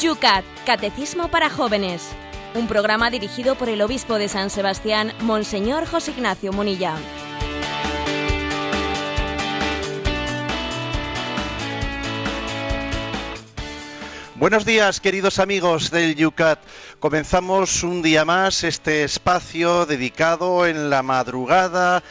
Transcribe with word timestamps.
Yucat, 0.00 0.46
Catecismo 0.64 1.28
para 1.28 1.50
Jóvenes. 1.50 2.08
Un 2.54 2.66
programa 2.68 3.10
dirigido 3.10 3.54
por 3.56 3.68
el 3.68 3.82
obispo 3.82 4.14
de 4.14 4.28
San 4.28 4.48
Sebastián, 4.48 5.12
Monseñor 5.20 5.86
José 5.86 6.12
Ignacio 6.12 6.54
Munilla. 6.54 6.94
Buenos 14.36 14.64
días, 14.64 15.00
queridos 15.00 15.38
amigos 15.38 15.90
del 15.90 16.14
Yucat. 16.16 16.60
Comenzamos 16.98 17.82
un 17.82 18.00
día 18.00 18.24
más 18.24 18.64
este 18.64 19.04
espacio 19.04 19.84
dedicado 19.84 20.66
en 20.66 20.88
la 20.88 21.02
madrugada 21.02 22.02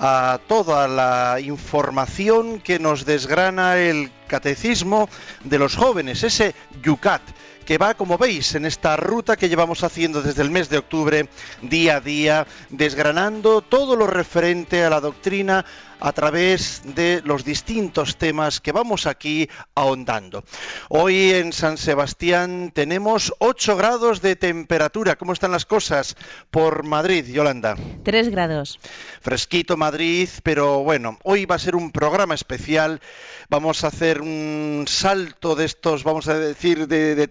a 0.00 0.40
toda 0.48 0.88
la 0.88 1.38
información 1.40 2.60
que 2.60 2.80
nos 2.80 3.06
desgrana 3.06 3.78
el 3.78 4.10
catecismo 4.26 5.08
de 5.44 5.60
los 5.60 5.76
jóvenes, 5.76 6.24
ese 6.24 6.56
Yucat 6.82 7.22
que 7.66 7.78
va, 7.78 7.94
como 7.94 8.16
veis, 8.16 8.54
en 8.54 8.64
esta 8.64 8.96
ruta 8.96 9.36
que 9.36 9.48
llevamos 9.48 9.82
haciendo 9.82 10.22
desde 10.22 10.40
el 10.42 10.50
mes 10.50 10.70
de 10.70 10.78
octubre, 10.78 11.28
día 11.62 11.96
a 11.96 12.00
día, 12.00 12.46
desgranando 12.70 13.60
todo 13.60 13.96
lo 13.96 14.06
referente 14.06 14.84
a 14.84 14.88
la 14.88 15.00
doctrina 15.00 15.66
a 16.00 16.12
través 16.12 16.82
de 16.84 17.22
los 17.24 17.44
distintos 17.44 18.16
temas 18.16 18.60
que 18.60 18.72
vamos 18.72 19.06
aquí 19.06 19.48
ahondando. 19.74 20.44
Hoy 20.88 21.32
en 21.32 21.52
San 21.52 21.78
Sebastián 21.78 22.70
tenemos 22.74 23.32
8 23.38 23.76
grados 23.76 24.20
de 24.20 24.36
temperatura. 24.36 25.16
¿Cómo 25.16 25.32
están 25.32 25.52
las 25.52 25.64
cosas 25.64 26.16
por 26.50 26.84
Madrid, 26.84 27.26
Yolanda? 27.26 27.76
3 28.04 28.30
grados. 28.30 28.78
Fresquito 29.20 29.76
Madrid, 29.76 30.28
pero 30.42 30.82
bueno, 30.82 31.18
hoy 31.22 31.46
va 31.46 31.56
a 31.56 31.58
ser 31.58 31.74
un 31.74 31.90
programa 31.90 32.34
especial. 32.34 33.00
Vamos 33.48 33.84
a 33.84 33.88
hacer 33.88 34.20
un 34.20 34.84
salto 34.86 35.54
de 35.54 35.64
estos, 35.64 36.04
vamos 36.04 36.28
a 36.28 36.38
decir, 36.38 36.86
de, 36.88 37.14
de 37.14 37.28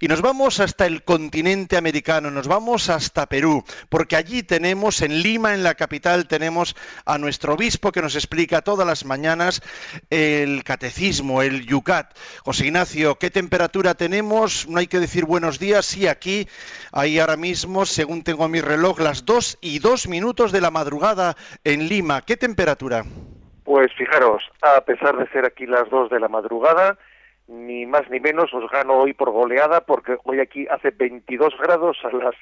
y 0.00 0.08
nos 0.08 0.22
vamos 0.22 0.58
hasta 0.58 0.86
el 0.86 1.04
continente 1.04 1.76
americano, 1.76 2.30
nos 2.30 2.48
vamos 2.48 2.88
hasta 2.88 3.26
Perú, 3.26 3.62
porque 3.90 4.16
allí 4.16 4.42
tenemos, 4.42 5.02
en 5.02 5.20
Lima, 5.22 5.52
en 5.52 5.62
la 5.62 5.74
capital, 5.74 6.26
tenemos 6.26 6.74
a 7.04 7.18
nuestro 7.18 7.52
obispo 7.52 7.92
que 7.92 8.00
nos 8.00 8.14
explica 8.14 8.62
todas 8.62 8.86
las 8.86 9.04
mañanas 9.04 9.60
el 10.08 10.64
catecismo, 10.64 11.42
el 11.42 11.66
yucat. 11.66 12.16
José 12.42 12.66
Ignacio, 12.66 13.16
¿qué 13.16 13.30
temperatura 13.30 13.92
tenemos? 13.94 14.66
No 14.66 14.78
hay 14.78 14.86
que 14.86 14.98
decir 14.98 15.26
buenos 15.26 15.58
días, 15.58 15.84
sí, 15.84 16.06
aquí, 16.06 16.48
ahí 16.90 17.18
ahora 17.18 17.36
mismo, 17.36 17.84
según 17.84 18.24
tengo 18.24 18.48
mi 18.48 18.62
reloj, 18.62 18.98
las 18.98 19.26
dos 19.26 19.58
y 19.60 19.78
dos 19.78 20.08
minutos 20.08 20.52
de 20.52 20.62
la 20.62 20.70
madrugada 20.70 21.36
en 21.64 21.86
Lima. 21.86 22.22
¿Qué 22.22 22.38
temperatura? 22.38 23.04
Pues 23.62 23.92
fijaros, 23.92 24.42
a 24.62 24.80
pesar 24.80 25.18
de 25.18 25.28
ser 25.28 25.44
aquí 25.44 25.66
las 25.66 25.90
dos 25.90 26.08
de 26.08 26.18
la 26.18 26.28
madrugada, 26.28 26.96
ni 27.52 27.84
más 27.84 28.08
ni 28.10 28.18
menos 28.18 28.52
os 28.54 28.68
gano 28.70 28.94
hoy 28.94 29.12
por 29.12 29.30
goleada 29.30 29.82
porque 29.82 30.16
hoy 30.24 30.40
aquí 30.40 30.66
hace 30.70 30.90
22 30.90 31.54
grados 31.58 31.98
a 32.02 32.10
las 32.16 32.34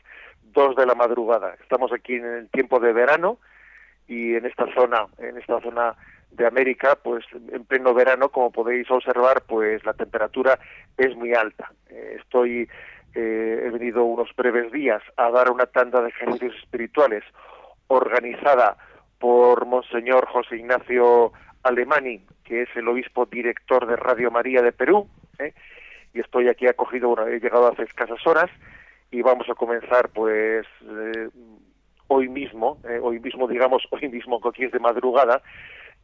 2 0.53 0.77
de 0.77 0.87
la 0.87 0.95
madrugada. 0.95 1.57
Estamos 1.61 1.93
aquí 1.93 2.15
en 2.15 2.25
el 2.25 2.49
tiempo 2.51 2.79
de 2.79 2.93
verano 2.93 3.39
y 4.07 4.35
en 4.37 4.47
esta 4.47 4.73
zona, 4.73 5.07
en 5.19 5.37
esta 5.37 5.61
zona 5.61 5.97
de 6.31 6.47
América, 6.47 6.97
pues 7.03 7.25
en 7.53 7.65
pleno 7.65 7.93
verano, 7.93 8.29
como 8.29 8.53
podéis 8.53 8.89
observar, 8.91 9.43
pues 9.47 9.85
la 9.85 9.95
temperatura 9.95 10.59
es 10.97 11.17
muy 11.17 11.35
alta. 11.35 11.73
Eh, 11.89 12.19
estoy, 12.21 12.69
eh, 13.15 13.63
he 13.65 13.71
venido 13.71 14.05
unos 14.05 14.29
breves 14.37 14.71
días 14.71 15.03
a 15.17 15.31
dar 15.31 15.51
una 15.51 15.67
tanda 15.67 16.01
de 16.03 16.11
ejercicios 16.11 16.55
espirituales 16.63 17.25
organizada 17.89 18.77
por 19.19 19.67
Monseñor 19.67 20.27
José 20.29 20.57
Ignacio 20.57 21.33
Alemani, 21.63 22.21
que 22.45 22.63
es 22.63 22.69
el 22.75 22.89
obispo 22.89 23.27
director 23.27 23.87
de 23.87 23.97
Radio 23.97 24.31
María 24.31 24.63
de 24.63 24.73
Perú, 24.73 25.09
¿eh? 25.39 25.53
y 26.13 26.21
estoy 26.21 26.49
aquí 26.49 26.67
acogido, 26.67 27.27
he 27.27 27.41
llegado 27.41 27.69
hace 27.69 27.83
escasas 27.83 28.27
horas, 28.27 28.51
y 29.11 29.23
vamos 29.23 29.49
a 29.49 29.55
comenzar 29.55 30.09
pues 30.11 30.67
hoy 32.11 32.29
mismo, 32.29 32.79
eh, 32.89 32.99
hoy 33.01 33.21
mismo, 33.21 33.47
digamos, 33.49 33.83
hoy 33.91 34.09
mismo, 34.09 34.41
aquí 34.45 34.65
es 34.65 34.73
de 34.73 34.81
madrugada, 34.81 35.43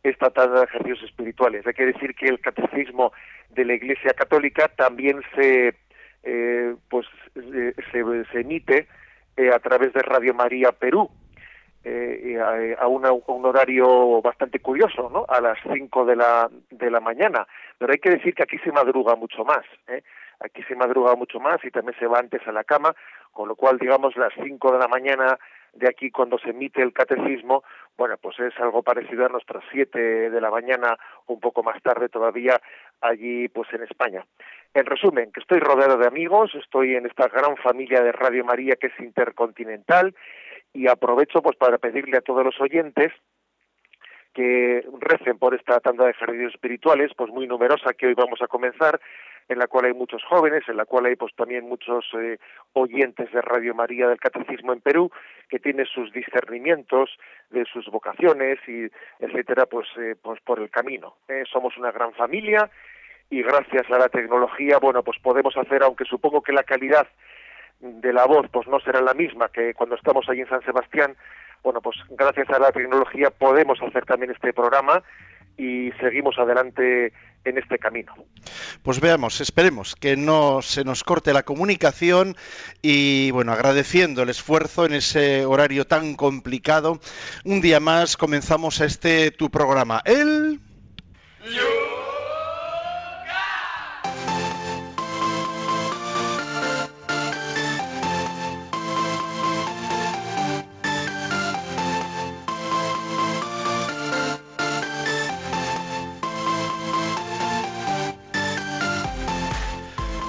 esta 0.02 0.30
tarde 0.30 0.58
de 0.58 0.64
ejercicios 0.64 1.02
espirituales. 1.02 1.66
Hay 1.66 1.74
que 1.74 1.86
decir 1.86 2.14
que 2.14 2.26
el 2.26 2.40
catecismo 2.40 3.12
de 3.50 3.64
la 3.64 3.74
Iglesia 3.74 4.12
Católica 4.12 4.68
también 4.68 5.20
se, 5.34 5.74
eh, 6.22 6.74
pues, 6.88 7.06
se, 7.34 8.40
emite 8.40 8.86
eh, 9.36 9.50
a 9.52 9.58
través 9.58 9.92
de 9.94 10.02
Radio 10.02 10.32
María 10.32 10.70
Perú, 10.70 11.10
eh, 11.88 12.40
a, 12.40 12.82
a, 12.82 12.88
una, 12.88 13.12
un 13.12 13.46
horario 13.46 14.20
bastante 14.20 14.58
curioso, 14.58 15.08
¿no? 15.08 15.24
A 15.28 15.40
las 15.40 15.56
5 15.72 16.04
de 16.04 16.16
la, 16.16 16.50
de 16.70 16.90
la 16.90 16.98
mañana. 16.98 17.46
Pero 17.78 17.92
hay 17.92 17.98
que 17.98 18.10
decir 18.10 18.34
que 18.34 18.42
aquí 18.42 18.58
se 18.58 18.72
madruga 18.72 19.14
mucho 19.14 19.44
más. 19.44 19.64
¿eh? 19.86 20.02
Aquí 20.40 20.64
se 20.64 20.74
madruga 20.74 21.14
mucho 21.14 21.38
más 21.38 21.64
y 21.64 21.70
también 21.70 21.96
se 21.98 22.08
va 22.08 22.18
antes 22.18 22.44
a 22.48 22.50
la 22.50 22.64
cama, 22.64 22.92
con 23.32 23.48
lo 23.48 23.54
cual, 23.54 23.78
digamos, 23.78 24.16
las 24.16 24.32
5 24.34 24.72
de 24.72 24.78
la 24.80 24.88
mañana 24.88 25.38
de 25.74 25.88
aquí 25.88 26.10
cuando 26.10 26.38
se 26.38 26.50
emite 26.50 26.82
el 26.82 26.92
catecismo, 26.92 27.62
bueno, 27.96 28.16
pues 28.20 28.38
es 28.40 28.58
algo 28.58 28.82
parecido 28.82 29.26
a 29.26 29.28
nuestras 29.28 29.62
siete 29.70 30.30
de 30.30 30.40
la 30.40 30.50
mañana, 30.50 30.96
un 31.26 31.38
poco 31.38 31.62
más 31.62 31.80
tarde 31.82 32.08
todavía 32.08 32.60
allí 33.00 33.48
pues 33.48 33.72
en 33.74 33.82
España. 33.82 34.24
En 34.74 34.86
resumen, 34.86 35.30
que 35.32 35.40
estoy 35.40 35.60
rodeado 35.60 35.98
de 35.98 36.06
amigos, 36.06 36.54
estoy 36.54 36.96
en 36.96 37.06
esta 37.06 37.28
gran 37.28 37.56
familia 37.58 38.02
de 38.02 38.12
Radio 38.12 38.44
María 38.44 38.76
que 38.76 38.88
es 38.88 39.00
intercontinental 39.00 40.14
y 40.76 40.88
aprovecho 40.88 41.40
pues 41.42 41.56
para 41.56 41.78
pedirle 41.78 42.18
a 42.18 42.20
todos 42.20 42.44
los 42.44 42.60
oyentes 42.60 43.12
que 44.34 44.84
recen 45.00 45.38
por 45.38 45.54
esta 45.54 45.80
tanda 45.80 46.04
de 46.04 46.10
ejercicios 46.10 46.52
espirituales, 46.52 47.10
pues 47.16 47.30
muy 47.32 47.46
numerosa 47.46 47.94
que 47.94 48.08
hoy 48.08 48.14
vamos 48.14 48.42
a 48.42 48.46
comenzar, 48.46 49.00
en 49.48 49.58
la 49.58 49.66
cual 49.66 49.86
hay 49.86 49.94
muchos 49.94 50.22
jóvenes, 50.24 50.64
en 50.68 50.76
la 50.76 50.84
cual 50.84 51.06
hay 51.06 51.16
pues 51.16 51.34
también 51.34 51.66
muchos 51.66 52.04
eh, 52.20 52.36
oyentes 52.74 53.32
de 53.32 53.40
Radio 53.40 53.74
María 53.74 54.08
del 54.08 54.20
Catecismo 54.20 54.74
en 54.74 54.82
Perú, 54.82 55.10
que 55.48 55.58
tienen 55.58 55.86
sus 55.86 56.12
discernimientos 56.12 57.16
de 57.48 57.64
sus 57.64 57.86
vocaciones 57.86 58.58
y 58.68 58.90
etcétera, 59.20 59.64
pues, 59.64 59.88
eh, 59.96 60.16
pues 60.20 60.38
por 60.42 60.60
el 60.60 60.68
camino. 60.68 61.16
Eh, 61.28 61.44
somos 61.50 61.78
una 61.78 61.90
gran 61.90 62.12
familia 62.12 62.68
y 63.30 63.42
gracias 63.42 63.90
a 63.90 63.98
la 63.98 64.10
tecnología, 64.10 64.78
bueno, 64.78 65.02
pues 65.02 65.18
podemos 65.20 65.56
hacer, 65.56 65.82
aunque 65.82 66.04
supongo 66.04 66.42
que 66.42 66.52
la 66.52 66.62
calidad 66.62 67.08
de 67.80 68.12
la 68.12 68.26
voz 68.26 68.46
pues 68.52 68.66
no 68.68 68.80
será 68.80 69.00
la 69.00 69.14
misma 69.14 69.48
que 69.48 69.74
cuando 69.74 69.96
estamos 69.96 70.28
ahí 70.28 70.40
en 70.40 70.48
San 70.48 70.62
Sebastián, 70.62 71.16
bueno, 71.62 71.80
pues 71.80 71.96
gracias 72.10 72.48
a 72.50 72.58
la 72.58 72.72
tecnología 72.72 73.30
podemos 73.30 73.80
hacer 73.82 74.04
también 74.04 74.30
este 74.30 74.52
programa 74.52 75.02
y 75.58 75.90
seguimos 76.00 76.38
adelante 76.38 77.12
en 77.44 77.58
este 77.58 77.78
camino. 77.78 78.12
Pues 78.82 79.00
veamos, 79.00 79.40
esperemos 79.40 79.94
que 79.96 80.16
no 80.16 80.62
se 80.62 80.84
nos 80.84 81.04
corte 81.04 81.32
la 81.32 81.44
comunicación 81.44 82.36
y 82.82 83.30
bueno, 83.30 83.52
agradeciendo 83.52 84.22
el 84.22 84.28
esfuerzo 84.28 84.84
en 84.84 84.94
ese 84.94 85.46
horario 85.46 85.86
tan 85.86 86.14
complicado, 86.14 87.00
un 87.44 87.60
día 87.60 87.80
más 87.80 88.16
comenzamos 88.16 88.80
este 88.80 89.30
tu 89.30 89.50
programa, 89.50 90.02
el 90.04 90.60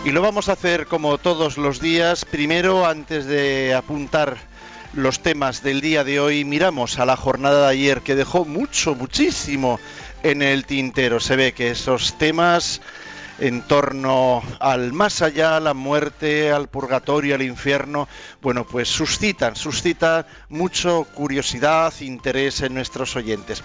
Y 0.07 0.12
lo 0.12 0.22
vamos 0.22 0.47
a 0.47 0.53
hacer 0.53 0.88
como 0.88 1.18
todos 1.18 1.57
los 1.57 1.81
días. 1.81 2.24
Primero, 2.24 2.86
antes 2.86 3.25
de 3.25 3.75
apuntar 3.75 4.38
los 4.94 5.19
temas 5.19 5.63
del 5.63 5.81
día 5.81 6.06
de 6.06 6.21
hoy, 6.21 6.45
miramos 6.45 6.98
a 6.98 7.06
la 7.06 7.18
jornada 7.18 7.63
de 7.63 7.74
ayer 7.74 8.00
que 8.00 8.15
dejó 8.15 8.45
mucho, 8.45 8.95
muchísimo 8.95 9.81
en 10.24 10.42
el 10.42 10.65
tintero. 10.65 11.19
Se 11.19 11.36
ve 11.36 11.51
que 11.51 11.71
esos 11.71 12.18
temas 12.18 12.80
en 13.39 13.62
torno 13.62 14.42
al 14.60 14.94
más 14.94 15.22
allá, 15.22 15.60
la 15.60 15.74
muerte, 15.74 16.51
al 16.51 16.69
purgatorio, 16.69 17.36
al 17.36 17.42
infierno, 17.42 18.07
bueno, 18.42 18.66
pues 18.66 18.89
suscitan, 18.89 19.56
suscita 19.56 20.28
mucho 20.50 21.06
curiosidad, 21.13 21.94
interés 22.01 22.62
en 22.62 22.74
nuestros 22.74 23.16
oyentes. 23.16 23.63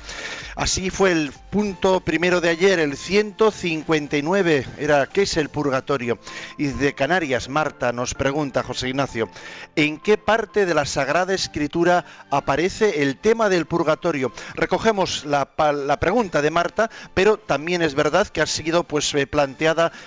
Así 0.57 0.91
fue 0.91 1.13
el 1.13 1.33
punto 1.51 2.01
primero 2.01 2.41
de 2.41 2.51
ayer, 2.51 2.79
el 2.79 2.97
159, 2.97 4.67
era 4.79 5.07
¿qué 5.07 5.23
es 5.23 5.37
el 5.37 5.49
purgatorio? 5.49 6.19
Y 6.59 6.67
de 6.67 6.95
Canarias, 6.95 7.49
Marta 7.49 7.93
nos 7.93 8.15
pregunta, 8.15 8.63
José 8.63 8.91
Ignacio, 8.91 9.31
¿en 9.77 9.99
qué 9.99 10.19
parte 10.19 10.67
de 10.67 10.75
la 10.75 10.85
Sagrada 10.85 11.35
Escritura 11.35 12.05
aparece 12.31 13.03
el 13.03 13.17
tema 13.17 13.49
del 13.49 13.67
purgatorio? 13.67 14.33
Recogemos 14.55 15.25
la, 15.25 15.49
la 15.57 16.01
pregunta 16.01 16.43
de 16.43 16.51
Marta, 16.51 16.91
pero 17.15 17.39
también 17.39 17.81
es 17.83 17.95
verdad 17.95 18.29
que 18.29 18.43
ha 18.43 18.47
sido 18.47 18.85
pues 18.85 19.15
eh, 19.15 19.27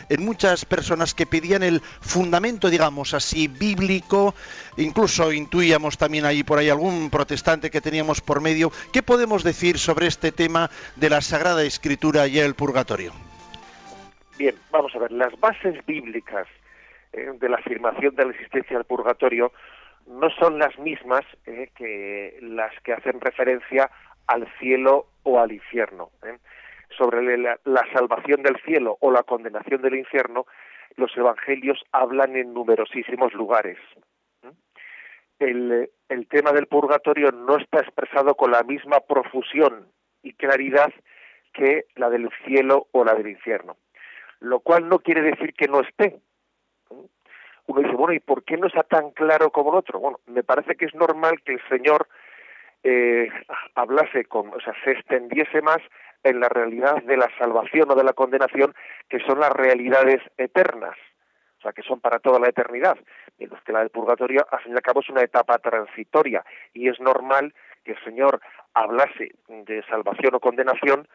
en 0.09 0.25
muchas 0.25 0.65
personas 0.65 1.13
que 1.13 1.25
pedían 1.25 1.63
el 1.63 1.81
fundamento, 1.81 2.69
digamos 2.69 3.13
así, 3.13 3.47
bíblico, 3.47 4.35
incluso 4.77 5.31
intuíamos 5.31 5.97
también 5.97 6.25
ahí 6.25 6.43
por 6.43 6.59
ahí 6.59 6.69
algún 6.69 7.09
protestante 7.09 7.69
que 7.69 7.81
teníamos 7.81 8.21
por 8.21 8.41
medio. 8.41 8.71
¿Qué 8.91 9.03
podemos 9.03 9.43
decir 9.43 9.77
sobre 9.77 10.07
este 10.07 10.31
tema 10.31 10.69
de 10.95 11.09
la 11.09 11.21
Sagrada 11.21 11.63
Escritura 11.63 12.27
y 12.27 12.39
el 12.39 12.55
purgatorio? 12.55 13.13
Bien, 14.37 14.55
vamos 14.71 14.93
a 14.95 14.99
ver, 14.99 15.11
las 15.11 15.39
bases 15.39 15.85
bíblicas 15.85 16.47
eh, 17.13 17.31
de 17.39 17.49
la 17.49 17.57
afirmación 17.57 18.15
de 18.15 18.25
la 18.25 18.31
existencia 18.31 18.77
del 18.77 18.85
purgatorio 18.85 19.51
no 20.07 20.29
son 20.31 20.59
las 20.59 20.77
mismas 20.77 21.23
eh, 21.45 21.69
que 21.75 22.37
las 22.41 22.71
que 22.81 22.93
hacen 22.93 23.21
referencia 23.21 23.89
al 24.27 24.47
cielo 24.59 25.07
o 25.23 25.39
al 25.39 25.51
infierno. 25.51 26.09
¿eh? 26.23 26.37
Sobre 26.97 27.37
la, 27.37 27.57
salvación 27.93 28.41
del 28.43 28.57
cielo 28.61 28.97
o 29.01 29.11
la 29.11 29.23
condenación 29.23 29.81
del 29.81 29.95
infierno, 29.95 30.45
los 30.95 31.15
evangelios 31.17 31.83
hablan 31.91 32.35
en 32.35 32.53
numerosísimos 32.53 33.33
lugares. 33.33 33.77
El, 35.39 35.89
el 36.07 36.27
tema 36.27 36.53
del 36.53 36.67
purgatorio 36.67 37.31
no 37.31 37.57
está 37.57 37.79
expresado 37.79 38.35
con 38.35 38.51
la 38.51 38.63
misma 38.63 39.01
profusión 39.01 39.89
y 40.23 40.33
claridad 40.33 40.93
que 41.53 41.85
la 41.95 42.09
del 42.09 42.29
cielo 42.45 42.87
o 42.91 43.03
la 43.03 43.15
del 43.15 43.27
infierno. 43.27 43.75
Lo 44.39 44.59
cual 44.59 44.87
no 44.87 44.99
quiere 44.99 45.21
decir 45.21 45.53
que 45.53 45.67
no 45.67 45.81
esté, 45.81 46.19
uno 47.67 47.81
dice, 47.81 47.95
bueno, 47.95 48.13
¿y 48.13 48.19
por 48.19 48.43
qué 48.43 48.57
no 48.57 48.67
está 48.67 48.83
tan 48.83 49.11
claro 49.11 49.49
como 49.49 49.71
el 49.71 49.77
otro? 49.77 49.99
Bueno, 49.99 50.19
me 50.27 50.43
parece 50.43 50.75
que 50.75 50.85
es 50.85 50.93
normal 50.93 51.41
que 51.43 51.53
el 51.53 51.61
Señor 51.67 52.07
eh, 52.83 53.29
hablase 53.73 54.25
con, 54.25 54.49
o 54.53 54.59
sea, 54.59 54.73
se 54.83 54.91
extendiese 54.91 55.61
más 55.61 55.79
en 56.25 56.39
la 56.39 56.49
realidad 56.49 57.01
de 57.03 57.17
la 57.17 57.29
salvación 57.37 57.91
o 57.91 57.95
de 57.95 58.03
la 58.03 58.13
condenación, 58.13 58.73
que 59.09 59.19
son 59.19 59.39
las 59.39 59.51
realidades 59.51 60.21
eternas, 60.37 60.95
o 61.59 61.61
sea, 61.61 61.73
que 61.73 61.81
son 61.81 61.99
para 61.99 62.19
toda 62.19 62.39
la 62.39 62.49
eternidad, 62.49 62.97
mientras 63.37 63.63
que 63.63 63.71
la 63.71 63.79
del 63.79 63.89
purgatorio, 63.89 64.45
al 64.51 64.59
fin 64.61 64.73
y 64.73 64.75
al 64.75 64.81
cabo, 64.81 65.01
es 65.01 65.09
una 65.09 65.21
etapa 65.21 65.57
transitoria, 65.59 66.43
y 66.73 66.89
es 66.89 66.99
normal 66.99 67.53
que 67.83 67.93
el 67.93 68.03
Señor 68.03 68.39
hablase 68.73 69.35
de 69.47 69.83
salvación 69.83 70.35
o 70.35 70.39
condenación 70.39 71.07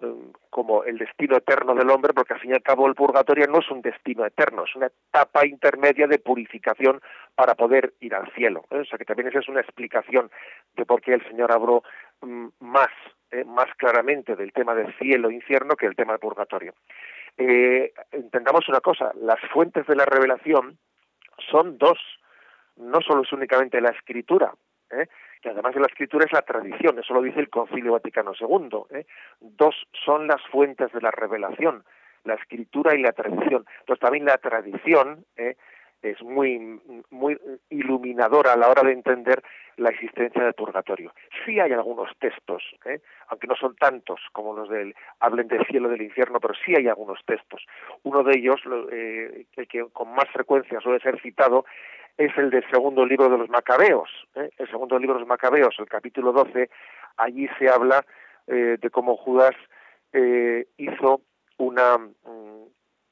Mm, 0.00 0.32
como 0.50 0.84
el 0.84 0.98
destino 0.98 1.36
eterno 1.36 1.74
del 1.74 1.90
hombre, 1.90 2.12
porque 2.12 2.34
al 2.34 2.40
fin 2.40 2.50
y 2.50 2.54
al 2.54 2.62
cabo 2.62 2.88
el 2.88 2.94
purgatorio 2.94 3.46
no 3.46 3.60
es 3.60 3.70
un 3.70 3.80
destino 3.80 4.24
eterno, 4.24 4.64
es 4.64 4.74
una 4.74 4.86
etapa 4.86 5.46
intermedia 5.46 6.06
de 6.06 6.18
purificación 6.18 7.00
para 7.34 7.54
poder 7.54 7.94
ir 8.00 8.14
al 8.14 8.30
cielo. 8.32 8.64
¿eh? 8.70 8.80
O 8.80 8.84
sea 8.84 8.98
que 8.98 9.04
también 9.04 9.28
esa 9.28 9.38
es 9.38 9.48
una 9.48 9.60
explicación 9.60 10.30
de 10.76 10.84
por 10.84 11.00
qué 11.00 11.14
el 11.14 11.24
Señor 11.28 11.52
habló 11.52 11.82
mm, 12.22 12.48
más, 12.60 12.90
¿eh? 13.34 13.44
más 13.44 13.66
claramente 13.76 14.36
del 14.36 14.52
tema 14.52 14.74
del 14.74 14.94
cielo 14.98 15.28
e 15.28 15.34
infierno 15.34 15.76
que 15.76 15.86
el 15.86 15.96
tema 15.96 16.12
del 16.12 16.20
purgatorio. 16.20 16.74
Eh, 17.36 17.92
entendamos 18.12 18.68
una 18.68 18.80
cosa, 18.80 19.12
las 19.20 19.40
fuentes 19.52 19.86
de 19.86 19.96
la 19.96 20.04
revelación 20.04 20.78
son 21.50 21.78
dos, 21.78 21.98
no 22.76 23.00
solo 23.00 23.22
es 23.22 23.32
únicamente 23.32 23.80
la 23.80 23.90
escritura, 23.90 24.54
¿eh? 24.90 25.08
que 25.42 25.50
además 25.50 25.74
de 25.74 25.80
la 25.80 25.86
escritura 25.86 26.24
es 26.24 26.32
la 26.32 26.42
tradición, 26.42 26.98
eso 26.98 27.12
lo 27.12 27.22
dice 27.22 27.40
el 27.40 27.50
Concilio 27.50 27.92
Vaticano 27.92 28.32
II. 28.38 28.96
¿eh? 28.96 29.06
Dos 29.40 29.74
son 30.04 30.26
las 30.26 30.40
fuentes 30.50 30.92
de 30.92 31.00
la 31.00 31.10
revelación, 31.10 31.84
la 32.24 32.34
escritura 32.34 32.94
y 32.94 33.02
la 33.02 33.12
tradición. 33.12 33.66
Entonces 33.80 34.00
también 34.00 34.24
la 34.24 34.38
tradición 34.38 35.24
¿eh? 35.36 35.56
Es 36.10 36.22
muy, 36.22 36.80
muy 37.10 37.38
iluminadora 37.70 38.52
a 38.52 38.56
la 38.56 38.68
hora 38.68 38.82
de 38.82 38.92
entender 38.92 39.42
la 39.76 39.90
existencia 39.90 40.44
del 40.44 40.54
purgatorio. 40.54 41.12
Sí 41.44 41.58
hay 41.58 41.72
algunos 41.72 42.10
textos, 42.18 42.62
¿eh? 42.84 43.00
aunque 43.28 43.46
no 43.46 43.56
son 43.56 43.74
tantos 43.76 44.20
como 44.32 44.54
los 44.54 44.68
del 44.68 44.94
hablen 45.20 45.48
del 45.48 45.66
cielo 45.66 45.88
del 45.88 46.02
infierno, 46.02 46.38
pero 46.40 46.54
sí 46.64 46.74
hay 46.76 46.86
algunos 46.86 47.18
textos. 47.26 47.66
Uno 48.02 48.22
de 48.22 48.38
ellos, 48.38 48.60
eh, 48.92 49.46
el 49.56 49.68
que 49.68 49.84
con 49.92 50.14
más 50.14 50.28
frecuencia 50.32 50.80
suele 50.80 51.00
ser 51.00 51.20
citado, 51.20 51.64
es 52.16 52.36
el 52.38 52.50
del 52.50 52.68
segundo 52.70 53.04
libro 53.04 53.28
de 53.28 53.38
los 53.38 53.48
Macabeos. 53.48 54.08
¿eh? 54.36 54.50
El 54.58 54.68
segundo 54.70 54.98
libro 54.98 55.14
de 55.14 55.20
los 55.20 55.28
Macabeos, 55.28 55.74
el 55.78 55.86
capítulo 55.86 56.32
12, 56.32 56.70
allí 57.16 57.48
se 57.58 57.68
habla 57.68 58.04
eh, 58.46 58.76
de 58.80 58.90
cómo 58.90 59.16
Judas 59.16 59.54
eh, 60.12 60.66
hizo 60.76 61.22
una, 61.58 61.98
mm, 61.98 62.64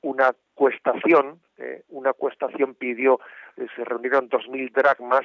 una 0.03 0.33
cuestación, 0.55 1.41
una 1.89 2.13
cuestación 2.13 2.75
pidió, 2.75 3.21
se 3.57 3.85
reunieron 3.85 4.29
dos 4.29 4.49
mil 4.49 4.71
dracmas 4.73 5.23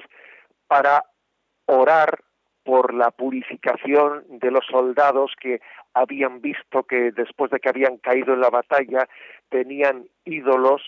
para 0.68 1.04
orar 1.66 2.20
por 2.64 2.94
la 2.94 3.12
purificación 3.12 4.26
de 4.28 4.52
los 4.52 4.66
soldados 4.66 5.32
que 5.40 5.62
habían 5.94 6.42
visto 6.42 6.84
que 6.84 7.12
después 7.12 7.50
de 7.50 7.60
que 7.60 7.70
habían 7.70 7.98
caído 7.98 8.34
en 8.34 8.42
la 8.42 8.50
batalla 8.50 9.08
tenían 9.50 10.06
ídolos 10.26 10.82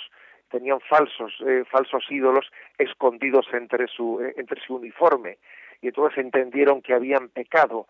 tenían 0.49 0.79
falsos 0.81 1.31
eh, 1.47 1.63
falsos 1.71 2.03
ídolos 2.09 2.51
escondidos 2.77 3.45
entre 3.53 3.87
su 3.87 4.19
eh, 4.21 4.33
entre 4.37 4.59
su 4.61 4.75
uniforme. 4.75 5.37
Y 5.81 5.87
entonces 5.87 6.17
entendieron 6.17 6.81
que 6.81 6.93
habían 6.93 7.29
pecado 7.29 7.87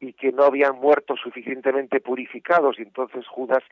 y 0.00 0.14
que 0.14 0.32
no 0.32 0.42
habían 0.44 0.76
muerto 0.76 1.14
suficientemente 1.16 2.00
purificados. 2.00 2.78
Y 2.78 2.82
entonces 2.82 3.26
Judas 3.28 3.62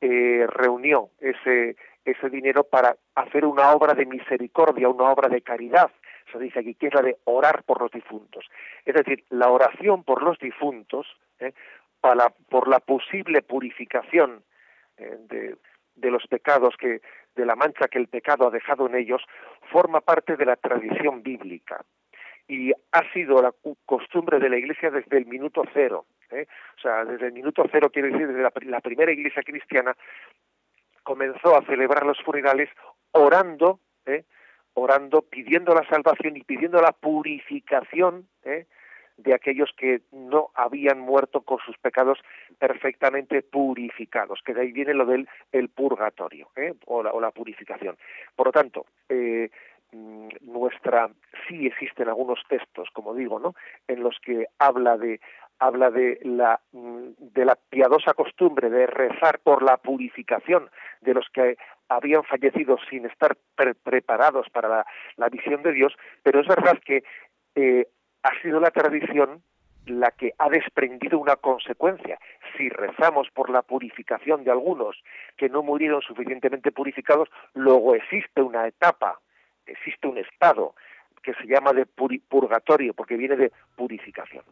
eh, 0.00 0.46
reunió 0.48 1.10
ese 1.20 1.76
ese 2.04 2.30
dinero 2.30 2.62
para 2.62 2.96
hacer 3.16 3.44
una 3.44 3.72
obra 3.72 3.92
de 3.94 4.06
misericordia, 4.06 4.88
una 4.88 5.10
obra 5.10 5.28
de 5.28 5.42
caridad. 5.42 5.90
Se 6.30 6.38
dice 6.38 6.60
aquí 6.60 6.74
que 6.74 6.86
es 6.86 6.94
la 6.94 7.02
de 7.02 7.16
orar 7.24 7.64
por 7.64 7.82
los 7.82 7.90
difuntos. 7.90 8.46
Es 8.84 8.94
decir, 8.94 9.24
la 9.28 9.50
oración 9.50 10.04
por 10.04 10.22
los 10.22 10.38
difuntos, 10.38 11.06
para, 12.00 12.30
por 12.48 12.68
la 12.68 12.78
posible 12.78 13.42
purificación 13.42 14.44
de, 14.96 15.56
de 15.96 16.10
los 16.10 16.26
pecados 16.28 16.76
que 16.76 17.00
de 17.34 17.44
la 17.44 17.56
mancha 17.56 17.88
que 17.88 17.98
el 17.98 18.08
pecado 18.08 18.46
ha 18.46 18.50
dejado 18.50 18.86
en 18.86 18.94
ellos 18.94 19.22
forma 19.70 20.00
parte 20.00 20.36
de 20.36 20.46
la 20.46 20.56
tradición 20.56 21.22
bíblica 21.22 21.84
y 22.48 22.72
ha 22.92 23.12
sido 23.12 23.42
la 23.42 23.52
costumbre 23.84 24.38
de 24.38 24.48
la 24.48 24.56
Iglesia 24.56 24.90
desde 24.90 25.18
el 25.18 25.26
minuto 25.26 25.62
cero. 25.74 26.06
¿Eh? 26.30 26.46
O 26.76 26.80
sea, 26.80 27.04
desde 27.04 27.26
el 27.26 27.32
minuto 27.32 27.64
cero 27.70 27.90
quiere 27.90 28.10
decir 28.10 28.28
desde 28.28 28.42
la, 28.42 28.80
primera 28.80 29.12
Iglesia 29.12 29.42
cristiana 29.42 29.96
comenzó 31.02 31.56
a 31.56 31.64
celebrar 31.64 32.04
los 32.04 32.20
funerales 32.22 32.68
orando, 33.12 33.80
¿eh? 34.06 34.24
orando, 34.74 35.22
pidiendo 35.22 35.74
la 35.74 35.88
salvación 35.88 36.36
y 36.36 36.42
pidiendo 36.42 36.80
la 36.80 36.92
purificación 36.92 38.28
¿eh? 38.44 38.66
de 39.16 39.34
aquellos 39.34 39.70
que 39.76 40.02
no 40.12 40.50
habían 40.54 41.00
muerto 41.00 41.40
con 41.42 41.58
sus 41.64 41.76
pecados 41.78 42.18
perfectamente 42.58 43.42
purificados, 43.42 44.40
que 44.44 44.54
de 44.54 44.62
ahí 44.62 44.72
viene 44.72 44.94
lo 44.94 45.06
del 45.06 45.28
el 45.52 45.68
purgatorio 45.68 46.50
¿eh? 46.56 46.74
o, 46.86 47.02
la, 47.02 47.12
o, 47.12 47.20
la, 47.20 47.30
purificación. 47.30 47.96
Por 48.34 48.48
lo 48.48 48.52
tanto, 48.52 48.86
eh, 49.08 49.50
mm, 49.92 50.28
nuestra 50.42 51.08
sí 51.48 51.66
existen 51.66 52.08
algunos 52.08 52.40
textos, 52.48 52.90
como 52.92 53.14
digo, 53.14 53.38
¿no? 53.38 53.54
en 53.88 54.02
los 54.02 54.18
que 54.20 54.46
habla 54.58 54.98
de 54.98 55.20
habla 55.58 55.90
de 55.90 56.18
la 56.22 56.60
mm, 56.72 57.10
de 57.18 57.44
la 57.44 57.56
piadosa 57.56 58.14
costumbre 58.14 58.70
de 58.70 58.86
rezar 58.86 59.38
por 59.40 59.62
la 59.62 59.76
purificación 59.76 60.70
de 61.00 61.14
los 61.14 61.26
que 61.32 61.56
habían 61.88 62.24
fallecido 62.24 62.78
sin 62.90 63.06
estar 63.06 63.36
preparados 63.82 64.48
para 64.50 64.68
la, 64.68 64.86
la, 65.16 65.28
visión 65.28 65.62
de 65.62 65.72
Dios, 65.72 65.94
pero 66.22 66.40
es 66.40 66.46
verdad 66.48 66.78
que 66.84 67.04
eh, 67.54 67.86
ha 68.22 68.42
sido 68.42 68.58
la 68.58 68.70
tradición 68.70 69.42
la 69.86 70.10
que 70.10 70.34
ha 70.38 70.48
desprendido 70.48 71.18
una 71.18 71.36
consecuencia. 71.36 72.18
Si 72.56 72.68
rezamos 72.68 73.28
por 73.30 73.50
la 73.50 73.62
purificación 73.62 74.44
de 74.44 74.50
algunos 74.50 75.02
que 75.36 75.48
no 75.48 75.62
murieron 75.62 76.02
suficientemente 76.02 76.72
purificados, 76.72 77.28
luego 77.54 77.94
existe 77.94 78.42
una 78.42 78.66
etapa, 78.66 79.20
existe 79.64 80.08
un 80.08 80.18
estado 80.18 80.74
que 81.22 81.34
se 81.34 81.46
llama 81.46 81.72
de 81.72 81.86
purgatorio, 81.86 82.94
porque 82.94 83.16
viene 83.16 83.36
de 83.36 83.52
purificación. 83.76 84.44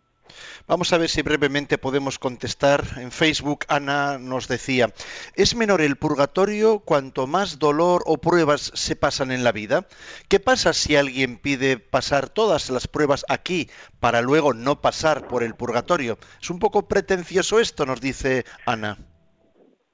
Vamos 0.66 0.92
a 0.92 0.98
ver 0.98 1.08
si 1.08 1.22
brevemente 1.22 1.78
podemos 1.78 2.18
contestar. 2.18 2.82
En 2.96 3.10
Facebook 3.10 3.64
Ana 3.68 4.18
nos 4.18 4.48
decía, 4.48 4.88
¿es 5.34 5.54
menor 5.54 5.80
el 5.80 5.96
purgatorio 5.96 6.80
cuanto 6.80 7.26
más 7.26 7.58
dolor 7.58 8.02
o 8.06 8.18
pruebas 8.18 8.72
se 8.74 8.96
pasan 8.96 9.30
en 9.30 9.44
la 9.44 9.52
vida? 9.52 9.86
¿Qué 10.28 10.40
pasa 10.40 10.72
si 10.72 10.96
alguien 10.96 11.38
pide 11.38 11.78
pasar 11.78 12.28
todas 12.28 12.70
las 12.70 12.88
pruebas 12.88 13.24
aquí 13.28 13.68
para 14.00 14.22
luego 14.22 14.54
no 14.54 14.80
pasar 14.80 15.26
por 15.26 15.42
el 15.42 15.54
purgatorio? 15.54 16.18
Es 16.40 16.50
un 16.50 16.58
poco 16.58 16.88
pretencioso 16.88 17.60
esto, 17.60 17.86
nos 17.86 18.00
dice 18.00 18.44
Ana. 18.66 18.96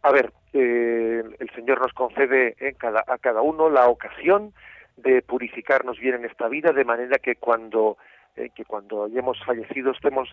A 0.03 0.13
ver, 0.13 0.33
eh, 0.53 1.23
el 1.39 1.51
Señor 1.55 1.81
nos 1.81 1.93
concede 1.93 2.57
eh, 2.59 2.77
a 3.07 3.19
cada 3.19 3.43
uno 3.43 3.69
la 3.69 3.89
ocasión 3.89 4.55
de 4.97 5.23
purificarnos 5.23 5.99
bien 5.99 6.17
en 6.17 6.25
esta 6.25 6.49
vida, 6.49 6.73
de 6.73 6.85
manera 6.85 7.19
que 7.19 7.37
cuando 7.37 7.97
eh, 8.41 8.51
que 8.55 8.65
cuando 8.65 9.05
hayamos 9.05 9.39
fallecido 9.45 9.93
estemos 9.93 10.29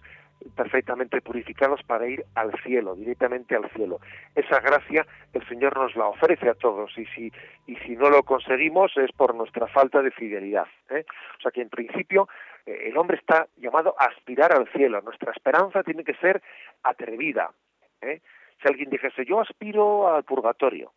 perfectamente 0.56 1.22
purificados 1.22 1.82
para 1.84 2.08
ir 2.08 2.24
al 2.36 2.52
cielo, 2.62 2.96
directamente 2.96 3.56
al 3.56 3.70
cielo. 3.72 4.00
Esa 4.36 4.60
gracia 4.62 5.06
el 5.34 5.46
Señor 5.48 5.76
nos 5.78 5.96
la 5.96 6.08
ofrece 6.08 6.50
a 6.50 6.54
todos 6.54 6.98
y 6.98 7.06
si, 7.08 7.32
y 7.66 7.76
si 7.78 7.96
no 7.96 8.10
lo 8.10 8.24
conseguimos 8.24 8.96
es 8.98 9.12
por 9.12 9.36
nuestra 9.36 9.68
falta 9.68 10.02
de 10.02 10.12
fidelidad. 10.12 10.68
¿eh? 10.90 11.06
O 11.38 11.42
sea 11.42 11.52
que 11.52 11.62
en 11.62 11.70
principio 11.70 12.30
eh, 12.66 12.88
el 12.88 12.98
hombre 12.98 13.18
está 13.18 13.48
llamado 13.58 13.96
a 14.00 14.06
aspirar 14.06 14.54
al 14.54 14.68
cielo. 14.70 15.02
Nuestra 15.02 15.32
esperanza 15.32 15.84
tiene 15.84 16.04
que 16.04 16.14
ser 16.16 16.42
atrevida. 16.84 17.52
Si 18.00 18.68
alguien 18.68 18.90
dijese 18.90 19.26
yo 19.26 19.42
aspiro 19.42 20.14
al 20.14 20.24
purgatorio, 20.24 20.94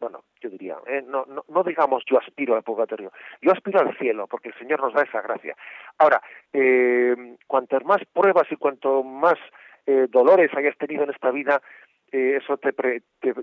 bueno, 0.00 0.24
yo 0.40 0.50
diría, 0.50 0.76
eh, 0.86 1.02
no, 1.06 1.24
no, 1.26 1.44
no, 1.48 1.62
digamos 1.62 2.04
yo 2.06 2.18
aspiro 2.18 2.54
al 2.54 2.62
purgatorio, 2.62 3.12
yo 3.40 3.52
aspiro 3.52 3.80
al 3.80 3.96
cielo, 3.96 4.26
porque 4.26 4.48
el 4.48 4.58
Señor 4.58 4.80
nos 4.80 4.92
da 4.92 5.02
esa 5.02 5.22
gracia. 5.22 5.56
Ahora, 5.98 6.20
eh, 6.52 7.36
cuantas 7.46 7.84
más 7.84 8.02
pruebas 8.12 8.46
y 8.50 8.56
cuanto 8.56 9.02
más 9.02 9.38
eh, 9.86 10.06
dolores 10.10 10.50
hayas 10.54 10.76
tenido 10.76 11.04
en 11.04 11.10
esta 11.10 11.30
vida, 11.30 11.62
eh, 12.10 12.38
eso 12.42 12.56
te, 12.58 12.74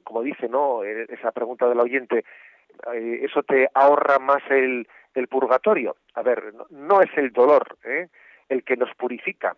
como 0.04 0.22
dice, 0.22 0.50
¿no? 0.50 0.84
Eh, 0.84 1.06
esa 1.10 1.32
pregunta 1.32 1.68
del 1.68 1.80
oyente, 1.80 2.26
eso 2.92 3.44
te 3.44 3.70
ahorra 3.74 4.20
más 4.20 4.42
el, 4.50 4.88
el 5.14 5.28
purgatorio. 5.28 5.96
A 6.16 6.22
ver, 6.22 6.54
no, 6.70 7.02
es 7.02 7.10
el 7.16 7.32
dolor 7.32 7.78
el 8.50 8.64
que 8.64 8.76
nos 8.76 8.94
purifica, 8.96 9.56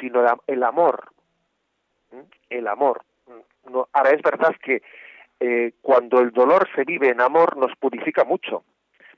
sino 0.00 0.24
el 0.46 0.62
amor. 0.62 1.10
El 2.48 2.68
amor. 2.68 3.02
No, 3.70 3.88
ahora, 3.92 4.10
es 4.10 4.22
verdad 4.22 4.54
que 4.62 4.82
cuando 5.82 6.20
el 6.20 6.30
dolor 6.30 6.66
se 6.74 6.84
vive 6.84 7.10
en 7.10 7.20
amor 7.20 7.56
nos 7.56 7.76
purifica 7.76 8.24
mucho 8.24 8.64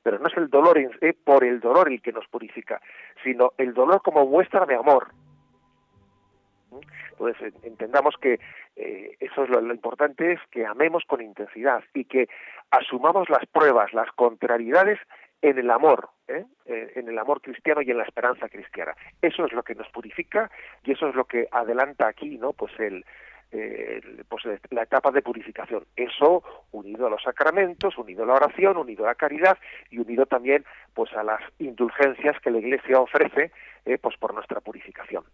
pero 0.06 0.20
no 0.20 0.28
es 0.28 0.36
el 0.36 0.48
dolor 0.48 0.78
por 1.24 1.42
el 1.42 1.58
dolor 1.58 1.90
el 1.90 2.00
que 2.00 2.12
nos 2.12 2.28
purifica, 2.28 2.80
sino 3.24 3.54
el 3.58 3.74
dolor 3.74 4.02
como 4.02 4.24
muestra 4.24 4.64
de 4.64 4.76
amor. 4.76 5.08
Entonces, 7.10 7.52
entendamos 7.64 8.14
que 8.20 8.38
eh, 8.76 9.16
eso 9.18 9.42
es 9.42 9.50
lo, 9.50 9.60
importante 9.74 10.34
es 10.34 10.40
que 10.52 10.64
amemos 10.64 11.02
con 11.08 11.22
intensidad 11.22 11.82
y 11.92 12.04
que 12.04 12.28
asumamos 12.70 13.28
las 13.28 13.44
pruebas, 13.46 13.92
las 13.94 14.08
contrariedades 14.12 15.00
en 15.42 15.58
el 15.58 15.72
amor, 15.72 16.10
¿eh? 16.28 16.44
Eh, 16.66 16.92
en 16.94 17.08
el 17.08 17.18
amor 17.18 17.40
cristiano 17.40 17.82
y 17.82 17.90
en 17.90 17.98
la 17.98 18.04
esperanza 18.04 18.48
cristiana. 18.48 18.94
Eso 19.22 19.44
es 19.44 19.52
lo 19.52 19.64
que 19.64 19.74
nos 19.74 19.88
purifica 19.88 20.52
y 20.84 20.92
eso 20.92 21.08
es 21.08 21.16
lo 21.16 21.24
que 21.24 21.48
adelanta 21.50 22.06
aquí, 22.06 22.38
¿no? 22.38 22.52
Pues 22.52 22.72
el, 22.78 23.04
pues 23.50 24.44
la 24.70 24.82
etapa 24.82 25.10
de 25.10 25.22
purificación. 25.22 25.84
Eso 25.96 26.42
unido 26.72 27.06
a 27.06 27.10
los 27.10 27.22
sacramentos, 27.22 27.96
unido 27.98 28.24
a 28.24 28.26
la 28.26 28.34
oración, 28.34 28.76
unido 28.76 29.04
a 29.04 29.08
la 29.08 29.14
caridad 29.14 29.58
y 29.90 29.98
unido 29.98 30.26
también 30.26 30.64
pues 30.94 31.12
a 31.14 31.22
las 31.22 31.40
indulgencias 31.58 32.40
que 32.40 32.50
la 32.50 32.58
Iglesia 32.58 33.00
ofrece 33.00 33.52
pues 34.00 34.16
por 34.18 34.34
nuestra 34.34 34.60
purificación. 34.60 35.24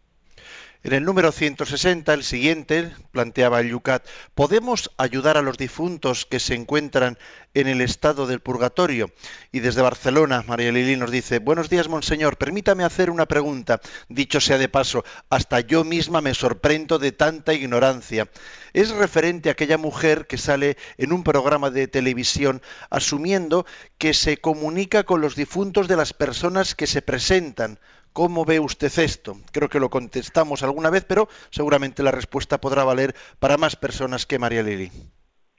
En 0.84 0.92
el 0.92 1.04
número 1.04 1.30
160, 1.30 2.12
el 2.12 2.24
siguiente, 2.24 2.90
planteaba 3.12 3.60
el 3.60 3.70
Yucat, 3.70 4.04
¿podemos 4.34 4.90
ayudar 4.96 5.36
a 5.36 5.42
los 5.42 5.56
difuntos 5.56 6.26
que 6.26 6.40
se 6.40 6.56
encuentran 6.56 7.18
en 7.54 7.68
el 7.68 7.80
estado 7.80 8.26
del 8.26 8.40
purgatorio? 8.40 9.12
Y 9.52 9.60
desde 9.60 9.80
Barcelona, 9.80 10.42
María 10.44 10.72
Lili 10.72 10.96
nos 10.96 11.12
dice, 11.12 11.38
buenos 11.38 11.70
días, 11.70 11.86
monseñor, 11.86 12.36
permítame 12.36 12.82
hacer 12.82 13.10
una 13.10 13.26
pregunta. 13.26 13.80
Dicho 14.08 14.40
sea 14.40 14.58
de 14.58 14.68
paso, 14.68 15.04
hasta 15.30 15.60
yo 15.60 15.84
misma 15.84 16.20
me 16.20 16.34
sorprendo 16.34 16.98
de 16.98 17.12
tanta 17.12 17.54
ignorancia. 17.54 18.28
Es 18.72 18.90
referente 18.90 19.50
a 19.50 19.52
aquella 19.52 19.78
mujer 19.78 20.26
que 20.26 20.36
sale 20.36 20.76
en 20.98 21.12
un 21.12 21.22
programa 21.22 21.70
de 21.70 21.86
televisión 21.86 22.60
asumiendo 22.90 23.66
que 23.98 24.14
se 24.14 24.38
comunica 24.38 25.04
con 25.04 25.20
los 25.20 25.36
difuntos 25.36 25.86
de 25.86 25.94
las 25.94 26.12
personas 26.12 26.74
que 26.74 26.88
se 26.88 27.02
presentan 27.02 27.78
¿Cómo 28.12 28.44
ve 28.44 28.60
usted 28.60 28.92
esto? 28.98 29.32
Creo 29.52 29.70
que 29.70 29.80
lo 29.80 29.88
contestamos 29.88 30.62
alguna 30.62 30.90
vez, 30.90 31.06
pero 31.06 31.28
seguramente 31.48 32.02
la 32.02 32.10
respuesta 32.10 32.58
podrá 32.58 32.84
valer 32.84 33.14
para 33.40 33.56
más 33.56 33.74
personas 33.74 34.26
que 34.26 34.38
María 34.38 34.62
Lili. 34.62 34.90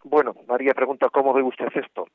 Bueno, 0.03 0.35
María 0.47 0.75
pregunta, 0.75 1.09
¿cómo 1.09 1.33
ve 1.33 1.41
usted 1.41 1.69
esto? 1.73 2.07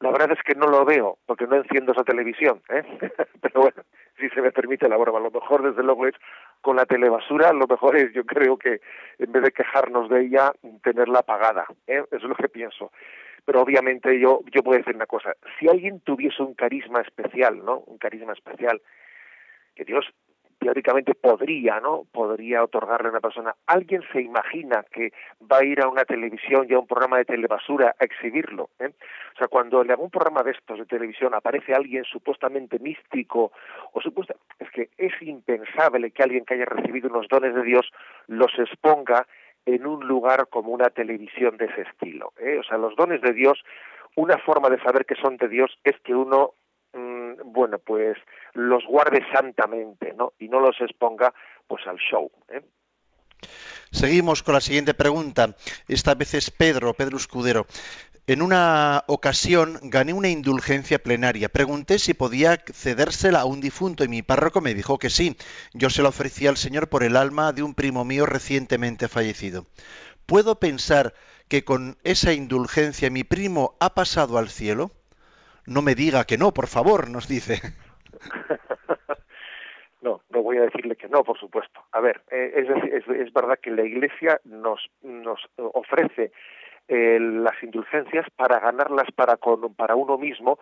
La 0.00 0.10
verdad 0.10 0.32
es 0.32 0.42
que 0.44 0.54
no 0.54 0.66
lo 0.66 0.84
veo, 0.84 1.16
porque 1.24 1.46
no 1.46 1.56
enciendo 1.56 1.92
esa 1.92 2.04
televisión, 2.04 2.60
¿eh? 2.68 2.82
pero 3.40 3.62
bueno, 3.62 3.82
si 4.18 4.28
se 4.28 4.42
me 4.42 4.52
permite 4.52 4.86
la 4.86 4.98
broma, 4.98 5.18
lo 5.18 5.30
mejor 5.30 5.62
desde 5.62 5.82
luego 5.82 6.06
es 6.06 6.14
con 6.60 6.76
la 6.76 6.84
telebasura, 6.84 7.54
lo 7.54 7.66
mejor 7.66 7.96
es, 7.96 8.12
yo 8.12 8.26
creo 8.26 8.58
que 8.58 8.80
en 9.18 9.32
vez 9.32 9.44
de 9.44 9.52
quejarnos 9.52 10.10
de 10.10 10.26
ella, 10.26 10.52
tenerla 10.82 11.20
apagada, 11.20 11.66
¿eh? 11.86 12.04
es 12.10 12.22
lo 12.22 12.34
que 12.34 12.48
pienso 12.48 12.90
pero 13.46 13.62
obviamente 13.62 14.18
yo 14.18 14.40
yo 14.52 14.64
puedo 14.64 14.76
decir 14.76 14.96
una 14.96 15.06
cosa 15.06 15.36
si 15.60 15.68
alguien 15.68 16.00
tuviese 16.00 16.42
un 16.42 16.54
carisma 16.54 17.00
especial 17.00 17.64
no 17.64 17.78
un 17.86 17.96
carisma 17.96 18.32
especial 18.32 18.82
que 19.76 19.84
Dios 19.84 20.06
teóricamente 20.58 21.14
podría, 21.14 21.80
¿no? 21.80 22.06
Podría 22.10 22.64
otorgarle 22.64 23.08
a 23.08 23.10
una 23.12 23.20
persona. 23.20 23.54
¿Alguien 23.66 24.02
se 24.12 24.20
imagina 24.20 24.84
que 24.90 25.12
va 25.40 25.58
a 25.58 25.64
ir 25.64 25.80
a 25.80 25.88
una 25.88 26.04
televisión 26.04 26.66
y 26.68 26.74
a 26.74 26.78
un 26.78 26.86
programa 26.86 27.18
de 27.18 27.24
telebasura 27.24 27.94
a 27.98 28.04
exhibirlo? 28.04 28.70
¿eh? 28.80 28.90
O 29.34 29.38
sea, 29.38 29.48
cuando 29.48 29.82
en 29.82 29.90
algún 29.90 30.10
programa 30.10 30.42
de 30.42 30.52
estos 30.52 30.78
de 30.78 30.86
televisión 30.86 31.34
aparece 31.34 31.74
alguien 31.74 32.04
supuestamente 32.04 32.78
místico 32.78 33.52
o 33.92 34.00
supuesta, 34.00 34.34
es 34.58 34.70
que 34.70 34.88
es 34.96 35.12
impensable 35.20 36.10
que 36.10 36.22
alguien 36.22 36.44
que 36.44 36.54
haya 36.54 36.64
recibido 36.64 37.10
unos 37.10 37.28
dones 37.28 37.54
de 37.54 37.62
Dios 37.62 37.92
los 38.26 38.52
exponga 38.58 39.26
en 39.66 39.86
un 39.86 40.06
lugar 40.06 40.48
como 40.48 40.70
una 40.72 40.90
televisión 40.90 41.56
de 41.58 41.66
ese 41.66 41.82
estilo. 41.82 42.32
¿eh? 42.38 42.58
O 42.58 42.62
sea, 42.62 42.78
los 42.78 42.96
dones 42.96 43.20
de 43.20 43.32
Dios, 43.32 43.62
una 44.14 44.38
forma 44.38 44.70
de 44.70 44.80
saber 44.80 45.04
que 45.04 45.16
son 45.16 45.36
de 45.36 45.48
Dios 45.48 45.78
es 45.84 45.98
que 46.00 46.14
uno 46.14 46.54
Bueno, 47.44 47.78
pues 47.78 48.16
los 48.54 48.84
guarde 48.86 49.24
santamente, 49.32 50.12
¿no? 50.14 50.32
Y 50.38 50.48
no 50.48 50.60
los 50.60 50.80
exponga, 50.80 51.32
pues 51.66 51.86
al 51.86 51.98
show. 51.98 52.30
¿eh? 52.48 52.62
Seguimos 53.90 54.42
con 54.42 54.54
la 54.54 54.60
siguiente 54.60 54.94
pregunta. 54.94 55.54
Esta 55.88 56.14
vez 56.14 56.34
es 56.34 56.50
Pedro, 56.50 56.94
Pedro 56.94 57.16
Escudero. 57.16 57.66
En 58.28 58.42
una 58.42 59.04
ocasión 59.06 59.78
gané 59.84 60.12
una 60.12 60.28
indulgencia 60.28 60.98
plenaria. 60.98 61.48
Pregunté 61.48 62.00
si 62.00 62.12
podía 62.12 62.60
cedérsela 62.72 63.40
a 63.40 63.44
un 63.44 63.60
difunto 63.60 64.02
y 64.02 64.08
mi 64.08 64.22
párroco 64.22 64.60
me 64.60 64.74
dijo 64.74 64.98
que 64.98 65.10
sí. 65.10 65.36
Yo 65.72 65.90
se 65.90 66.02
la 66.02 66.08
ofrecí 66.08 66.48
al 66.48 66.56
Señor 66.56 66.88
por 66.88 67.04
el 67.04 67.16
alma 67.16 67.52
de 67.52 67.62
un 67.62 67.74
primo 67.74 68.04
mío 68.04 68.26
recientemente 68.26 69.06
fallecido. 69.06 69.66
¿Puedo 70.26 70.58
pensar 70.58 71.14
que 71.46 71.64
con 71.64 71.98
esa 72.02 72.32
indulgencia 72.32 73.10
mi 73.10 73.22
primo 73.22 73.76
ha 73.78 73.94
pasado 73.94 74.38
al 74.38 74.48
cielo? 74.48 74.90
No 75.66 75.82
me 75.82 75.94
diga 75.94 76.24
que 76.24 76.38
no, 76.38 76.52
por 76.52 76.66
favor, 76.66 77.10
nos 77.10 77.28
dice. 77.28 77.60
No, 80.02 80.20
no 80.30 80.40
voy 80.40 80.58
a 80.58 80.62
decirle 80.62 80.94
que 80.94 81.08
no, 81.08 81.24
por 81.24 81.36
supuesto. 81.36 81.80
A 81.90 81.98
ver, 81.98 82.22
eh, 82.30 82.52
es, 82.92 83.08
es, 83.08 83.32
verdad 83.32 83.58
que 83.60 83.72
la 83.72 83.82
Iglesia 83.82 84.40
nos, 84.44 84.88
nos 85.02 85.40
ofrece 85.56 86.30
eh, 86.86 87.18
las 87.18 87.60
indulgencias 87.60 88.24
para 88.36 88.60
ganarlas 88.60 89.10
para, 89.16 89.36
para 89.36 89.96
uno 89.96 90.16
mismo 90.16 90.60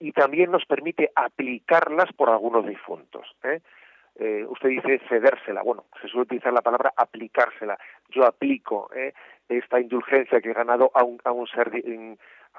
y 0.00 0.12
también 0.12 0.50
nos 0.50 0.64
permite 0.64 1.10
aplicarlas 1.14 2.10
por 2.14 2.30
algunos 2.30 2.66
difuntos. 2.66 3.26
¿eh? 3.44 3.60
usted 4.48 4.70
dice 4.70 5.02
cedérsela. 5.10 5.62
Bueno, 5.62 5.84
se 6.00 6.08
suele 6.08 6.22
utilizar 6.22 6.54
la 6.54 6.62
palabra 6.62 6.94
aplicársela. 6.96 7.76
Yo 8.08 8.24
aplico 8.24 8.88
esta 9.46 9.78
indulgencia 9.78 10.40
que 10.40 10.52
he 10.52 10.54
ganado 10.54 10.90
a 10.94 11.04
un, 11.04 11.20
a 11.22 11.32
un 11.32 11.46
ser 11.48 11.70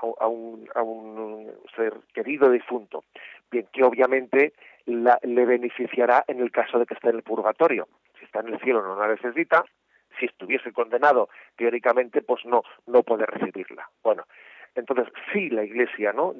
a, 0.01 0.27
un, 0.27 0.69
a 0.75 0.81
un 0.81 1.51
ser 1.75 1.93
querido 2.13 2.49
difunto, 2.49 3.03
bien 3.51 3.67
que 3.71 3.83
obviamente 3.83 4.53
le 4.85 5.45
beneficiará 5.45 6.23
en 6.27 6.39
el 6.39 6.51
caso 6.51 6.79
de 6.79 6.85
que 6.85 6.93
esté 6.93 7.09
en 7.09 7.17
el 7.17 7.23
purgatorio. 7.23 7.87
Si 8.17 8.25
está 8.25 8.39
en 8.39 8.53
el 8.53 8.59
cielo 8.59 8.81
no 8.81 8.99
la 8.99 9.07
necesita, 9.07 9.65
si 10.19 10.25
estuviese 10.25 10.71
condenado 10.71 11.29
teóricamente 11.55 12.21
pues 12.21 12.45
no 12.45 12.63
no 12.85 13.03
puede 13.03 13.25
recibirla. 13.25 13.89
Bueno, 14.03 14.23
entonces 14.75 15.07
sí 15.33 15.49
la 15.49 15.63
Iglesia 15.63 16.13
no 16.13 16.33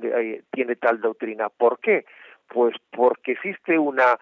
tiene 0.52 0.76
tal 0.78 1.02
doctrina. 1.02 1.50
¿Por 1.50 1.80
qué? 1.80 2.06
Pues 2.48 2.76
porque 2.92 3.34
existe 3.34 3.78
una 3.78 4.18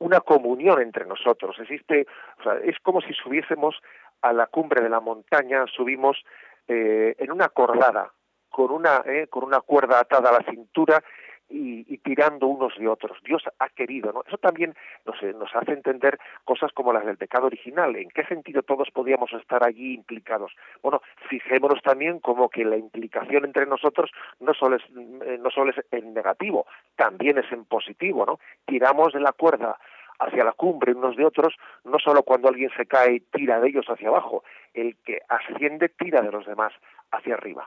una 0.00 0.20
comunión 0.20 0.80
entre 0.80 1.04
nosotros. 1.06 1.58
Existe, 1.58 2.06
o 2.38 2.42
sea, 2.42 2.58
es 2.64 2.78
como 2.80 3.00
si 3.00 3.12
subiésemos 3.14 3.80
a 4.22 4.32
la 4.32 4.46
cumbre 4.46 4.82
de 4.82 4.88
la 4.88 5.00
montaña, 5.00 5.64
subimos 5.66 6.24
eh, 6.66 7.14
en 7.18 7.32
una 7.32 7.48
cordada, 7.48 8.12
con 8.58 8.72
una, 8.72 9.02
eh, 9.06 9.28
con 9.28 9.44
una 9.44 9.60
cuerda 9.60 10.00
atada 10.00 10.30
a 10.30 10.40
la 10.40 10.50
cintura 10.50 11.00
y, 11.48 11.96
tirando 11.98 12.48
unos 12.48 12.76
de 12.76 12.88
otros. 12.88 13.16
Dios 13.22 13.44
ha 13.60 13.68
querido, 13.68 14.12
¿no? 14.12 14.24
Eso 14.26 14.36
también 14.36 14.74
nos, 15.06 15.22
eh, 15.22 15.32
nos 15.32 15.54
hace 15.54 15.74
entender 15.74 16.18
cosas 16.44 16.72
como 16.72 16.92
las 16.92 17.06
del 17.06 17.16
pecado 17.16 17.46
original. 17.46 17.94
¿En 17.94 18.08
qué 18.08 18.24
sentido 18.24 18.62
todos 18.62 18.90
podíamos 18.90 19.32
estar 19.32 19.64
allí 19.64 19.94
implicados? 19.94 20.50
Bueno, 20.82 21.02
fijémonos 21.28 21.80
también 21.82 22.18
como 22.18 22.48
que 22.48 22.64
la 22.64 22.76
implicación 22.76 23.44
entre 23.44 23.64
nosotros 23.64 24.10
no 24.40 24.52
solo 24.54 24.74
es, 24.74 24.82
eh, 25.24 25.38
no 25.40 25.50
solo 25.50 25.70
es 25.70 25.76
en 25.92 26.12
negativo, 26.14 26.66
también 26.96 27.38
es 27.38 27.50
en 27.52 27.64
positivo, 27.64 28.26
¿no? 28.26 28.40
Tiramos 28.66 29.12
de 29.12 29.20
la 29.20 29.30
cuerda 29.30 29.78
hacia 30.18 30.42
la 30.42 30.52
cumbre 30.52 30.94
unos 30.94 31.14
de 31.14 31.24
otros, 31.24 31.54
no 31.84 32.00
solo 32.00 32.24
cuando 32.24 32.48
alguien 32.48 32.70
se 32.76 32.86
cae 32.86 33.20
tira 33.20 33.60
de 33.60 33.68
ellos 33.68 33.86
hacia 33.86 34.08
abajo, 34.08 34.42
el 34.74 34.96
que 35.04 35.20
asciende 35.28 35.90
tira 35.90 36.22
de 36.22 36.32
los 36.32 36.44
demás 36.44 36.72
hacia 37.12 37.34
arriba. 37.34 37.64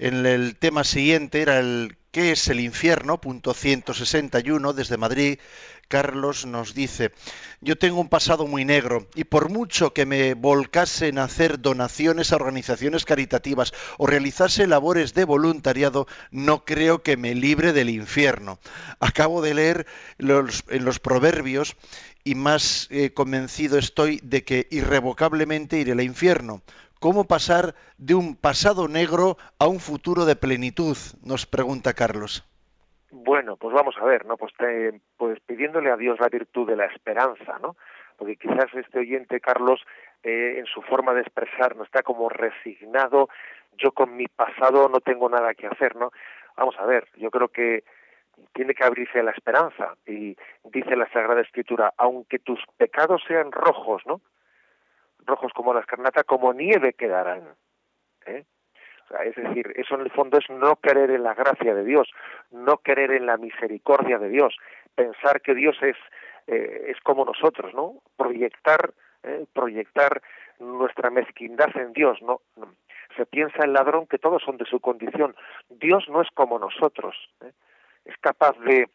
En 0.00 0.24
el 0.24 0.56
tema 0.56 0.82
siguiente 0.82 1.42
era 1.42 1.58
el 1.58 1.98
¿qué 2.10 2.32
es 2.32 2.48
el 2.48 2.58
infierno? 2.58 3.20
Punto 3.20 3.52
161 3.52 4.72
desde 4.72 4.96
Madrid. 4.96 5.38
Carlos 5.88 6.46
nos 6.46 6.72
dice, 6.72 7.12
yo 7.60 7.76
tengo 7.76 8.00
un 8.00 8.08
pasado 8.08 8.46
muy 8.46 8.64
negro 8.64 9.08
y 9.14 9.24
por 9.24 9.50
mucho 9.50 9.92
que 9.92 10.06
me 10.06 10.32
volcase 10.32 11.08
en 11.08 11.18
hacer 11.18 11.60
donaciones 11.60 12.32
a 12.32 12.36
organizaciones 12.36 13.04
caritativas 13.04 13.74
o 13.98 14.06
realizase 14.06 14.66
labores 14.66 15.12
de 15.12 15.24
voluntariado, 15.24 16.06
no 16.30 16.64
creo 16.64 17.02
que 17.02 17.18
me 17.18 17.34
libre 17.34 17.74
del 17.74 17.90
infierno. 17.90 18.58
Acabo 19.00 19.42
de 19.42 19.52
leer 19.52 19.86
en 20.18 20.84
los 20.86 20.98
proverbios 20.98 21.76
y 22.24 22.36
más 22.36 22.86
eh, 22.90 23.12
convencido 23.12 23.76
estoy 23.76 24.18
de 24.22 24.44
que 24.44 24.66
irrevocablemente 24.70 25.78
iré 25.78 25.92
al 25.92 26.00
infierno 26.00 26.62
¿Cómo 27.00 27.24
pasar 27.24 27.74
de 27.96 28.14
un 28.14 28.36
pasado 28.36 28.86
negro 28.86 29.38
a 29.58 29.66
un 29.66 29.80
futuro 29.80 30.26
de 30.26 30.36
plenitud? 30.36 30.98
Nos 31.24 31.46
pregunta 31.46 31.94
Carlos. 31.94 32.44
Bueno, 33.10 33.56
pues 33.56 33.74
vamos 33.74 33.94
a 33.98 34.04
ver, 34.04 34.26
¿no? 34.26 34.36
Pues, 34.36 34.52
pues 35.16 35.40
pidiéndole 35.46 35.90
a 35.90 35.96
Dios 35.96 36.20
la 36.20 36.28
virtud 36.28 36.68
de 36.68 36.76
la 36.76 36.84
esperanza, 36.84 37.58
¿no? 37.62 37.76
Porque 38.18 38.36
quizás 38.36 38.66
este 38.74 38.98
oyente, 38.98 39.40
Carlos, 39.40 39.80
eh, 40.22 40.56
en 40.58 40.66
su 40.66 40.82
forma 40.82 41.14
de 41.14 41.22
expresar, 41.22 41.74
no 41.74 41.84
está 41.84 42.02
como 42.02 42.28
resignado, 42.28 43.30
yo 43.78 43.92
con 43.92 44.14
mi 44.14 44.26
pasado 44.26 44.90
no 44.90 45.00
tengo 45.00 45.30
nada 45.30 45.54
que 45.54 45.68
hacer, 45.68 45.96
¿no? 45.96 46.10
Vamos 46.54 46.76
a 46.78 46.84
ver, 46.84 47.08
yo 47.16 47.30
creo 47.30 47.48
que 47.48 47.82
tiene 48.52 48.74
que 48.74 48.84
abrirse 48.84 49.22
la 49.22 49.30
esperanza 49.30 49.96
y 50.06 50.36
dice 50.64 50.96
la 50.96 51.10
Sagrada 51.14 51.40
Escritura, 51.40 51.94
aunque 51.96 52.38
tus 52.38 52.60
pecados 52.76 53.22
sean 53.26 53.52
rojos, 53.52 54.02
¿no? 54.04 54.20
Rojos 55.26 55.52
como 55.52 55.74
la 55.74 55.80
escarnata, 55.80 56.24
como 56.24 56.52
nieve 56.52 56.94
quedarán. 56.94 57.54
¿eh? 58.26 58.44
es 59.24 59.34
decir, 59.34 59.72
eso 59.76 59.96
en 59.96 60.02
el 60.02 60.10
fondo 60.10 60.38
es 60.38 60.48
no 60.50 60.76
querer 60.76 61.10
en 61.10 61.24
la 61.24 61.34
gracia 61.34 61.74
de 61.74 61.84
Dios, 61.84 62.08
no 62.50 62.78
querer 62.78 63.10
en 63.10 63.26
la 63.26 63.36
misericordia 63.36 64.18
de 64.18 64.28
Dios, 64.28 64.56
pensar 64.94 65.40
que 65.40 65.54
Dios 65.54 65.76
es, 65.82 65.96
eh, 66.46 66.86
es 66.88 67.00
como 67.00 67.24
nosotros, 67.24 67.74
¿no? 67.74 67.96
Proyectar, 68.16 68.92
eh, 69.24 69.46
proyectar 69.52 70.22
nuestra 70.60 71.10
mezquindad 71.10 71.76
en 71.76 71.92
Dios, 71.92 72.22
¿no? 72.22 72.40
Se 73.16 73.26
piensa 73.26 73.64
el 73.64 73.72
ladrón 73.72 74.06
que 74.06 74.18
todos 74.18 74.42
son 74.42 74.56
de 74.56 74.64
su 74.64 74.78
condición. 74.80 75.34
Dios 75.68 76.08
no 76.08 76.22
es 76.22 76.28
como 76.32 76.58
nosotros. 76.58 77.16
¿eh? 77.42 77.50
Es 78.04 78.16
capaz 78.18 78.56
de, 78.60 78.88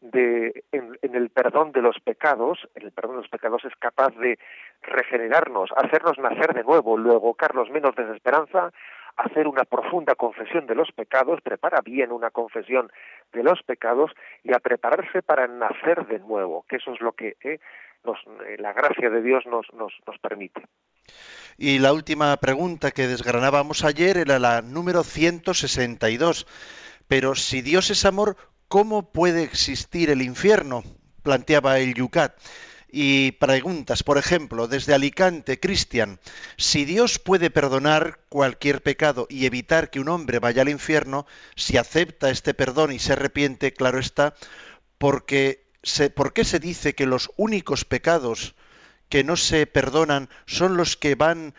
de 0.00 0.64
en, 0.72 0.96
el 1.02 1.30
perdón 1.30 1.72
de 1.72 1.82
los 1.82 1.98
pecados, 2.00 2.58
en 2.74 2.84
el 2.84 2.92
perdón 2.92 3.16
de 3.16 3.22
los 3.22 3.30
pecados 3.30 3.64
es 3.64 3.74
capaz 3.78 4.14
de 4.16 4.38
regenerarnos, 4.82 5.70
hacernos 5.76 6.18
nacer 6.18 6.54
de 6.54 6.64
nuevo, 6.64 6.96
luego 6.96 7.34
carlos 7.34 7.70
menos 7.70 7.94
desesperanza, 7.94 8.72
hacer 9.16 9.46
una 9.46 9.64
profunda 9.64 10.14
confesión 10.14 10.66
de 10.66 10.74
los 10.74 10.90
pecados, 10.92 11.40
prepara 11.42 11.80
bien 11.82 12.12
una 12.12 12.30
confesión 12.30 12.90
de 13.32 13.42
los 13.42 13.62
pecados 13.62 14.12
y 14.42 14.54
a 14.54 14.58
prepararse 14.58 15.22
para 15.22 15.46
nacer 15.46 16.06
de 16.06 16.18
nuevo, 16.18 16.64
que 16.68 16.76
eso 16.76 16.92
es 16.92 17.00
lo 17.00 17.12
que 17.12 17.36
eh, 17.42 17.58
nos, 18.04 18.18
eh, 18.46 18.56
la 18.58 18.72
gracia 18.72 19.10
de 19.10 19.20
Dios 19.20 19.44
nos, 19.46 19.66
nos, 19.74 19.92
nos 20.06 20.18
permite. 20.18 20.62
Y 21.58 21.78
la 21.78 21.92
última 21.92 22.34
pregunta 22.38 22.90
que 22.90 23.06
desgranábamos 23.06 23.84
ayer 23.84 24.16
era 24.16 24.38
la 24.38 24.62
número 24.62 25.02
162. 25.02 26.46
Pero 27.10 27.34
si 27.34 27.60
Dios 27.60 27.90
es 27.90 28.04
amor, 28.04 28.36
¿cómo 28.70 29.10
puede 29.10 29.42
existir 29.42 30.10
el 30.10 30.22
infierno? 30.22 30.84
planteaba 31.22 31.80
el 31.80 31.92
Yucat 31.92 32.32
y 32.92 33.32
preguntas, 33.32 34.04
por 34.04 34.16
ejemplo, 34.16 34.68
desde 34.68 34.94
Alicante, 34.94 35.58
Cristian, 35.58 36.18
si 36.56 36.84
Dios 36.84 37.18
puede 37.18 37.50
perdonar 37.50 38.20
cualquier 38.28 38.80
pecado 38.80 39.26
y 39.28 39.46
evitar 39.46 39.90
que 39.90 40.00
un 40.00 40.08
hombre 40.08 40.38
vaya 40.38 40.62
al 40.62 40.68
infierno, 40.68 41.26
si 41.56 41.76
acepta 41.76 42.30
este 42.30 42.54
perdón 42.54 42.92
y 42.92 43.00
se 43.00 43.12
arrepiente, 43.12 43.72
claro 43.72 43.98
está, 43.98 44.34
porque 44.98 45.66
se, 45.82 46.08
¿por 46.08 46.32
qué 46.32 46.44
se 46.44 46.60
dice 46.60 46.94
que 46.94 47.06
los 47.06 47.30
únicos 47.36 47.84
pecados 47.84 48.54
que 49.08 49.24
no 49.24 49.36
se 49.36 49.66
perdonan 49.66 50.30
son 50.46 50.76
los 50.76 50.96
que 50.96 51.16
van 51.16 51.54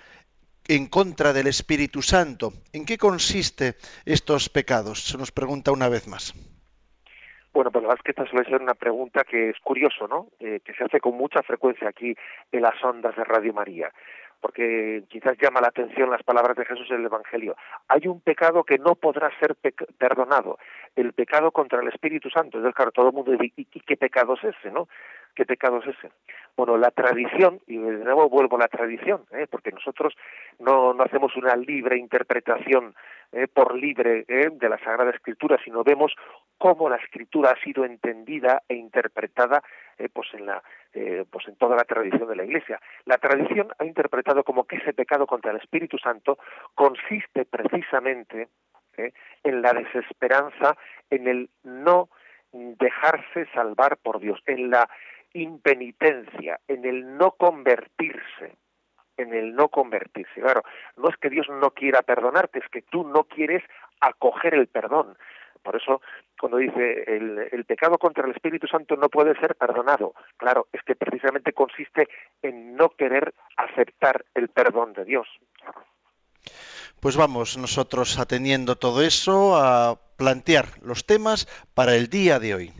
en 0.67 0.87
contra 0.87 1.33
del 1.33 1.47
Espíritu 1.47 2.01
Santo? 2.01 2.53
¿En 2.71 2.85
qué 2.85 2.97
consiste 2.97 3.77
estos 4.05 4.47
pecados? 4.49 5.03
Se 5.03 5.17
nos 5.17 5.31
pregunta 5.31 5.71
una 5.71 5.89
vez 5.89 6.07
más. 6.07 6.33
Bueno, 7.53 7.69
pues 7.69 7.83
la 7.83 7.89
verdad 7.89 7.99
es 7.99 8.03
que 8.03 8.11
esta 8.11 8.31
suele 8.31 8.49
ser 8.49 8.61
una 8.61 8.75
pregunta 8.75 9.23
que 9.25 9.49
es 9.49 9.59
curioso, 9.59 10.07
¿no? 10.07 10.27
Eh, 10.39 10.61
que 10.63 10.73
se 10.73 10.85
hace 10.85 11.01
con 11.01 11.17
mucha 11.17 11.41
frecuencia 11.43 11.89
aquí 11.89 12.15
en 12.51 12.61
las 12.61 12.81
ondas 12.83 13.15
de 13.15 13.25
Radio 13.25 13.53
María, 13.53 13.91
porque 14.39 15.03
quizás 15.09 15.37
llama 15.37 15.59
la 15.59 15.67
atención 15.67 16.09
las 16.09 16.23
palabras 16.23 16.55
de 16.55 16.65
Jesús 16.65 16.89
en 16.89 17.01
el 17.01 17.05
Evangelio. 17.05 17.57
Hay 17.89 18.07
un 18.07 18.21
pecado 18.21 18.63
que 18.63 18.77
no 18.77 18.95
podrá 18.95 19.29
ser 19.37 19.55
perdonado, 19.97 20.59
el 20.95 21.11
pecado 21.11 21.51
contra 21.51 21.81
el 21.81 21.89
Espíritu 21.89 22.29
Santo. 22.29 22.57
Entonces, 22.57 22.75
claro, 22.75 22.91
todo 22.91 23.09
el 23.09 23.13
mundo 23.13 23.31
dice, 23.31 23.51
¿y, 23.57 23.65
qué 23.65 23.97
pecado 23.97 24.35
es 24.35 24.55
ese, 24.55 24.71
no? 24.71 24.87
¿Qué 25.35 25.45
pecado 25.45 25.79
es 25.79 25.87
ese? 25.87 26.11
Bueno, 26.57 26.77
la 26.77 26.91
tradición, 26.91 27.61
y 27.67 27.77
de 27.77 28.03
nuevo 28.03 28.29
vuelvo 28.29 28.57
a 28.57 28.59
la 28.59 28.67
tradición, 28.67 29.23
¿eh? 29.31 29.47
porque 29.49 29.71
nosotros 29.71 30.13
no, 30.59 30.93
no 30.93 31.03
hacemos 31.03 31.35
una 31.35 31.55
libre 31.55 31.97
interpretación 31.97 32.93
eh, 33.33 33.47
por 33.47 33.77
libre 33.77 34.25
eh, 34.27 34.49
de 34.51 34.67
la 34.67 34.77
Sagrada 34.79 35.11
Escritura, 35.11 35.57
sino 35.63 35.85
vemos 35.85 36.13
cómo 36.57 36.89
la 36.89 36.97
Escritura 36.97 37.51
ha 37.51 37.63
sido 37.63 37.85
entendida 37.85 38.61
e 38.67 38.75
interpretada 38.75 39.63
eh, 39.97 40.09
pues 40.11 40.27
en 40.33 40.45
la 40.47 40.61
pues 41.31 41.47
en 41.47 41.55
toda 41.55 41.77
la 41.77 41.85
tradición 41.85 42.27
de 42.27 42.35
la 42.35 42.43
Iglesia. 42.43 42.77
La 43.05 43.17
tradición 43.17 43.69
ha 43.79 43.85
interpretado 43.85 44.43
como 44.43 44.65
que 44.65 44.75
ese 44.75 44.91
pecado 44.91 45.25
contra 45.25 45.51
el 45.51 45.57
Espíritu 45.57 45.97
Santo 45.97 46.37
consiste 46.75 47.45
precisamente 47.45 48.49
en 48.97 49.61
la 49.61 49.71
desesperanza, 49.71 50.75
en 51.09 51.29
el 51.29 51.49
no 51.63 52.09
dejarse 52.51 53.45
salvar 53.53 53.95
por 54.03 54.19
Dios, 54.19 54.41
en 54.45 54.69
la 54.69 54.89
impenitencia, 55.33 56.59
en 56.67 56.85
el 56.85 57.17
no 57.17 57.31
convertirse 57.31 58.57
en 59.17 59.33
el 59.33 59.53
no 59.53 59.69
convertirse. 59.69 60.41
Claro, 60.41 60.63
no 60.97 61.09
es 61.09 61.17
que 61.17 61.29
Dios 61.29 61.47
no 61.49 61.71
quiera 61.71 62.01
perdonarte, 62.01 62.59
es 62.59 62.67
que 62.69 62.81
tú 62.81 63.03
no 63.03 63.25
quieres 63.25 63.63
acoger 63.99 64.55
el 64.55 64.67
perdón. 64.67 65.15
Por 65.61 65.75
eso, 65.75 66.01
cuando 66.39 66.57
dice 66.57 67.03
el, 67.05 67.37
el, 67.51 67.65
pecado 67.65 67.99
contra 67.99 68.25
el 68.25 68.31
Espíritu 68.31 68.65
Santo 68.67 68.95
no 68.95 69.09
puede 69.09 69.39
ser 69.39 69.55
perdonado, 69.55 70.15
claro, 70.37 70.67
es 70.73 70.81
que 70.81 70.95
precisamente 70.95 71.53
consiste 71.53 72.07
en 72.41 72.75
no 72.75 72.89
querer 72.89 73.33
aceptar 73.57 74.25
el 74.33 74.49
perdón 74.49 74.93
de 74.93 75.05
Dios. 75.05 75.27
Pues 76.99 77.15
vamos 77.15 77.57
nosotros 77.57 78.17
atendiendo 78.17 78.75
todo 78.75 79.03
eso 79.03 79.55
a 79.55 79.99
plantear 80.17 80.65
los 80.81 81.05
temas 81.05 81.47
para 81.75 81.95
el 81.95 82.09
día 82.09 82.39
de 82.39 82.55
hoy. 82.55 82.73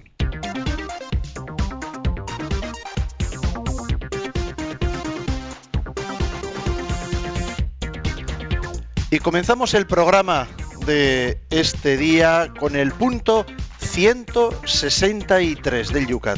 Y 9.14 9.20
comenzamos 9.20 9.74
el 9.74 9.88
programa 9.88 10.48
de 10.86 11.38
este 11.50 11.98
día 11.98 12.48
con 12.58 12.78
el 12.78 12.94
punto 12.94 13.46
163 13.80 15.92
del 15.92 16.08
Yucat. 16.08 16.38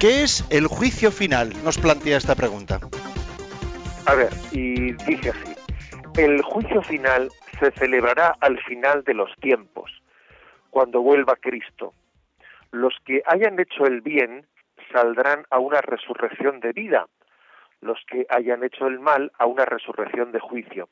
¿Qué 0.00 0.24
es 0.24 0.44
el 0.50 0.66
juicio 0.66 1.12
final? 1.12 1.52
Nos 1.62 1.78
plantea 1.78 2.16
esta 2.16 2.34
pregunta. 2.34 2.80
A 4.06 4.14
ver, 4.16 4.30
y 4.50 4.90
dice 5.04 5.30
así, 5.30 5.54
el 6.16 6.42
juicio 6.42 6.82
final 6.82 7.30
se 7.60 7.70
celebrará 7.78 8.34
al 8.40 8.60
final 8.64 9.04
de 9.04 9.14
los 9.14 9.32
tiempos, 9.36 10.02
cuando 10.70 11.00
vuelva 11.00 11.36
Cristo. 11.36 11.94
Los 12.72 12.94
que 13.04 13.22
hayan 13.24 13.60
hecho 13.60 13.86
el 13.86 14.00
bien 14.00 14.48
saldrán 14.92 15.46
a 15.50 15.60
una 15.60 15.80
resurrección 15.80 16.58
de 16.58 16.72
vida, 16.72 17.06
los 17.82 18.00
que 18.10 18.26
hayan 18.30 18.64
hecho 18.64 18.88
el 18.88 18.98
mal 18.98 19.30
a 19.38 19.46
una 19.46 19.64
resurrección 19.64 20.32
de 20.32 20.40
juicio. 20.40 20.88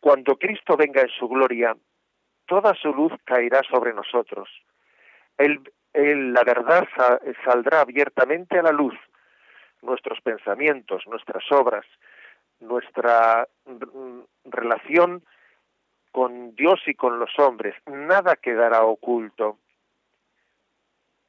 Cuando 0.00 0.36
Cristo 0.36 0.76
venga 0.76 1.02
en 1.02 1.08
su 1.08 1.28
gloria, 1.28 1.76
toda 2.46 2.74
su 2.74 2.92
luz 2.92 3.12
caerá 3.24 3.62
sobre 3.70 3.92
nosotros. 3.92 4.48
la 5.94 6.44
verdad 6.44 6.88
saldrá 7.44 7.80
abiertamente 7.80 8.58
a 8.58 8.62
la 8.62 8.72
luz. 8.72 8.94
Nuestros 9.82 10.20
pensamientos, 10.20 11.04
nuestras 11.06 11.44
obras, 11.52 11.84
nuestra 12.60 13.46
relación 14.44 15.22
con 16.10 16.54
Dios 16.56 16.80
y 16.86 16.94
con 16.94 17.18
los 17.18 17.38
hombres, 17.38 17.74
nada 17.86 18.36
quedará 18.36 18.82
oculto. 18.82 19.58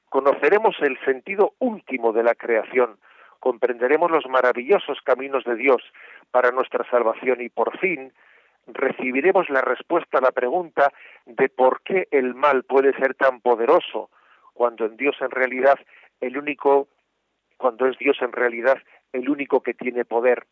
Conoceremos 0.10 0.76
el 0.82 1.00
sentido 1.06 1.54
último 1.60 2.12
de 2.14 2.24
la 2.24 2.34
creación, 2.34 2.98
comprenderemos 3.40 4.10
los 4.10 4.26
maravillosos 4.28 5.00
caminos 5.04 5.44
de 5.44 5.56
Dios 5.56 5.84
para 6.32 6.52
nuestra 6.52 6.90
salvación 6.90 7.42
y 7.42 7.50
por 7.50 7.78
fin 7.78 8.12
recibiremos 8.74 9.50
la 9.50 9.62
respuesta 9.62 10.18
a 10.18 10.22
la 10.22 10.32
pregunta 10.32 10.92
de 11.26 11.50
por 11.50 11.82
qué 11.82 12.08
el 12.12 12.36
mal 12.36 12.64
puede 12.64 12.94
ser 12.94 13.16
tan 13.16 13.42
poderoso 13.42 14.10
cuando 14.54 14.86
en 14.86 14.98
Dios 14.98 15.16
en 15.22 15.32
realidad 15.32 15.80
el 16.22 16.38
único 16.38 16.88
cuando 17.58 17.88
es 17.88 17.98
Dios 17.98 18.18
en 18.22 18.32
realidad 18.32 18.78
el 19.12 19.30
único 19.30 19.62
que 19.62 19.74
tiene 19.74 20.06
poder. 20.06 20.46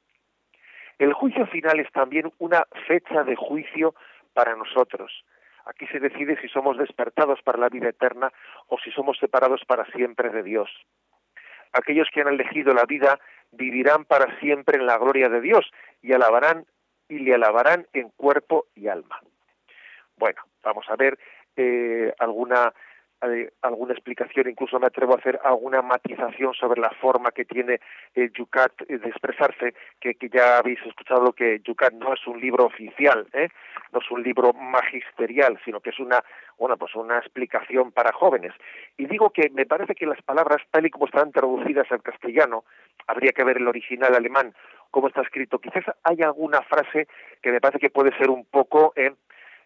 El 1.00 1.14
juicio 1.14 1.46
final 1.48 1.80
es 1.80 1.92
también 1.92 2.32
una 2.40 2.66
fecha 2.88 3.24
de 3.24 3.36
juicio 3.36 3.94
para 4.34 4.56
nosotros. 4.56 5.24
Aquí 5.66 5.86
se 5.88 6.00
decide 6.00 6.40
si 6.42 6.48
somos 6.48 6.78
despertados 6.78 7.42
para 7.44 7.60
la 7.60 7.70
vida 7.70 7.90
eterna 7.90 8.32
o 8.68 8.78
si 8.80 8.92
somos 8.92 9.18
separados 9.20 9.62
para 9.66 9.86
siempre 9.92 10.30
de 10.30 10.44
Dios. 10.44 10.70
Aquellos 11.74 12.08
que 12.14 12.22
han 12.22 12.30
elegido 12.30 12.74
la 12.74 12.86
vida 12.86 13.20
vivirán 13.52 14.06
para 14.06 14.40
siempre 14.40 14.78
en 14.78 14.86
la 14.86 14.98
gloria 14.98 15.30
de 15.30 15.42
Dios 15.42 15.70
y 16.02 16.14
alabarán 16.14 16.66
y 17.10 17.20
le 17.20 17.34
alabarán 17.34 17.88
en 17.94 18.10
cuerpo 18.10 18.68
y 18.76 18.88
alma. 18.88 19.22
Bueno, 20.18 20.42
vamos 20.64 20.86
a 20.90 20.96
ver 20.96 21.18
eh, 21.56 22.14
alguna 22.20 22.74
eh, 23.24 23.50
alguna 23.64 23.94
explicación, 23.94 24.48
incluso 24.48 24.80
me 24.80 24.86
atrevo 24.86 25.14
a 25.14 25.18
hacer 25.18 25.40
alguna 25.44 25.82
matización 25.82 26.54
sobre 26.54 26.80
la 26.80 26.92
forma 26.92 27.32
que 27.32 27.46
tiene 27.46 27.80
eh, 28.14 28.30
Yucat 28.32 28.80
de 28.86 29.10
expresarse, 29.10 29.74
que, 30.00 30.14
que, 30.14 30.30
ya 30.30 30.60
habéis 30.60 30.80
escuchado 30.86 31.34
que 31.34 31.60
Yucat 31.66 31.94
no 31.94 32.14
es 32.14 32.28
un 32.28 32.40
libro 32.40 32.66
oficial, 32.66 33.28
no 33.92 34.00
es 34.00 34.12
un 34.12 34.22
libro 34.22 34.54
magisterial, 34.54 35.60
sino 35.66 35.80
que 35.80 35.90
es 35.90 36.00
una, 36.00 36.24
bueno, 36.60 36.78
pues 36.78 36.94
una 36.94 37.18
explicación 37.18 37.92
para 37.92 38.14
jóvenes. 38.14 38.54
Y 38.98 39.08
digo 39.08 39.32
que 39.32 39.50
me 39.50 39.66
parece 39.66 39.96
que 39.96 40.06
las 40.06 40.22
palabras, 40.22 40.62
tal 40.70 40.86
y 40.86 40.92
como 40.92 41.08
están 41.08 41.32
traducidas 41.32 41.92
al 41.92 42.04
castellano, 42.04 42.66
habría 43.08 43.32
que 43.32 43.44
ver 43.44 43.58
el 43.58 43.68
original 43.68 44.14
alemán, 44.14 44.54
cómo 44.92 45.08
está 45.08 45.22
escrito. 45.22 45.60
Quizás 45.60 45.84
hay 46.04 46.22
alguna 46.22 46.62
frase 46.62 47.08
que 47.42 47.52
me 47.52 47.62
parece 47.62 47.80
que 47.80 47.90
puede 47.90 48.16
ser 48.18 48.30
un 48.30 48.46
poco 48.46 48.94
eh, 48.96 49.14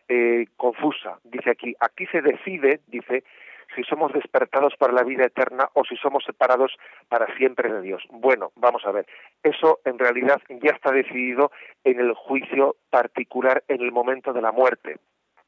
eh, 0.09 0.45
confusa. 0.57 1.19
Dice 1.23 1.51
aquí, 1.51 1.75
aquí 1.79 2.05
se 2.07 2.21
decide, 2.21 2.81
dice, 2.87 3.23
si 3.75 3.83
somos 3.83 4.11
despertados 4.13 4.75
para 4.77 4.93
la 4.93 5.03
vida 5.03 5.25
eterna 5.25 5.69
o 5.73 5.83
si 5.85 5.95
somos 5.97 6.23
separados 6.25 6.77
para 7.09 7.33
siempre 7.37 7.71
de 7.71 7.81
Dios. 7.81 8.03
Bueno, 8.09 8.51
vamos 8.55 8.85
a 8.85 8.91
ver, 8.91 9.05
eso 9.43 9.79
en 9.85 9.97
realidad 9.97 10.41
ya 10.49 10.71
está 10.71 10.91
decidido 10.91 11.51
en 11.83 11.99
el 11.99 12.13
juicio 12.13 12.75
particular 12.89 13.63
en 13.67 13.81
el 13.81 13.91
momento 13.91 14.33
de 14.33 14.41
la 14.41 14.51
muerte. 14.51 14.97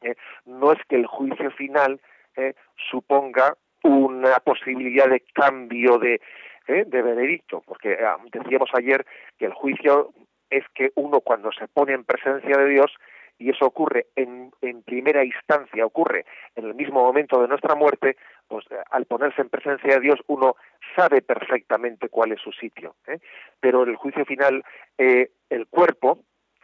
¿eh? 0.02 0.16
No 0.46 0.72
es 0.72 0.80
que 0.88 0.96
el 0.96 1.06
juicio 1.06 1.52
final 1.52 2.00
¿eh? 2.36 2.54
suponga 2.90 3.56
una 3.84 4.40
posibilidad 4.40 5.10
de 5.10 5.22
cambio 5.34 5.98
de, 5.98 6.22
¿eh? 6.68 6.84
de 6.86 7.02
veredicto, 7.02 7.64
porque 7.66 7.98
ah, 8.04 8.18
decíamos 8.32 8.70
ayer 8.74 9.06
que 9.38 9.46
el 9.46 9.54
juicio 9.54 10.14
es 10.50 10.64
que 10.76 10.92
uno 10.96 11.22
cuando 11.22 11.52
se 11.52 11.68
pone 11.68 11.94
en 11.94 12.04
presencia 12.04 12.58
de 12.58 12.70
Dios 12.70 12.92
y 13.40 13.50
eso 13.50 13.66
ocurre 13.66 14.08
en, 14.16 14.52
en, 14.62 14.84
primera 14.84 15.24
instancia, 15.26 15.86
ocurre 15.86 16.26
en 16.56 16.66
el 16.66 16.76
mismo 16.76 17.04
momento 17.04 17.42
de 17.42 17.48
nuestra 17.48 17.76
muerte, 17.76 18.16
pues 18.48 18.66
eh, 18.72 18.76
al 18.92 19.06
ponerse 19.06 19.42
en 19.42 19.50
presencia 19.50 19.96
de 19.96 20.00
Dios 20.00 20.20
uno 20.28 20.56
sabe 20.96 21.22
perfectamente 21.22 22.10
cuál 22.10 22.32
es 22.32 22.42
su 22.42 22.52
sitio. 22.52 22.96
¿eh? 23.08 23.20
Pero 23.60 23.84
en 23.84 23.90
el 23.90 23.96
juicio 23.96 24.26
final 24.26 24.64
eh, 24.98 25.32
el 25.50 25.68
cuerpo 25.68 26.20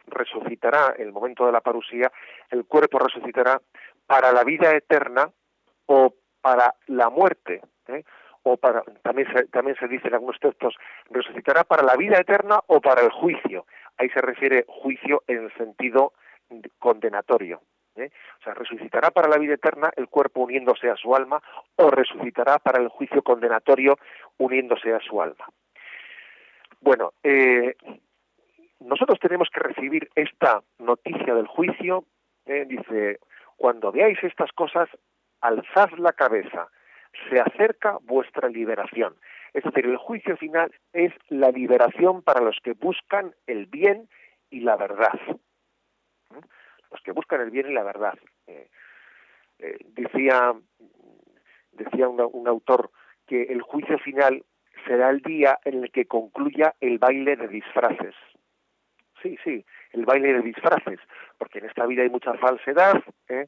resucitará, 0.06 0.94
en 0.96 1.06
el 1.08 1.12
momento 1.12 1.46
de 1.46 1.52
la 1.52 1.60
parusía, 1.60 2.10
el 2.50 2.64
cuerpo 2.64 2.98
resucitará 2.98 3.60
para 4.06 4.32
la 4.32 4.44
vida 4.44 4.74
eterna 4.74 5.30
o 5.86 6.14
para 6.40 6.74
la 6.86 7.10
muerte. 7.10 7.60
¿eh? 7.88 8.04
O 8.42 8.56
para 8.56 8.82
también 9.02 9.28
se, 9.34 9.46
también 9.48 9.76
se 9.78 9.88
dice 9.88 10.08
en 10.08 10.14
algunos 10.14 10.40
textos 10.40 10.74
resucitará 11.10 11.64
para 11.64 11.82
la 11.82 11.96
vida 11.96 12.18
eterna 12.18 12.60
o 12.66 12.80
para 12.80 13.02
el 13.02 13.10
juicio 13.10 13.66
ahí 14.00 14.08
se 14.10 14.20
refiere 14.20 14.64
juicio 14.66 15.22
en 15.26 15.44
el 15.44 15.54
sentido 15.54 16.14
condenatorio. 16.78 17.60
¿eh? 17.96 18.10
O 18.40 18.42
sea, 18.42 18.54
resucitará 18.54 19.10
para 19.10 19.28
la 19.28 19.38
vida 19.38 19.54
eterna 19.54 19.90
el 19.96 20.08
cuerpo 20.08 20.40
uniéndose 20.40 20.90
a 20.90 20.96
su 20.96 21.14
alma 21.14 21.42
o 21.76 21.90
resucitará 21.90 22.58
para 22.58 22.80
el 22.80 22.88
juicio 22.88 23.22
condenatorio 23.22 23.98
uniéndose 24.38 24.92
a 24.92 25.00
su 25.00 25.20
alma. 25.20 25.46
Bueno, 26.80 27.12
eh, 27.22 27.74
nosotros 28.80 29.18
tenemos 29.20 29.48
que 29.52 29.60
recibir 29.60 30.08
esta 30.14 30.62
noticia 30.78 31.34
del 31.34 31.46
juicio, 31.46 32.04
¿eh? 32.46 32.64
dice, 32.66 33.20
cuando 33.56 33.92
veáis 33.92 34.18
estas 34.24 34.50
cosas, 34.52 34.88
alzad 35.42 35.90
la 35.98 36.14
cabeza, 36.14 36.68
se 37.28 37.40
acerca 37.40 37.98
vuestra 38.02 38.48
liberación. 38.48 39.14
Es 39.52 39.64
decir, 39.64 39.86
el 39.86 39.96
juicio 39.96 40.36
final 40.36 40.72
es 40.92 41.12
la 41.28 41.50
liberación 41.50 42.22
para 42.22 42.40
los 42.40 42.58
que 42.62 42.72
buscan 42.72 43.34
el 43.46 43.66
bien 43.66 44.08
y 44.50 44.60
la 44.60 44.76
verdad 44.76 45.18
los 46.90 47.00
que 47.02 47.12
buscan 47.12 47.40
el 47.40 47.50
bien 47.50 47.70
y 47.70 47.74
la 47.74 47.82
verdad. 47.82 48.18
Eh, 48.46 48.68
eh, 49.58 49.78
decía 49.94 50.54
decía 51.72 52.08
un 52.08 52.48
autor 52.48 52.90
que 53.26 53.44
el 53.44 53.62
juicio 53.62 53.98
final 53.98 54.44
será 54.86 55.10
el 55.10 55.20
día 55.22 55.58
en 55.64 55.84
el 55.84 55.92
que 55.92 56.06
concluya 56.06 56.74
el 56.80 56.98
baile 56.98 57.36
de 57.36 57.48
disfraces. 57.48 58.14
Sí, 59.22 59.38
sí, 59.44 59.64
el 59.92 60.04
baile 60.04 60.32
de 60.32 60.42
disfraces, 60.42 60.98
porque 61.38 61.58
en 61.58 61.66
esta 61.66 61.86
vida 61.86 62.02
hay 62.02 62.10
mucha 62.10 62.34
falsedad, 62.34 63.02
¿eh? 63.28 63.46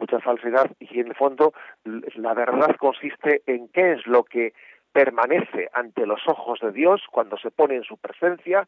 Mucha 0.00 0.18
falsedad 0.20 0.70
y 0.80 1.00
en 1.00 1.08
el 1.08 1.14
fondo 1.14 1.52
la 1.84 2.34
verdad 2.34 2.74
consiste 2.76 3.42
en 3.46 3.68
qué 3.68 3.92
es 3.92 4.06
lo 4.06 4.24
que 4.24 4.52
permanece 4.92 5.68
ante 5.72 6.06
los 6.06 6.20
ojos 6.26 6.58
de 6.60 6.72
Dios 6.72 7.02
cuando 7.10 7.36
se 7.38 7.50
pone 7.50 7.76
en 7.76 7.84
su 7.84 7.96
presencia 7.96 8.66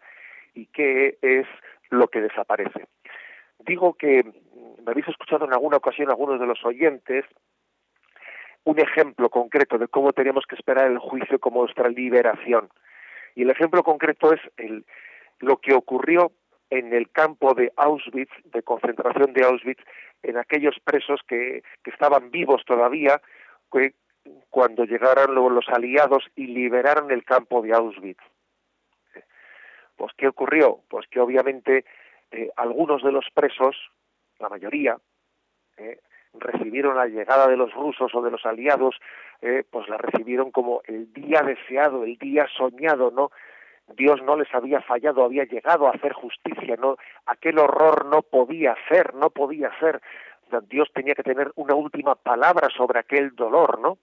y 0.54 0.66
qué 0.66 1.18
es 1.22 1.46
lo 1.90 2.06
que 2.08 2.20
desaparece 2.20 2.86
digo 3.66 3.94
que 3.94 4.24
me 4.24 4.90
habéis 4.90 5.08
escuchado 5.08 5.44
en 5.44 5.52
alguna 5.52 5.78
ocasión 5.78 6.10
algunos 6.10 6.40
de 6.40 6.46
los 6.46 6.64
oyentes 6.64 7.24
un 8.64 8.78
ejemplo 8.78 9.28
concreto 9.28 9.78
de 9.78 9.88
cómo 9.88 10.12
tenemos 10.12 10.44
que 10.46 10.54
esperar 10.54 10.90
el 10.90 10.98
juicio 10.98 11.40
como 11.40 11.62
nuestra 11.62 11.88
liberación. 11.88 12.68
Y 13.34 13.42
el 13.42 13.50
ejemplo 13.50 13.82
concreto 13.82 14.32
es 14.32 14.40
el, 14.56 14.84
lo 15.40 15.56
que 15.56 15.74
ocurrió 15.74 16.32
en 16.72 16.94
el 16.94 17.10
campo 17.10 17.52
de 17.52 17.70
Auschwitz, 17.76 18.32
de 18.44 18.62
concentración 18.62 19.34
de 19.34 19.44
Auschwitz, 19.44 19.84
en 20.22 20.38
aquellos 20.38 20.76
presos 20.82 21.20
que, 21.28 21.62
estaban 21.84 22.30
vivos 22.30 22.64
todavía 22.64 23.20
cuando 24.48 24.84
llegaron 24.84 25.34
los 25.34 25.68
aliados 25.68 26.24
y 26.34 26.46
liberaron 26.46 27.10
el 27.10 27.24
campo 27.24 27.60
de 27.60 27.74
Auschwitz. 27.74 28.22
Pues, 29.96 30.12
¿qué 30.16 30.28
ocurrió? 30.28 30.80
Pues 30.88 31.06
que 31.08 31.20
obviamente 31.20 31.84
eh, 32.30 32.50
algunos 32.56 33.02
de 33.02 33.12
los 33.12 33.26
presos, 33.34 33.76
la 34.38 34.48
mayoría, 34.48 34.96
eh, 35.76 36.00
recibieron 36.32 36.96
la 36.96 37.06
llegada 37.06 37.48
de 37.48 37.58
los 37.58 37.74
rusos 37.74 38.14
o 38.14 38.22
de 38.22 38.30
los 38.30 38.46
aliados, 38.46 38.96
eh, 39.42 39.62
pues 39.70 39.90
la 39.90 39.98
recibieron 39.98 40.50
como 40.50 40.80
el 40.86 41.12
día 41.12 41.42
deseado, 41.42 42.04
el 42.04 42.16
día 42.16 42.46
soñado, 42.56 43.10
¿no? 43.10 43.30
Dios 43.96 44.22
no 44.22 44.36
les 44.36 44.52
había 44.54 44.80
fallado, 44.80 45.24
había 45.24 45.44
llegado 45.44 45.86
a 45.86 45.90
hacer 45.90 46.12
justicia, 46.12 46.76
no, 46.76 46.96
aquel 47.26 47.58
horror 47.58 48.06
no 48.06 48.22
podía 48.22 48.74
ser, 48.88 49.14
no 49.14 49.30
podía 49.30 49.70
ser. 49.78 50.00
Dios 50.68 50.90
tenía 50.92 51.14
que 51.14 51.22
tener 51.22 51.50
una 51.56 51.74
última 51.74 52.14
palabra 52.14 52.68
sobre 52.76 52.98
aquel 52.98 53.34
dolor, 53.34 53.80
¿no? 53.80 53.98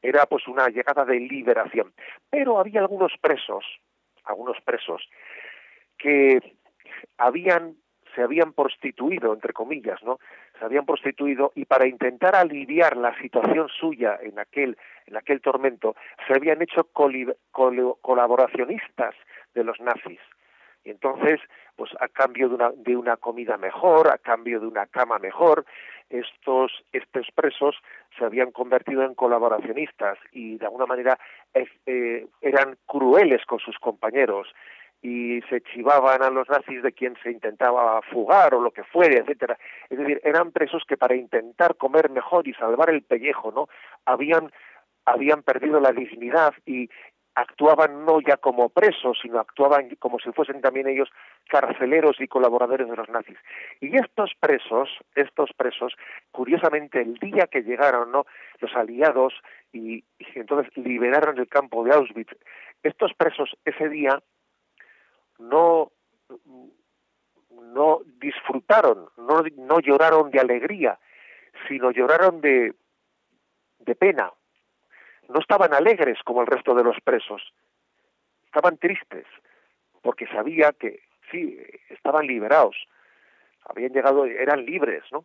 Era 0.00 0.26
pues 0.26 0.46
una 0.46 0.68
llegada 0.68 1.04
de 1.04 1.18
liberación. 1.18 1.92
Pero 2.30 2.58
había 2.58 2.80
algunos 2.80 3.12
presos, 3.20 3.64
algunos 4.24 4.60
presos, 4.60 5.08
que 5.98 6.56
habían 7.18 7.76
se 8.14 8.22
habían 8.22 8.54
prostituido 8.54 9.34
entre 9.34 9.52
comillas 9.52 10.02
no 10.02 10.18
se 10.58 10.64
habían 10.64 10.86
prostituido 10.86 11.52
y 11.54 11.64
para 11.64 11.86
intentar 11.86 12.34
aliviar 12.34 12.96
la 12.96 13.16
situación 13.20 13.68
suya 13.68 14.18
en 14.22 14.38
aquel 14.38 14.76
en 15.06 15.16
aquel 15.16 15.40
tormento 15.40 15.96
se 16.26 16.34
habían 16.34 16.62
hecho 16.62 16.88
colaboracionistas 16.92 19.14
de 19.54 19.64
los 19.64 19.80
nazis. 19.80 20.20
Y 20.84 20.90
entonces 20.90 21.40
pues 21.76 21.90
a 22.00 22.08
cambio 22.08 22.48
de 22.48 22.54
una, 22.54 22.70
de 22.70 22.96
una 22.96 23.16
comida 23.16 23.56
mejor 23.56 24.08
a 24.08 24.18
cambio 24.18 24.60
de 24.60 24.66
una 24.66 24.86
cama 24.86 25.18
mejor 25.18 25.64
estos 26.10 26.72
estos 26.92 27.28
presos 27.34 27.76
se 28.16 28.24
habían 28.24 28.52
convertido 28.52 29.02
en 29.02 29.14
colaboracionistas 29.14 30.18
y 30.32 30.58
de 30.58 30.66
alguna 30.66 30.86
manera 30.86 31.18
eh, 31.54 32.26
eran 32.40 32.76
crueles 32.86 33.44
con 33.44 33.58
sus 33.58 33.76
compañeros 33.78 34.48
y 35.06 35.40
se 35.48 35.60
chivaban 35.60 36.20
a 36.24 36.30
los 36.30 36.48
nazis 36.48 36.82
de 36.82 36.90
quien 36.90 37.14
se 37.22 37.30
intentaba 37.30 38.02
fugar 38.02 38.54
o 38.54 38.60
lo 38.60 38.72
que 38.72 38.82
fuera, 38.82 39.20
etcétera. 39.20 39.56
Es 39.88 39.98
decir, 39.98 40.20
eran 40.24 40.50
presos 40.50 40.82
que 40.88 40.96
para 40.96 41.14
intentar 41.14 41.76
comer 41.76 42.10
mejor 42.10 42.48
y 42.48 42.54
salvar 42.54 42.90
el 42.90 43.02
pellejo, 43.02 43.52
¿no? 43.52 43.68
Habían 44.04 44.50
habían 45.04 45.44
perdido 45.44 45.78
la 45.78 45.92
dignidad 45.92 46.54
y 46.66 46.90
actuaban 47.36 48.04
no 48.04 48.20
ya 48.20 48.36
como 48.38 48.68
presos, 48.70 49.18
sino 49.22 49.38
actuaban 49.38 49.90
como 50.00 50.18
si 50.18 50.32
fuesen 50.32 50.60
también 50.60 50.88
ellos 50.88 51.08
carceleros 51.48 52.20
y 52.20 52.26
colaboradores 52.26 52.88
de 52.88 52.96
los 52.96 53.08
nazis. 53.08 53.38
Y 53.80 53.94
estos 53.94 54.32
presos, 54.40 54.88
estos 55.14 55.50
presos, 55.56 55.94
curiosamente 56.32 57.00
el 57.00 57.14
día 57.14 57.46
que 57.46 57.62
llegaron, 57.62 58.10
¿no? 58.10 58.26
los 58.58 58.74
aliados 58.74 59.34
y 59.72 60.02
entonces 60.34 60.76
liberaron 60.76 61.38
el 61.38 61.46
campo 61.46 61.84
de 61.84 61.94
Auschwitz, 61.94 62.34
estos 62.82 63.14
presos 63.14 63.56
ese 63.64 63.88
día 63.88 64.20
no, 65.38 65.92
no 67.50 68.00
disfrutaron, 68.20 69.08
no, 69.16 69.42
no 69.56 69.80
lloraron 69.80 70.30
de 70.30 70.40
alegría, 70.40 70.98
sino 71.68 71.90
lloraron 71.90 72.40
de, 72.40 72.74
de 73.78 73.94
pena. 73.94 74.32
No 75.28 75.40
estaban 75.40 75.74
alegres 75.74 76.18
como 76.24 76.40
el 76.40 76.46
resto 76.46 76.74
de 76.74 76.84
los 76.84 77.00
presos, 77.00 77.42
estaban 78.44 78.78
tristes, 78.78 79.26
porque 80.02 80.26
sabía 80.28 80.72
que 80.72 81.00
sí, 81.30 81.58
estaban 81.88 82.26
liberados, 82.26 82.76
habían 83.64 83.92
llegado, 83.92 84.24
eran 84.24 84.64
libres, 84.64 85.02
¿no? 85.10 85.24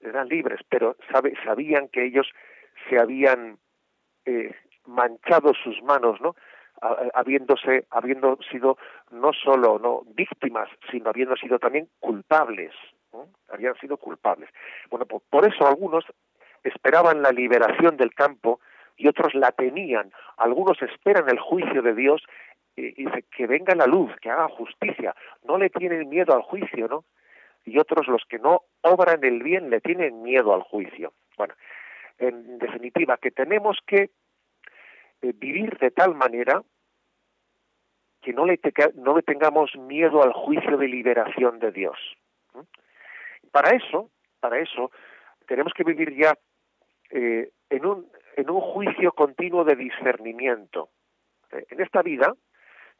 Eran 0.00 0.28
libres, 0.28 0.60
pero 0.68 0.96
sabe, 1.10 1.34
sabían 1.44 1.88
que 1.88 2.04
ellos 2.04 2.28
se 2.88 2.98
habían 2.98 3.58
eh, 4.26 4.54
manchado 4.86 5.54
sus 5.54 5.80
manos, 5.82 6.20
¿no? 6.20 6.34
Habiéndose 7.14 7.86
habiendo 7.90 8.38
sido 8.50 8.76
no 9.10 9.32
solo 9.32 9.78
no 9.78 10.02
víctimas 10.14 10.68
sino 10.90 11.10
habiendo 11.10 11.36
sido 11.36 11.58
también 11.58 11.88
culpables 12.00 12.72
habían 13.48 13.74
sido 13.76 13.96
culpables 13.96 14.50
bueno 14.90 15.06
por, 15.06 15.46
eso 15.46 15.66
algunos 15.66 16.04
esperaban 16.64 17.22
la 17.22 17.30
liberación 17.30 17.96
del 17.96 18.14
campo 18.14 18.60
y 18.96 19.08
otros 19.08 19.34
la 19.34 19.52
tenían. 19.52 20.12
Algunos 20.36 20.80
esperan 20.82 21.28
el 21.28 21.38
juicio 21.38 21.82
de 21.82 21.94
Dios 21.94 22.22
y, 22.76 23.04
que 23.36 23.46
venga 23.46 23.74
la 23.74 23.86
luz, 23.86 24.10
que 24.20 24.30
haga 24.30 24.48
justicia. 24.48 25.14
No 25.44 25.58
le 25.58 25.70
tienen 25.70 26.08
miedo 26.08 26.34
al 26.34 26.42
juicio, 26.42 26.88
¿no? 26.88 27.04
Y 27.64 27.78
otros, 27.78 28.08
los 28.08 28.22
que 28.28 28.38
no 28.38 28.62
obran 28.82 29.22
el 29.24 29.42
bien, 29.42 29.70
le 29.70 29.80
tienen 29.80 30.22
miedo 30.22 30.52
al 30.54 30.62
juicio. 30.62 31.12
Bueno, 31.36 31.54
en 32.18 32.58
definitiva, 32.58 33.18
que 33.18 33.30
tenemos 33.30 33.78
que 33.86 34.10
eh, 35.22 35.32
vivir 35.34 35.78
de 35.78 35.90
tal 35.90 36.14
manera 36.14 36.62
que 38.22 38.32
no 38.32 38.46
le, 38.46 38.58
no 38.94 39.16
le 39.16 39.22
tengamos 39.22 39.76
miedo 39.76 40.22
al 40.22 40.32
juicio 40.32 40.76
de 40.76 40.88
liberación 40.88 41.58
de 41.58 41.72
Dios. 41.72 41.98
Para 43.50 43.70
eso, 43.76 44.10
para 44.40 44.58
eso, 44.60 44.90
tenemos 45.46 45.72
que 45.74 45.84
vivir 45.84 46.16
ya 46.16 46.38
eh, 47.10 47.50
en, 47.68 47.84
un, 47.84 48.08
en 48.36 48.48
un 48.48 48.60
juicio 48.60 49.12
continuo 49.12 49.64
de 49.64 49.76
discernimiento. 49.76 50.88
Eh, 51.50 51.66
en 51.70 51.80
esta 51.80 52.00
vida 52.02 52.32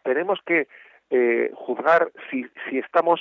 tenemos 0.03 0.41
que 0.45 0.67
eh, 1.09 1.51
juzgar 1.55 2.11
si, 2.31 2.45
si 2.69 2.79
estamos 2.79 3.21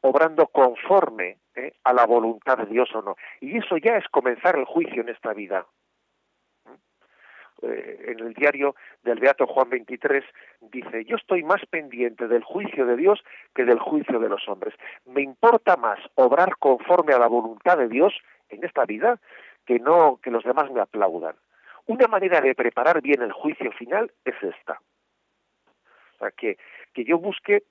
obrando 0.00 0.46
conforme 0.46 1.38
a 1.84 1.92
la 1.92 2.06
voluntad 2.06 2.56
de 2.56 2.66
Dios 2.66 2.88
o 2.94 3.02
no. 3.02 3.16
Y 3.40 3.58
eso 3.58 3.76
ya 3.76 3.96
es 3.96 4.08
comenzar 4.08 4.56
el 4.56 4.64
juicio 4.64 5.02
en 5.02 5.10
esta 5.10 5.34
vida. 5.34 5.66
En 7.62 8.20
el 8.20 8.34
diario 8.34 8.74
del 9.02 9.20
Beato 9.20 9.46
Juan 9.46 9.70
23 9.70 10.24
dice, 10.60 11.04
yo 11.04 11.16
estoy 11.16 11.42
más 11.42 11.64
pendiente 11.66 12.28
del 12.28 12.42
juicio 12.42 12.86
de 12.86 12.96
Dios 12.96 13.22
que 13.54 13.64
del 13.64 13.78
juicio 13.78 14.18
de 14.18 14.28
los 14.28 14.48
hombres. 14.48 14.74
Me 15.06 15.22
importa 15.22 15.76
más 15.76 15.98
obrar 16.14 16.56
conforme 16.58 17.12
a 17.14 17.18
la 17.18 17.28
voluntad 17.28 17.78
de 17.78 17.88
Dios 17.88 18.14
en 18.48 18.64
esta 18.64 18.84
vida 18.84 19.18
que 19.64 19.78
no 19.78 20.18
que 20.22 20.30
los 20.30 20.44
demás 20.44 20.70
me 20.70 20.80
aplaudan. 20.80 21.36
Una 21.86 22.06
manera 22.06 22.40
de 22.40 22.54
preparar 22.54 23.00
bien 23.00 23.22
el 23.22 23.32
juicio 23.32 23.72
final 23.72 24.12
es 24.24 24.34
esta. 24.42 24.80
O 26.14 26.18
sea, 26.18 26.30
que, 26.30 26.58
que 26.92 27.04
yo 27.04 27.18
busque 27.18 27.64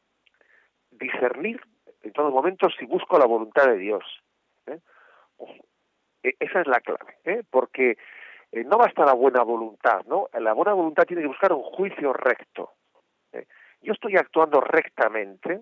discernir 0.92 1.62
en 2.04 2.12
todo 2.14 2.32
momento 2.32 2.70
si 2.70 2.86
busco 2.86 3.18
la 3.18 3.26
voluntad 3.26 3.68
de 3.68 3.78
Dios. 3.78 4.04
¿eh? 4.68 4.80
E, 6.24 6.36
esa 6.40 6.62
es 6.62 6.68
la 6.68 6.82
clave, 6.82 7.18
¿eh? 7.26 7.44
porque 7.50 7.98
eh, 8.52 8.64
no 8.64 8.78
basta 8.78 9.06
la 9.06 9.14
buena 9.14 9.44
voluntad, 9.44 10.04
¿no? 10.06 10.28
La 10.34 10.54
buena 10.54 10.74
voluntad 10.74 11.04
tiene 11.06 11.22
que 11.22 11.28
buscar 11.28 11.54
un 11.54 11.64
juicio 11.64 12.14
recto. 12.14 12.72
¿eh? 13.34 13.46
Yo 13.82 13.94
estoy 13.94 14.16
actuando 14.18 14.62
rectamente, 14.62 15.62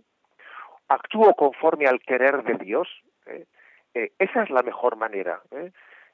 actúo 0.87 1.33
conforme 1.33 1.87
al 1.87 1.99
querer 2.01 2.43
de 2.43 2.55
Dios. 2.55 2.87
esa 3.93 4.43
es 4.43 4.49
la 4.49 4.63
mejor 4.63 4.95
manera. 4.95 5.41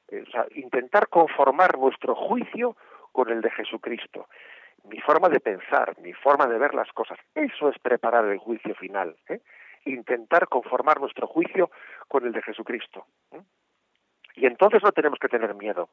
Eh, 0.08 0.22
o 0.26 0.30
sea, 0.30 0.46
intentar 0.54 1.08
conformar 1.08 1.78
nuestro 1.78 2.14
juicio 2.14 2.76
con 3.12 3.30
el 3.30 3.40
de 3.40 3.50
Jesucristo. 3.50 4.28
Mi 4.84 5.00
forma 5.00 5.28
de 5.28 5.40
pensar, 5.40 5.98
mi 6.00 6.12
forma 6.12 6.46
de 6.46 6.58
ver 6.58 6.74
las 6.74 6.90
cosas, 6.92 7.18
eso 7.34 7.68
es 7.68 7.78
preparar 7.78 8.24
el 8.26 8.38
juicio 8.38 8.74
final. 8.74 9.16
¿eh? 9.28 9.40
Intentar 9.84 10.48
conformar 10.48 11.00
nuestro 11.00 11.26
juicio 11.26 11.70
con 12.08 12.24
el 12.24 12.32
de 12.32 12.42
Jesucristo. 12.42 13.06
¿eh? 13.32 13.40
Y 14.36 14.46
entonces 14.46 14.82
no 14.82 14.92
tenemos 14.92 15.18
que 15.18 15.28
tener 15.28 15.54
miedo. 15.54 15.88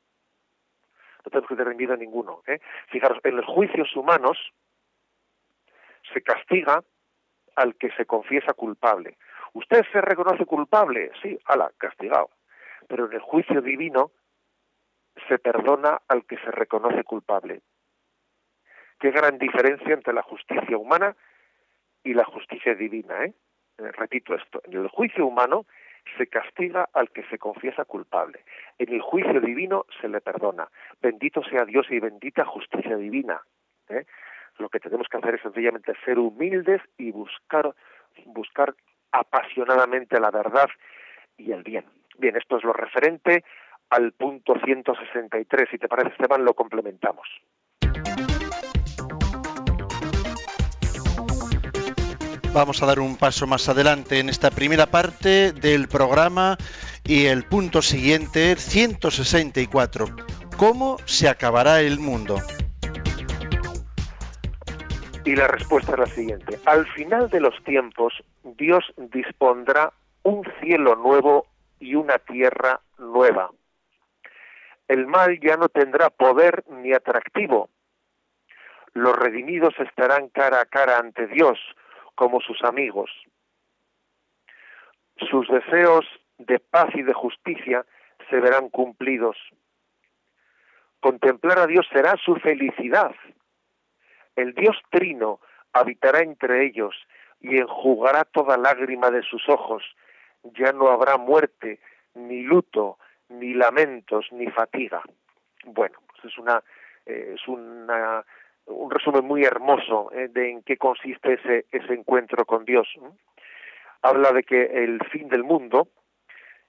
No 1.25 1.29
tenemos 1.29 1.47
que 1.47 1.55
tener 1.55 1.91
a 1.91 1.97
ninguno. 1.97 2.41
¿eh? 2.47 2.59
Fijaros, 2.87 3.19
en 3.23 3.37
los 3.37 3.45
juicios 3.45 3.95
humanos 3.95 4.37
se 6.13 6.21
castiga 6.21 6.83
al 7.55 7.75
que 7.75 7.91
se 7.91 8.05
confiesa 8.05 8.53
culpable. 8.53 9.17
¿Usted 9.53 9.83
se 9.91 10.01
reconoce 10.01 10.45
culpable? 10.45 11.11
Sí, 11.21 11.37
ala, 11.45 11.71
castigado 11.77 12.29
pero 12.87 13.05
en 13.05 13.13
el 13.13 13.19
juicio 13.21 13.61
divino 13.61 14.11
se 15.27 15.39
perdona 15.39 16.01
al 16.07 16.25
que 16.25 16.37
se 16.37 16.51
reconoce 16.51 17.03
culpable. 17.03 17.61
Qué 18.99 19.11
gran 19.11 19.37
diferencia 19.37 19.93
entre 19.93 20.13
la 20.13 20.21
justicia 20.21 20.77
humana 20.77 21.15
y 22.03 22.13
la 22.13 22.25
justicia 22.25 22.75
divina, 22.75 23.25
¿eh? 23.25 23.33
¿eh? 23.77 23.91
Repito 23.91 24.35
esto, 24.35 24.61
en 24.65 24.73
el 24.73 24.87
juicio 24.89 25.25
humano 25.25 25.65
se 26.17 26.27
castiga 26.27 26.89
al 26.93 27.09
que 27.11 27.23
se 27.23 27.37
confiesa 27.37 27.85
culpable. 27.85 28.43
En 28.77 28.93
el 28.93 29.01
juicio 29.01 29.39
divino 29.41 29.85
se 30.01 30.07
le 30.07 30.21
perdona. 30.21 30.67
Bendito 31.01 31.43
sea 31.43 31.65
Dios 31.65 31.87
y 31.89 31.99
bendita 31.99 32.45
justicia 32.45 32.95
divina. 32.97 33.41
¿eh? 33.89 34.05
Lo 34.59 34.69
que 34.69 34.79
tenemos 34.79 35.07
que 35.07 35.17
hacer 35.17 35.35
es 35.35 35.41
sencillamente 35.41 35.93
ser 36.05 36.19
humildes 36.19 36.81
y 36.97 37.11
buscar, 37.11 37.73
buscar 38.25 38.75
apasionadamente 39.11 40.19
la 40.19 40.31
verdad 40.31 40.69
y 41.37 41.51
el 41.51 41.63
bien. 41.63 41.85
Bien, 42.17 42.35
esto 42.35 42.57
es 42.57 42.63
lo 42.63 42.73
referente 42.73 43.43
al 43.89 44.11
punto 44.13 44.55
163. 44.63 45.69
Si 45.69 45.77
te 45.77 45.87
parece, 45.87 46.09
Esteban, 46.09 46.45
lo 46.45 46.53
complementamos. 46.53 47.27
Vamos 52.53 52.83
a 52.83 52.85
dar 52.85 52.99
un 52.99 53.17
paso 53.17 53.47
más 53.47 53.67
adelante 53.67 54.19
en 54.19 54.29
esta 54.29 54.51
primera 54.51 54.85
parte 54.85 55.53
del 55.53 55.87
programa 55.87 56.55
y 57.03 57.25
el 57.25 57.45
punto 57.45 57.81
siguiente, 57.81 58.55
164. 58.57 60.05
¿Cómo 60.55 60.97
se 61.05 61.27
acabará 61.29 61.81
el 61.81 61.97
mundo? 61.97 62.37
Y 65.25 65.35
la 65.35 65.47
respuesta 65.47 65.93
es 65.93 65.99
la 65.99 66.05
siguiente. 66.05 66.59
Al 66.65 66.85
final 66.93 67.27
de 67.31 67.39
los 67.39 67.55
tiempos, 67.63 68.13
Dios 68.43 68.85
dispondrá 68.97 69.91
un 70.21 70.43
cielo 70.61 70.95
nuevo 70.95 71.47
y 71.79 71.95
una 71.95 72.19
tierra 72.19 72.81
nueva. 72.99 73.49
El 74.87 75.07
mal 75.07 75.39
ya 75.39 75.57
no 75.57 75.69
tendrá 75.69 76.11
poder 76.11 76.63
ni 76.69 76.93
atractivo. 76.93 77.69
Los 78.93 79.17
redimidos 79.17 79.73
estarán 79.79 80.29
cara 80.29 80.61
a 80.61 80.65
cara 80.65 80.99
ante 80.99 81.25
Dios 81.25 81.57
como 82.15 82.41
sus 82.41 82.61
amigos. 82.63 83.11
Sus 85.29 85.47
deseos 85.47 86.05
de 86.37 86.59
paz 86.59 86.89
y 86.95 87.03
de 87.03 87.13
justicia 87.13 87.85
se 88.29 88.39
verán 88.39 88.69
cumplidos. 88.69 89.37
Contemplar 90.99 91.59
a 91.59 91.67
Dios 91.67 91.85
será 91.91 92.15
su 92.23 92.35
felicidad. 92.37 93.13
El 94.35 94.53
Dios 94.53 94.77
trino 94.89 95.39
habitará 95.73 96.19
entre 96.19 96.65
ellos 96.65 96.95
y 97.39 97.57
enjugará 97.57 98.23
toda 98.23 98.57
lágrima 98.57 99.11
de 99.11 99.21
sus 99.23 99.47
ojos 99.49 99.83
ya 100.43 100.73
no 100.73 100.89
habrá 100.89 101.17
muerte, 101.17 101.79
ni 102.13 102.41
luto, 102.41 102.97
ni 103.29 103.53
lamentos, 103.53 104.27
ni 104.31 104.47
fatiga. 104.47 105.01
Bueno, 105.65 105.99
pues 106.07 106.25
es 106.25 106.37
una, 106.37 106.63
eh, 107.05 107.35
es 107.35 107.47
una, 107.47 108.25
un 108.65 108.91
resumen 108.91 109.25
muy 109.25 109.43
hermoso 109.43 110.11
eh, 110.13 110.29
de 110.29 110.51
en 110.51 110.63
qué 110.63 110.77
consiste 110.77 111.33
ese, 111.33 111.65
ese 111.71 111.93
encuentro 111.93 112.45
con 112.45 112.65
Dios. 112.65 112.87
Habla 114.01 114.31
de 114.31 114.43
que 114.43 114.61
el 114.61 114.99
fin 115.11 115.29
del 115.29 115.43
mundo, 115.43 115.87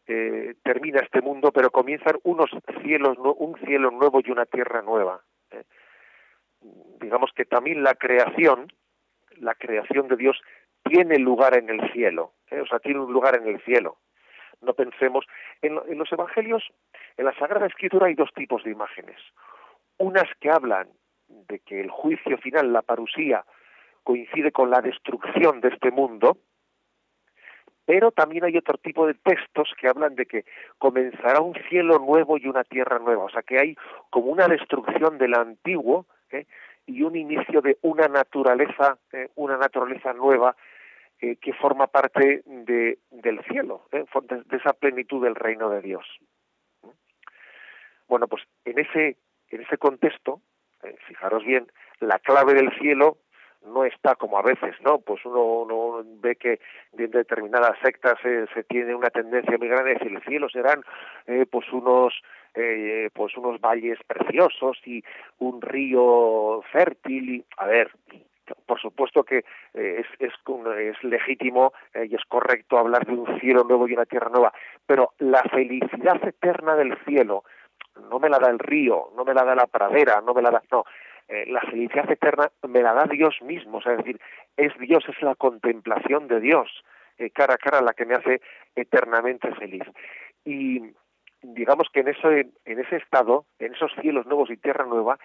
eh, 0.07 0.55
termina 0.63 1.01
este 1.01 1.23
mundo, 1.23 1.51
pero 1.51 1.71
comienzan 1.71 2.19
unos 2.25 2.51
cielos, 2.83 3.17
un 3.19 3.57
cielo 3.65 3.91
nuevo 3.91 4.21
y 4.23 4.31
una 4.31 4.45
tierra 4.45 4.83
nueva. 4.83 5.23
Digamos 7.01 7.31
que 7.35 7.45
también 7.45 7.83
la 7.83 7.95
creación, 7.95 8.73
la 9.37 9.55
creación 9.55 10.09
de 10.09 10.17
Dios 10.17 10.41
tiene 10.85 11.19
lugar 11.19 11.57
en 11.57 11.71
el 11.71 11.91
cielo, 11.93 12.33
¿eh? 12.51 12.61
o 12.61 12.67
sea, 12.67 12.79
tiene 12.81 13.01
un 13.01 13.13
lugar 13.13 13.37
en 13.37 13.49
el 13.49 13.61
cielo. 13.63 13.97
No 14.61 14.75
pensemos, 14.75 15.27
en, 15.63 15.75
los 15.75 16.13
evangelios, 16.13 16.63
en 17.17 17.25
la 17.25 17.35
Sagrada 17.35 17.67
Escritura 17.67 18.07
hay 18.07 18.15
dos 18.15 18.33
tipos 18.35 18.63
de 18.65 18.71
imágenes. 18.71 19.19
Unas 19.99 20.29
que 20.41 20.51
hablan 20.51 20.89
de 21.49 21.59
que 21.61 21.81
el 21.81 21.91
juicio 21.91 22.39
final, 22.39 22.73
la 22.73 22.83
parusía, 22.83 23.45
coincide 24.03 24.53
con 24.53 24.71
la 24.71 24.81
destrucción 24.81 25.61
de 25.61 25.69
este 25.69 25.91
mundo, 25.91 26.39
pero 27.87 28.13
también 28.13 28.45
hay 28.45 28.57
otro 28.57 28.79
tipo 28.79 29.07
de 29.07 29.15
textos 29.15 29.73
que 29.79 29.89
hablan 29.89 30.15
de 30.15 30.27
que 30.27 30.45
comenzará 30.79 31.41
un 31.41 31.55
cielo 31.69 31.99
nuevo 31.99 32.39
y 32.39 32.47
una 32.47 32.65
tierra 32.65 32.99
nueva, 32.99 33.25
o 33.25 33.31
sea 33.31 33.43
que 33.43 33.59
hay 33.59 33.77
como 34.11 34.27
una 34.27 34.49
destrucción 34.49 35.19
del 35.19 35.35
antiguo 35.35 36.07
¿eh? 36.31 36.47
y 36.87 37.03
un 37.03 37.17
inicio 37.17 37.61
de 37.61 37.79
una 37.83 38.09
naturaleza, 38.09 38.99
¿eh? 39.13 39.29
una 39.35 39.57
naturaleza 39.57 40.13
nueva 40.13 40.57
eh, 41.21 41.37
que 41.37 41.53
forma 41.53 41.87
parte 41.87 42.43
de, 42.47 42.99
del 43.11 43.43
cielo, 43.45 43.87
¿eh? 43.93 44.05
de, 44.23 44.57
esa 44.57 44.73
plenitud 44.73 45.23
del 45.23 45.35
reino 45.35 45.69
de 45.71 45.81
Dios. 45.81 46.07
Bueno, 48.09 48.29
pues 48.29 48.43
en 48.65 48.79
ese, 48.79 49.17
en 49.49 49.63
ese 49.63 49.79
contexto, 49.79 50.41
eh, 50.85 50.97
fijaros 51.07 51.45
bien, 51.45 51.67
la 52.01 52.19
clave 52.19 52.55
del 52.55 52.71
cielo 52.79 53.19
no 53.67 53.85
está 53.85 54.15
como 54.15 54.39
a 54.39 54.43
veces, 54.43 54.75
¿no? 54.85 54.99
Pues 54.99 55.25
uno, 55.25 56.03
ve 56.21 56.37
que 56.37 56.61
en 56.99 57.11
determinadas 57.11 57.79
sectas 57.83 58.19
se 58.23 58.65
tiene 58.65 58.95
una 58.95 59.09
tendencia 59.09 59.57
muy 59.57 59.69
grande 59.69 59.95
decir 59.95 60.13
el 60.13 60.23
cielo 60.25 60.51
serán 60.51 60.83
pues 61.51 61.73
unos 61.73 62.13
pues 63.15 63.37
unos 63.39 63.59
valles 63.63 63.99
preciosos 64.07 64.77
y 64.85 65.03
un 65.39 65.63
río 65.63 66.61
fértil 66.73 67.37
y 67.37 67.45
a 67.57 67.67
ver 67.67 67.91
por 68.67 68.81
supuesto 68.81 69.25
que 69.25 69.45
eh, 69.75 70.05
es, 70.19 70.31
es, 70.31 71.03
legítimo 71.03 71.73
eh, 71.95 72.07
y 72.11 72.15
es 72.15 72.25
correcto 72.29 72.79
hablar 72.79 73.07
de 73.07 73.13
un 73.13 73.41
cielo 73.41 73.65
nuevo 73.65 73.89
y 73.89 73.95
una 73.95 74.07
tierra 74.07 74.31
nueva, 74.31 74.53
pero 74.87 75.13
la 75.19 75.43
felicidad 75.45 76.23
eterna 76.27 76.77
del 76.77 76.97
cielo 77.05 77.45
no 78.11 78.19
me 78.19 78.29
la 78.29 78.39
da 78.39 78.51
el 78.51 78.59
río, 78.59 79.11
no 79.17 79.25
me 79.25 79.35
la 79.35 79.45
da 79.45 79.55
la 79.55 79.67
pradera, 79.67 80.21
no 80.21 80.35
me 80.35 80.43
la 80.43 80.51
da, 80.51 80.63
no, 80.71 80.85
eh, 81.29 81.45
la 81.47 81.61
felicidad 81.63 82.11
eterna 82.11 82.51
me 82.69 82.83
la 82.83 82.93
da 82.93 83.05
Dios 83.05 83.41
mismo, 83.43 83.79
es 83.79 83.97
decir, 83.97 84.21
es 84.57 84.77
Dios, 84.79 85.05
es 85.09 85.21
la 85.23 85.35
contemplación 85.35 86.29
de 86.29 86.41
Dios, 86.41 86.85
eh, 87.19 87.31
cara 87.31 87.55
a 87.55 87.59
cara 87.59 87.81
la 87.81 87.95
que 87.95 88.05
me 88.05 88.15
hace 88.15 88.41
eternamente 88.75 89.53
feliz. 89.55 89.85
Y 90.45 90.83
digamos 91.43 91.89
que 91.93 92.01
en 92.01 92.09
ese, 92.09 92.49
en 92.65 92.79
ese 92.79 92.97
estado, 92.97 93.47
en 93.59 93.75
esos 93.75 93.93
cielos 94.01 94.27
nuevos 94.27 94.51
y 94.51 94.57
tierra 94.57 94.85
nueva, 94.85 95.19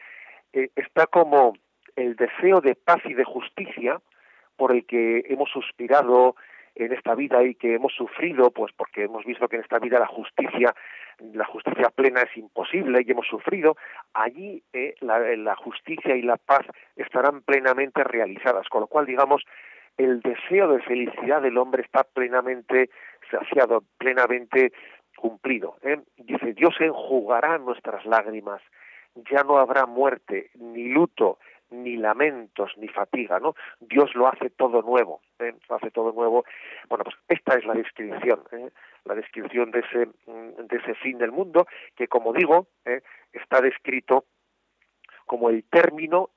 eh, 0.53 0.69
está 0.75 1.07
como 1.07 1.53
el 1.95 2.15
deseo 2.15 2.61
de 2.61 2.75
paz 2.75 3.01
y 3.05 3.13
de 3.13 3.23
justicia 3.23 3.99
por 4.55 4.71
el 4.71 4.85
que 4.85 5.25
hemos 5.27 5.49
suspirado 5.49 6.35
en 6.75 6.93
esta 6.93 7.15
vida 7.15 7.43
y 7.43 7.55
que 7.55 7.75
hemos 7.75 7.93
sufrido, 7.93 8.51
pues 8.51 8.71
porque 8.73 9.03
hemos 9.03 9.25
visto 9.25 9.47
que 9.47 9.57
en 9.57 9.63
esta 9.63 9.79
vida 9.79 9.99
la 9.99 10.07
justicia, 10.07 10.73
la 11.33 11.45
justicia 11.45 11.89
plena 11.89 12.21
es 12.21 12.37
imposible 12.37 13.03
y 13.05 13.11
hemos 13.11 13.27
sufrido, 13.27 13.75
allí 14.13 14.63
eh, 14.73 14.95
la, 15.01 15.55
justicia 15.55 16.15
y 16.15 16.21
la 16.21 16.37
paz 16.37 16.65
estarán 16.95 17.41
plenamente 17.41 18.03
realizadas, 18.03 18.67
con 18.69 18.81
lo 18.81 18.87
cual 18.87 19.05
digamos 19.05 19.43
el 19.97 20.21
deseo 20.21 20.69
de 20.69 20.81
felicidad 20.81 21.41
del 21.41 21.57
hombre 21.57 21.83
está 21.83 22.03
plenamente 22.03 22.89
saciado, 23.29 23.83
plenamente 23.97 24.71
cumplido. 25.17 25.75
¿eh? 25.83 25.99
Dice, 26.17 26.53
Dios 26.53 26.75
enjugará 26.79 27.57
nuestras 27.57 28.05
lágrimas, 28.05 28.61
ya 29.29 29.43
no 29.43 29.57
habrá 29.57 29.85
muerte, 29.85 30.51
ni 30.55 30.87
luto, 30.87 31.39
ni 31.71 31.97
lamentos, 31.97 32.71
ni 32.77 32.87
fatiga, 32.87 33.39
¿no? 33.39 33.55
Dios 33.79 34.13
lo 34.15 34.27
hace 34.27 34.49
todo 34.49 34.81
nuevo, 34.81 35.21
¿eh? 35.39 35.53
lo 35.69 35.75
hace 35.75 35.91
todo 35.91 36.11
nuevo. 36.11 36.45
Bueno, 36.87 37.03
pues 37.03 37.15
esta 37.27 37.55
es 37.55 37.65
la 37.65 37.73
descripción, 37.73 38.41
¿eh? 38.51 38.69
la 39.05 39.15
descripción 39.15 39.71
de 39.71 39.79
ese, 39.79 40.09
de 40.27 40.77
ese 40.77 40.95
fin 40.95 41.17
del 41.17 41.31
mundo, 41.31 41.67
que 41.95 42.07
como 42.07 42.33
digo, 42.33 42.67
¿eh? 42.85 43.01
está 43.33 43.61
descrito 43.61 44.25
como 45.25 45.49
el 45.49 45.63
término 45.65 46.31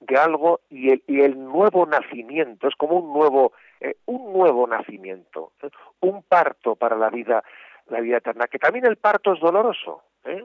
de 0.00 0.16
algo 0.16 0.60
y 0.68 0.90
el, 0.90 1.02
y 1.06 1.20
el 1.20 1.38
nuevo 1.42 1.86
nacimiento, 1.86 2.68
es 2.68 2.74
como 2.76 2.98
un 2.98 3.12
nuevo, 3.12 3.52
eh, 3.80 3.96
un 4.06 4.32
nuevo 4.32 4.66
nacimiento, 4.66 5.52
¿eh? 5.62 5.70
un 6.00 6.22
parto 6.22 6.76
para 6.76 6.96
la 6.96 7.08
vida, 7.08 7.42
la 7.88 8.00
vida 8.00 8.18
eterna, 8.18 8.46
que 8.46 8.58
también 8.58 8.84
el 8.86 8.96
parto 8.96 9.32
es 9.32 9.40
doloroso, 9.40 10.02
¿eh? 10.24 10.44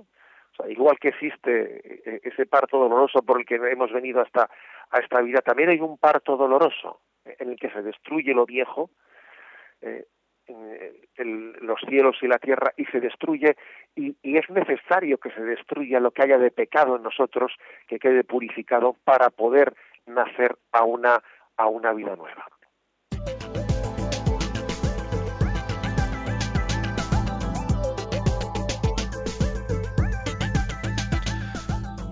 Igual 0.68 0.98
que 1.00 1.10
existe 1.10 1.82
eh, 2.06 2.22
ese 2.24 2.46
parto 2.46 2.78
doloroso 2.78 3.22
por 3.22 3.40
el 3.40 3.46
que 3.46 3.56
hemos 3.56 3.92
venido 3.92 4.22
hasta 4.22 4.50
a 4.92 5.00
esta 5.00 5.22
vida, 5.22 5.42
también 5.42 5.70
hay 5.70 5.80
un 5.80 5.98
parto 5.98 6.36
doloroso 6.36 7.02
en 7.24 7.50
el 7.50 7.60
que 7.60 7.70
se 7.70 7.82
destruye 7.82 8.34
lo 8.34 8.46
viejo, 8.46 8.90
eh, 9.82 10.06
el, 11.16 11.52
los 11.62 11.80
cielos 11.88 12.18
y 12.22 12.28
la 12.28 12.40
tierra 12.40 12.74
y 12.76 12.86
se 12.86 13.00
destruye 13.00 13.56
y, 13.96 14.16
y, 14.24 14.38
es 14.38 14.50
necesario 14.50 15.20
que 15.20 15.30
se 15.30 15.44
destruya 15.44 16.00
lo 16.00 16.10
que 16.10 16.24
haya 16.24 16.40
de 16.40 16.50
pecado 16.50 16.96
en 16.96 17.04
nosotros 17.04 17.54
que 17.88 18.00
quede 18.00 18.24
purificado 18.24 18.96
para 19.04 19.30
poder 19.30 19.76
nacer 20.08 20.56
a 20.72 20.84
una 20.84 21.22
a 21.56 21.68
una 21.68 21.94
vida 21.94 22.16
nueva. 22.16 22.48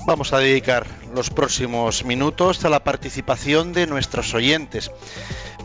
Vamos 0.08 0.32
a 0.32 0.40
dedicar 0.40 0.88
los 1.14 1.30
próximos 1.30 2.06
minutos 2.06 2.64
a 2.64 2.70
la 2.70 2.82
participación 2.82 3.74
de 3.74 3.88
nuestros 3.88 4.34
oyentes 4.34 4.90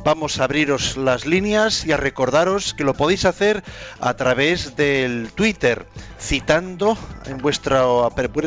vamos 0.04 0.40
a 0.40 0.44
abriros 0.44 0.96
las 0.96 1.26
líneas 1.26 1.86
y 1.86 1.92
a 1.92 1.96
recordaros 1.96 2.74
que 2.74 2.84
lo 2.84 2.94
podéis 2.94 3.24
hacer 3.24 3.62
a 4.00 4.14
través 4.14 4.76
del 4.76 5.30
Twitter, 5.34 5.86
citando 6.20 6.96
en 7.26 7.38
vuestra, 7.38 7.84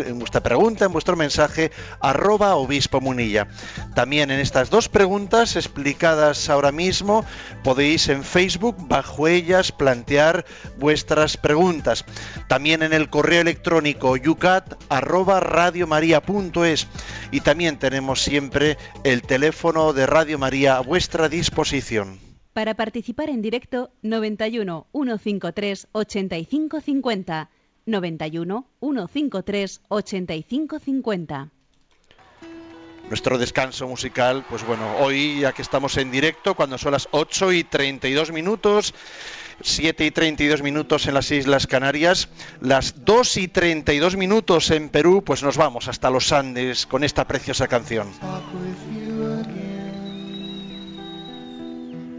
en 0.05 0.19
vuestra 0.19 0.41
pregunta, 0.41 0.85
en 0.85 0.91
vuestro 0.91 1.15
mensaje, 1.15 1.71
arroba 2.01 2.55
obispo 2.55 2.99
munilla. 3.01 3.47
También 3.93 4.31
en 4.31 4.39
estas 4.39 4.69
dos 4.69 4.89
preguntas 4.89 5.55
explicadas 5.55 6.49
ahora 6.49 6.71
mismo, 6.71 7.25
podéis 7.63 8.09
en 8.09 8.23
Facebook, 8.23 8.75
bajo 8.87 9.27
ellas, 9.27 9.71
plantear 9.71 10.45
vuestras 10.77 11.37
preguntas. 11.37 12.05
También 12.47 12.83
en 12.83 12.93
el 12.93 13.09
correo 13.09 13.41
electrónico 13.41 14.17
yucat 14.17 14.75
arroba 14.89 15.39
radiomaria.es 15.39 16.87
y 17.31 17.41
también 17.41 17.77
tenemos 17.77 18.21
siempre 18.21 18.77
el 19.03 19.21
teléfono 19.21 19.93
de 19.93 20.05
Radio 20.05 20.37
María 20.37 20.77
a 20.77 20.81
vuestra 20.81 21.29
disposición 21.29 21.44
disposición. 21.45 22.19
Para 22.53 22.73
participar 22.73 23.29
en 23.29 23.43
directo, 23.43 23.91
91 24.01 24.87
153 24.91 25.87
8550. 25.91 27.49
91 27.85 28.67
153 28.79 29.81
8550. 29.87 31.49
Nuestro 33.09 33.37
descanso 33.37 33.87
musical, 33.87 34.43
pues 34.49 34.65
bueno, 34.65 34.97
hoy 34.97 35.41
ya 35.41 35.53
que 35.53 35.61
estamos 35.61 35.95
en 35.97 36.09
directo, 36.09 36.55
cuando 36.55 36.79
son 36.79 36.93
las 36.93 37.07
8 37.11 37.51
y 37.51 37.63
32 37.63 38.31
minutos, 38.31 38.95
7 39.61 40.03
y 40.03 40.09
32 40.09 40.63
minutos 40.63 41.05
en 41.05 41.13
las 41.13 41.29
Islas 41.29 41.67
Canarias, 41.67 42.29
las 42.59 43.05
2 43.05 43.37
y 43.37 43.47
32 43.49 44.15
minutos 44.15 44.71
en 44.71 44.89
Perú, 44.89 45.23
pues 45.23 45.43
nos 45.43 45.57
vamos 45.57 45.87
hasta 45.87 46.09
los 46.09 46.31
Andes 46.31 46.87
con 46.87 47.03
esta 47.03 47.27
preciosa 47.27 47.67
canción. 47.67 48.07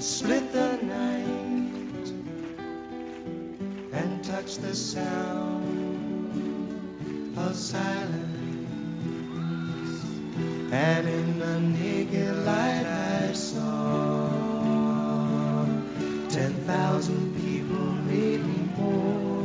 split 0.00 0.50
the 0.52 0.78
night 0.82 2.08
and 3.92 4.24
touch 4.24 4.56
the 4.56 4.74
sound 4.74 5.58
of 7.36 7.54
silence. 7.54 8.16
And 10.72 11.06
in 11.06 11.38
the 11.38 11.60
naked 11.60 12.34
light 12.46 12.86
I 12.86 13.32
saw 13.34 14.30
ten 16.30 16.54
thousand 16.64 17.34
people, 17.36 17.92
maybe 18.08 18.68
more. 18.78 19.44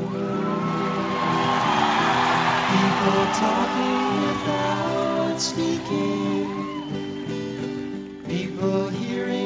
People 2.69 3.27
talking 3.33 4.21
without 4.21 5.37
speaking. 5.41 6.63
People 8.25 8.89
hearing 8.89 9.44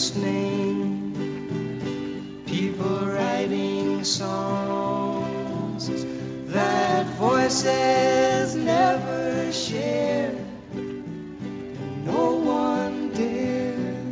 listening, 0.00 1.12
people 2.46 3.00
writing 3.00 4.02
songs 4.02 5.90
that 6.46 7.04
voices 7.18 8.54
never 8.54 9.52
share. 9.52 10.32
No 12.06 12.36
one 12.36 13.12
dared 13.12 14.08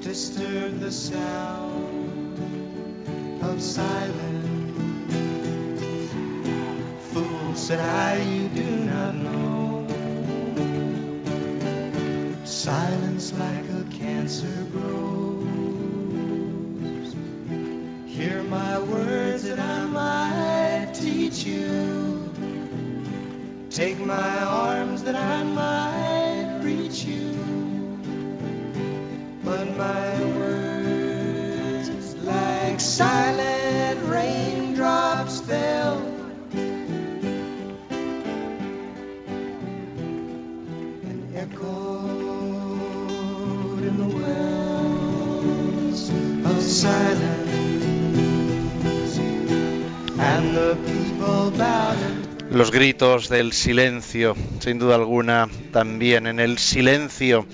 disturb 0.00 0.78
the 0.78 0.92
sound 0.92 2.38
of 3.42 3.60
silence. 3.60 4.86
Fool, 7.10 7.56
said 7.56 7.80
I, 7.80 8.22
you 8.22 8.48
do 8.50 8.71
a 14.32 14.40
cancer 14.40 14.64
grows. 14.72 15.44
Hear 18.06 18.42
my 18.44 18.78
words 18.78 19.42
that 19.44 19.58
I 19.58 19.84
might 19.86 20.94
teach 20.94 21.44
you. 21.44 22.30
Take 23.70 23.98
my 23.98 24.38
arms 24.44 25.02
that 25.04 25.16
I 25.16 25.42
might 25.42 25.81
Los 52.52 52.70
gritos 52.70 53.30
del 53.30 53.54
silencio, 53.54 54.36
sin 54.60 54.78
duda 54.78 54.96
alguna, 54.96 55.48
también 55.72 56.26
en 56.26 56.38
el 56.38 56.58
silencio 56.58 57.46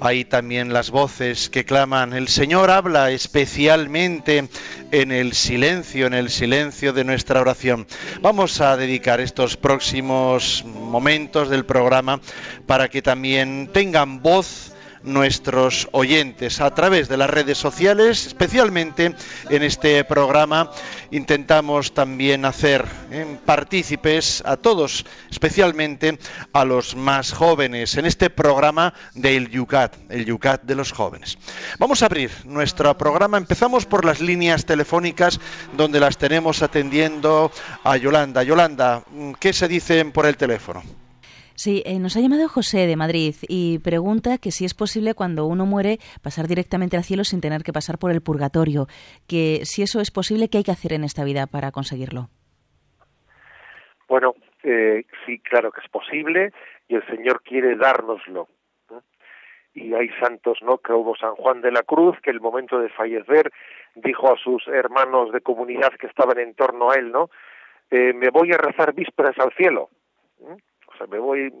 hay 0.00 0.24
también 0.24 0.72
las 0.72 0.90
voces 0.90 1.50
que 1.50 1.64
claman, 1.64 2.14
el 2.14 2.28
Señor 2.28 2.70
habla 2.70 3.10
especialmente 3.10 4.48
en 4.90 5.12
el 5.12 5.34
silencio, 5.34 6.06
en 6.06 6.14
el 6.14 6.30
silencio 6.30 6.94
de 6.94 7.04
nuestra 7.04 7.40
oración. 7.42 7.86
Vamos 8.20 8.60
a 8.62 8.76
dedicar 8.76 9.20
estos 9.20 9.56
próximos 9.58 10.64
momentos 10.64 11.50
del 11.50 11.66
programa 11.66 12.20
para 12.66 12.88
que 12.88 13.02
también 13.02 13.68
tengan 13.72 14.22
voz 14.22 14.71
nuestros 15.04 15.88
oyentes 15.92 16.60
a 16.60 16.74
través 16.74 17.08
de 17.08 17.16
las 17.16 17.30
redes 17.30 17.58
sociales, 17.58 18.26
especialmente 18.26 19.14
en 19.50 19.62
este 19.62 20.04
programa 20.04 20.70
intentamos 21.10 21.92
también 21.92 22.44
hacer 22.44 22.84
eh, 23.10 23.38
partícipes 23.44 24.42
a 24.46 24.56
todos, 24.56 25.04
especialmente 25.30 26.18
a 26.52 26.64
los 26.64 26.96
más 26.96 27.32
jóvenes, 27.32 27.96
en 27.96 28.06
este 28.06 28.30
programa 28.30 28.94
del 29.14 29.50
Yucat, 29.50 29.96
el 30.10 30.24
Yucat 30.24 30.62
de 30.62 30.74
los 30.74 30.92
jóvenes. 30.92 31.38
Vamos 31.78 32.02
a 32.02 32.06
abrir 32.06 32.30
nuestro 32.44 32.96
programa, 32.96 33.36
empezamos 33.36 33.86
por 33.86 34.04
las 34.04 34.20
líneas 34.20 34.64
telefónicas 34.64 35.40
donde 35.76 36.00
las 36.00 36.16
tenemos 36.16 36.62
atendiendo 36.62 37.52
a 37.84 37.96
Yolanda. 37.96 38.42
Yolanda, 38.42 39.04
¿qué 39.38 39.52
se 39.52 39.68
dicen 39.68 40.12
por 40.12 40.26
el 40.26 40.36
teléfono? 40.36 41.01
Sí, 41.54 41.82
eh, 41.84 41.98
nos 41.98 42.16
ha 42.16 42.20
llamado 42.20 42.48
José 42.48 42.86
de 42.86 42.96
Madrid 42.96 43.34
y 43.48 43.78
pregunta 43.78 44.38
que 44.38 44.50
si 44.50 44.64
es 44.64 44.74
posible 44.74 45.14
cuando 45.14 45.46
uno 45.46 45.66
muere 45.66 45.98
pasar 46.22 46.46
directamente 46.46 46.96
al 46.96 47.04
cielo 47.04 47.24
sin 47.24 47.40
tener 47.40 47.62
que 47.62 47.72
pasar 47.72 47.98
por 47.98 48.10
el 48.10 48.22
purgatorio, 48.22 48.86
que 49.28 49.60
si 49.64 49.82
eso 49.82 50.00
es 50.00 50.10
posible, 50.10 50.48
¿qué 50.48 50.58
hay 50.58 50.64
que 50.64 50.70
hacer 50.70 50.92
en 50.92 51.04
esta 51.04 51.24
vida 51.24 51.46
para 51.46 51.70
conseguirlo? 51.70 52.28
Bueno, 54.08 54.34
eh, 54.62 55.04
sí, 55.24 55.38
claro 55.38 55.72
que 55.72 55.80
es 55.80 55.88
posible 55.88 56.52
y 56.88 56.96
el 56.96 57.06
Señor 57.06 57.42
quiere 57.42 57.76
dárnoslo. 57.76 58.48
¿no? 58.90 59.02
Y 59.74 59.94
hay 59.94 60.08
santos, 60.20 60.58
¿no? 60.62 60.78
Que 60.78 60.92
hubo 60.92 61.16
San 61.16 61.34
Juan 61.34 61.60
de 61.60 61.72
la 61.72 61.82
Cruz, 61.82 62.18
que 62.22 62.30
el 62.30 62.40
momento 62.40 62.78
de 62.78 62.88
fallecer 62.90 63.50
dijo 63.94 64.32
a 64.32 64.36
sus 64.36 64.66
hermanos 64.68 65.32
de 65.32 65.40
comunidad 65.40 65.92
que 65.98 66.06
estaban 66.06 66.38
en 66.38 66.54
torno 66.54 66.90
a 66.90 66.96
él, 66.96 67.10
¿no? 67.10 67.30
Eh, 67.90 68.12
me 68.14 68.30
voy 68.30 68.52
a 68.52 68.58
rezar 68.58 68.94
vísperas 68.94 69.38
al 69.38 69.52
cielo. 69.52 69.90
¿no? 70.40 70.56
O 70.92 70.96
sea, 70.96 71.06
me 71.06 71.18
voy 71.18 71.52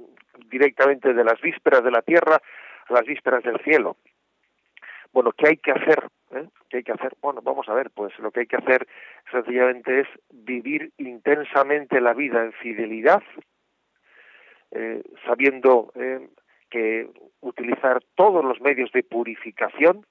directamente 0.50 1.12
de 1.12 1.24
las 1.24 1.40
vísperas 1.40 1.82
de 1.84 1.90
la 1.90 2.02
tierra 2.02 2.40
a 2.88 2.92
las 2.92 3.04
vísperas 3.04 3.42
del 3.42 3.58
cielo. 3.60 3.96
Bueno, 5.12 5.32
¿qué 5.32 5.48
hay 5.48 5.56
que 5.58 5.72
hacer? 5.72 6.08
¿Eh? 6.34 6.48
¿Qué 6.68 6.78
hay 6.78 6.82
que 6.82 6.92
hacer? 6.92 7.12
Bueno, 7.20 7.42
vamos 7.42 7.68
a 7.68 7.74
ver, 7.74 7.90
pues 7.90 8.18
lo 8.18 8.30
que 8.30 8.40
hay 8.40 8.46
que 8.46 8.56
hacer 8.56 8.86
sencillamente 9.30 10.00
es 10.00 10.08
vivir 10.30 10.90
intensamente 10.96 12.00
la 12.00 12.14
vida 12.14 12.42
en 12.42 12.52
fidelidad, 12.54 13.22
eh, 14.70 15.02
sabiendo 15.26 15.92
eh, 15.94 16.28
que 16.70 17.10
utilizar 17.40 18.02
todos 18.14 18.42
los 18.42 18.60
medios 18.62 18.90
de 18.92 19.02
purificación 19.02 20.06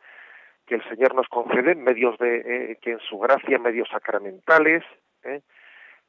que 0.68 0.76
el 0.76 0.84
Señor 0.88 1.16
nos 1.16 1.28
concede, 1.28 1.74
medios 1.74 2.18
de 2.20 2.78
que 2.82 2.92
en 2.92 3.00
su 3.00 3.18
gracia, 3.18 3.58
medios 3.58 3.90
sacramentales, 3.90 4.84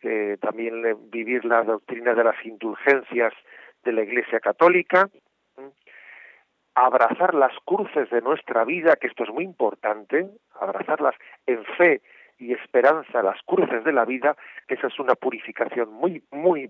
eh, 0.03 0.23
eh, 0.33 0.37
también 0.41 0.85
eh, 0.87 0.95
vivir 1.11 1.45
la 1.45 1.63
doctrina 1.63 2.15
de 2.15 2.25
las 2.25 2.37
indulgencias 2.45 3.33
de 3.85 3.93
la 3.93 4.03
Iglesia 4.03 4.41
Católica, 4.41 5.09
¿eh? 5.59 5.71
abrazar 6.75 7.35
las 7.35 7.53
cruces 7.65 8.09
de 8.11 8.21
nuestra 8.21 8.65
vida, 8.65 8.97
que 8.97 9.09
esto 9.09 9.25
es 9.25 9.31
muy 9.31 9.45
importante, 9.45 10.27
abrazarlas 10.61 11.15
en 11.47 11.65
fe 11.77 12.01
y 12.39 12.53
esperanza, 12.53 13.23
las 13.23 13.41
cruces 13.45 13.85
de 13.85 13.93
la 13.93 14.05
vida, 14.05 14.37
que 14.67 14.75
esa 14.75 14.87
es 14.87 14.99
una 14.99 15.15
purificación 15.15 15.93
muy, 15.93 16.23
muy 16.31 16.69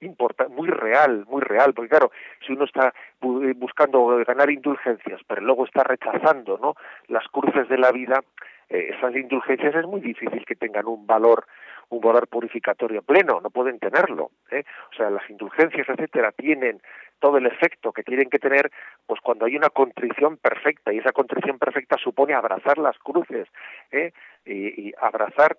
importante, 0.00 0.52
muy 0.52 0.68
real, 0.68 1.24
muy 1.28 1.40
real, 1.40 1.72
porque 1.72 1.90
claro, 1.90 2.10
si 2.44 2.52
uno 2.52 2.64
está 2.64 2.92
buscando 3.20 4.22
ganar 4.26 4.50
indulgencias, 4.50 5.20
pero 5.26 5.40
luego 5.40 5.64
está 5.64 5.84
rechazando, 5.84 6.58
¿no? 6.58 6.74
Las 7.08 7.26
cruces 7.28 7.68
de 7.68 7.78
la 7.78 7.92
vida, 7.92 8.20
eh, 8.68 8.90
esas 8.96 9.14
indulgencias 9.14 9.74
es 9.74 9.86
muy 9.86 10.00
difícil 10.00 10.44
que 10.44 10.56
tengan 10.56 10.86
un 10.86 11.06
valor 11.06 11.46
un 11.94 12.00
valor 12.00 12.28
purificatorio 12.28 13.02
pleno, 13.02 13.40
no 13.40 13.50
pueden 13.50 13.78
tenerlo. 13.78 14.30
¿eh? 14.50 14.64
O 14.92 14.94
sea, 14.94 15.10
las 15.10 15.28
indulgencias, 15.30 15.88
etcétera, 15.88 16.32
tienen 16.32 16.80
todo 17.18 17.38
el 17.38 17.46
efecto 17.46 17.92
que 17.92 18.02
tienen 18.02 18.28
que 18.28 18.38
tener, 18.38 18.70
pues 19.06 19.20
cuando 19.20 19.46
hay 19.46 19.56
una 19.56 19.70
contrición 19.70 20.36
perfecta, 20.36 20.92
y 20.92 20.98
esa 20.98 21.12
contrición 21.12 21.58
perfecta 21.58 21.96
supone 21.96 22.34
abrazar 22.34 22.78
las 22.78 22.98
cruces, 22.98 23.48
¿eh? 23.90 24.12
y, 24.44 24.88
y 24.88 24.94
abrazar 25.00 25.56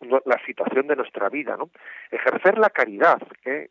la 0.00 0.38
situación 0.46 0.86
de 0.86 0.94
nuestra 0.94 1.28
vida, 1.28 1.56
¿no? 1.56 1.70
Ejercer 2.10 2.56
la 2.56 2.70
caridad, 2.70 3.20
¿eh? 3.44 3.68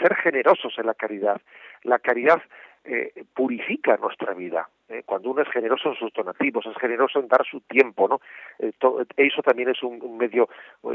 ser 0.00 0.14
generosos 0.16 0.74
en 0.78 0.86
la 0.86 0.94
caridad. 0.94 1.40
La 1.82 1.98
caridad 1.98 2.40
eh, 2.86 3.24
purifica 3.34 3.96
nuestra 3.96 4.34
vida. 4.34 4.68
Eh, 4.88 5.02
cuando 5.04 5.30
uno 5.30 5.42
es 5.42 5.48
generoso 5.48 5.90
en 5.90 5.96
sus 5.96 6.12
donativos, 6.12 6.64
es 6.66 6.76
generoso 6.80 7.18
en 7.18 7.28
dar 7.28 7.44
su 7.44 7.60
tiempo, 7.62 8.08
¿no? 8.08 8.20
Eh, 8.58 8.72
eso 9.16 9.42
también 9.42 9.70
es 9.70 9.82
un, 9.82 10.16
medio 10.16 10.48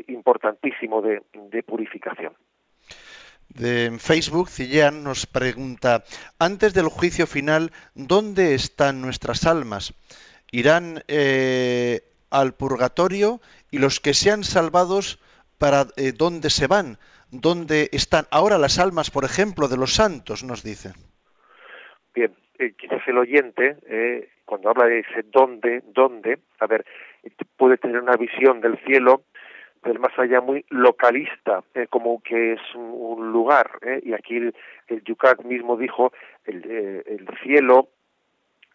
importantísimo 0.08 1.02
de, 1.02 1.22
purificación. 1.64 2.34
De 3.50 3.98
Facebook, 4.00 4.50
Cillán 4.50 5.04
nos 5.04 5.26
pregunta, 5.26 6.04
antes 6.40 6.74
del 6.74 6.88
juicio 6.88 7.28
final, 7.28 7.72
¿dónde 7.96 8.56
están 8.56 9.02
nuestras 9.02 9.46
almas? 9.46 9.94
¿Irán 10.52 11.04
eh, 11.08 12.02
al 12.30 12.54
purgatorio? 12.54 13.42
¿Y 13.72 13.80
los 13.80 14.00
que 14.00 14.14
sean 14.14 14.44
salvados, 14.44 15.20
para 15.58 15.88
eh, 15.96 16.12
dónde 16.12 16.50
se 16.50 16.68
van? 16.68 16.98
¿Dónde 17.30 17.90
están 17.94 18.28
ahora 18.32 18.58
las 18.58 18.80
almas, 18.80 19.12
por 19.12 19.26
ejemplo, 19.26 19.68
de 19.68 19.78
los 19.78 19.94
santos? 19.94 20.44
Nos 20.44 20.64
dice. 20.64 20.94
Bien, 22.14 22.34
eh, 22.60 22.74
quizás 22.78 23.02
el 23.08 23.18
oyente, 23.18 23.78
eh, 23.88 24.30
cuando 24.46 24.70
habla 24.70 24.86
de 24.86 25.00
ese 25.00 25.24
dónde, 25.32 25.82
dónde, 25.94 26.40
a 26.60 26.68
ver, 26.68 26.86
puede 27.58 27.78
tener 27.78 28.02
una 28.02 28.18
visión 28.18 28.62
del 28.62 28.78
cielo 28.80 29.24
del 29.84 30.00
más 30.00 30.18
allá 30.20 30.42
muy 30.42 30.64
localista, 30.70 31.64
eh, 31.74 31.88
como 31.90 32.22
que 32.22 32.54
es 32.54 32.62
un, 32.76 33.32
lugar, 33.32 33.80
eh, 33.82 34.02
y 34.04 34.14
aquí 34.14 34.38
el, 34.38 34.56
el 34.88 35.04
Yucat 35.04 35.44
mismo 35.44 35.76
dijo, 35.76 36.12
el, 36.46 36.64
eh, 36.70 37.04
el 37.08 37.28
cielo, 37.42 37.90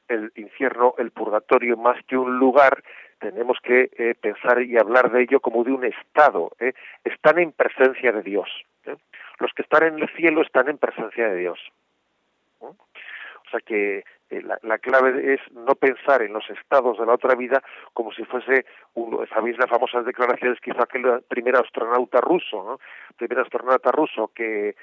el 0.09 0.32
infierno, 0.34 0.95
el 0.99 1.11
purgatorio, 1.11 1.76
más 1.76 2.03
que 2.07 2.16
un 2.16 2.39
lugar, 2.39 2.82
tenemos 3.18 3.59
que 3.62 3.91
eh, 3.97 4.14
pensar 4.20 4.62
y 4.62 4.76
hablar 4.76 5.11
de 5.11 5.22
ello 5.22 5.41
como 5.41 5.64
de 5.64 5.72
un 5.72 5.84
estado, 5.84 6.53
eh, 6.59 6.72
están 7.05 7.39
en 7.39 7.53
presencia 7.53 8.12
de 8.12 8.22
Dios. 8.22 8.49
Eh. 8.84 8.97
Los 9.39 9.53
que 9.53 9.62
están 9.62 9.84
en 9.84 9.99
el 9.99 10.09
cielo 10.16 10.43
están 10.43 10.68
en 10.68 10.78
presencia 10.78 11.28
de 11.28 11.37
Dios. 11.37 11.59
Que 13.61 14.04
eh, 14.30 14.42
la, 14.42 14.59
la, 14.62 14.78
clave 14.78 15.34
es 15.34 15.40
no 15.52 15.74
pensar 15.74 16.22
en 16.22 16.32
los 16.32 16.48
estados 16.50 16.98
de 16.98 17.07
la 17.07 17.14
otra 17.14 17.34
vida 17.34 17.62
como 17.92 18.12
si 18.12 18.24
fuese, 18.24 18.66
uno, 18.94 19.24
sabéis 19.26 19.57
las 19.59 19.70
famosas 19.70 20.04
declaraciones 20.04 20.61
que 20.61 20.70
hizo 20.70 20.82
aquel 20.82 21.22
primer 21.28 21.57
astronauta 21.57 22.20
ruso, 22.20 22.64
¿no? 22.64 22.80
primer 23.16 23.40
astronauta 23.40 23.92
ruso 23.92 24.30
que 24.34 24.74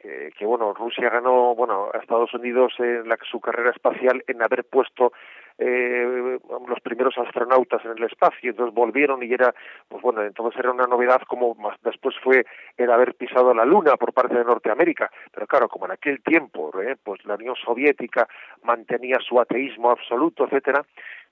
que 0.00 0.46
bueno 0.46 0.72
Rusia 0.72 1.10
ganó 1.10 1.54
bueno 1.54 1.90
a 1.92 1.98
Estados 1.98 2.32
Unidos 2.32 2.72
en 2.78 3.08
la, 3.08 3.18
su 3.30 3.40
carrera 3.40 3.70
espacial 3.70 4.24
en 4.26 4.42
haber 4.42 4.64
puesto 4.64 5.12
eh, 5.58 6.38
los 6.66 6.80
primeros 6.80 7.18
astronautas 7.18 7.84
en 7.84 7.92
el 7.92 8.04
espacio. 8.04 8.50
Entonces 8.50 8.74
volvieron 8.74 9.22
y 9.22 9.30
era 9.32 9.54
pues 9.88 10.02
bueno 10.02 10.22
entonces 10.22 10.58
era 10.58 10.70
una 10.70 10.86
novedad 10.86 11.20
como 11.28 11.54
más 11.56 11.76
después 11.82 12.14
fue 12.22 12.46
el 12.78 12.90
haber 12.90 13.14
pisado 13.14 13.52
la 13.52 13.66
luna 13.66 13.96
por 13.96 14.14
parte 14.14 14.36
de 14.36 14.44
Norteamérica. 14.44 15.10
Pero 15.32 15.46
claro 15.46 15.68
como 15.68 15.84
en 15.84 15.92
aquel 15.92 16.22
tiempo 16.22 16.70
eh, 16.80 16.96
pues 17.02 17.22
la 17.26 17.34
Unión 17.34 17.56
Soviética 17.56 18.26
mantenía 18.62 19.18
su 19.20 19.38
ateísmo 19.38 19.90
absoluto 19.90 20.44
etcétera 20.44 20.82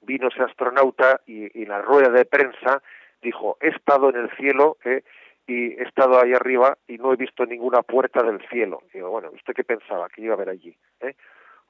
vino 0.03 0.29
ese 0.29 0.43
astronauta 0.43 1.21
y, 1.27 1.61
y 1.61 1.65
la 1.65 1.81
rueda 1.81 2.11
de 2.11 2.27
prensa 2.27 2.83
dijo 3.23 3.57
he 3.63 3.69
estado 3.69 4.11
en 4.11 4.17
el 4.17 4.31
cielo 4.37 4.77
eh, 4.85 5.03
y 5.49 5.73
he 5.73 5.83
estado 5.83 6.23
ahí 6.23 6.35
arriba 6.35 6.77
y 6.87 6.99
no 6.99 7.13
he 7.13 7.17
visto 7.17 7.47
ninguna 7.47 7.81
puerta 7.83 8.23
del 8.23 8.47
cielo. 8.49 8.83
Digo, 8.93 9.09
bueno, 9.09 9.31
¿usted 9.31 9.55
qué 9.55 9.65
pensaba 9.65 10.09
que 10.11 10.21
iba 10.21 10.35
a 10.35 10.37
haber 10.37 10.51
allí? 10.51 10.77
¿Eh? 11.01 11.15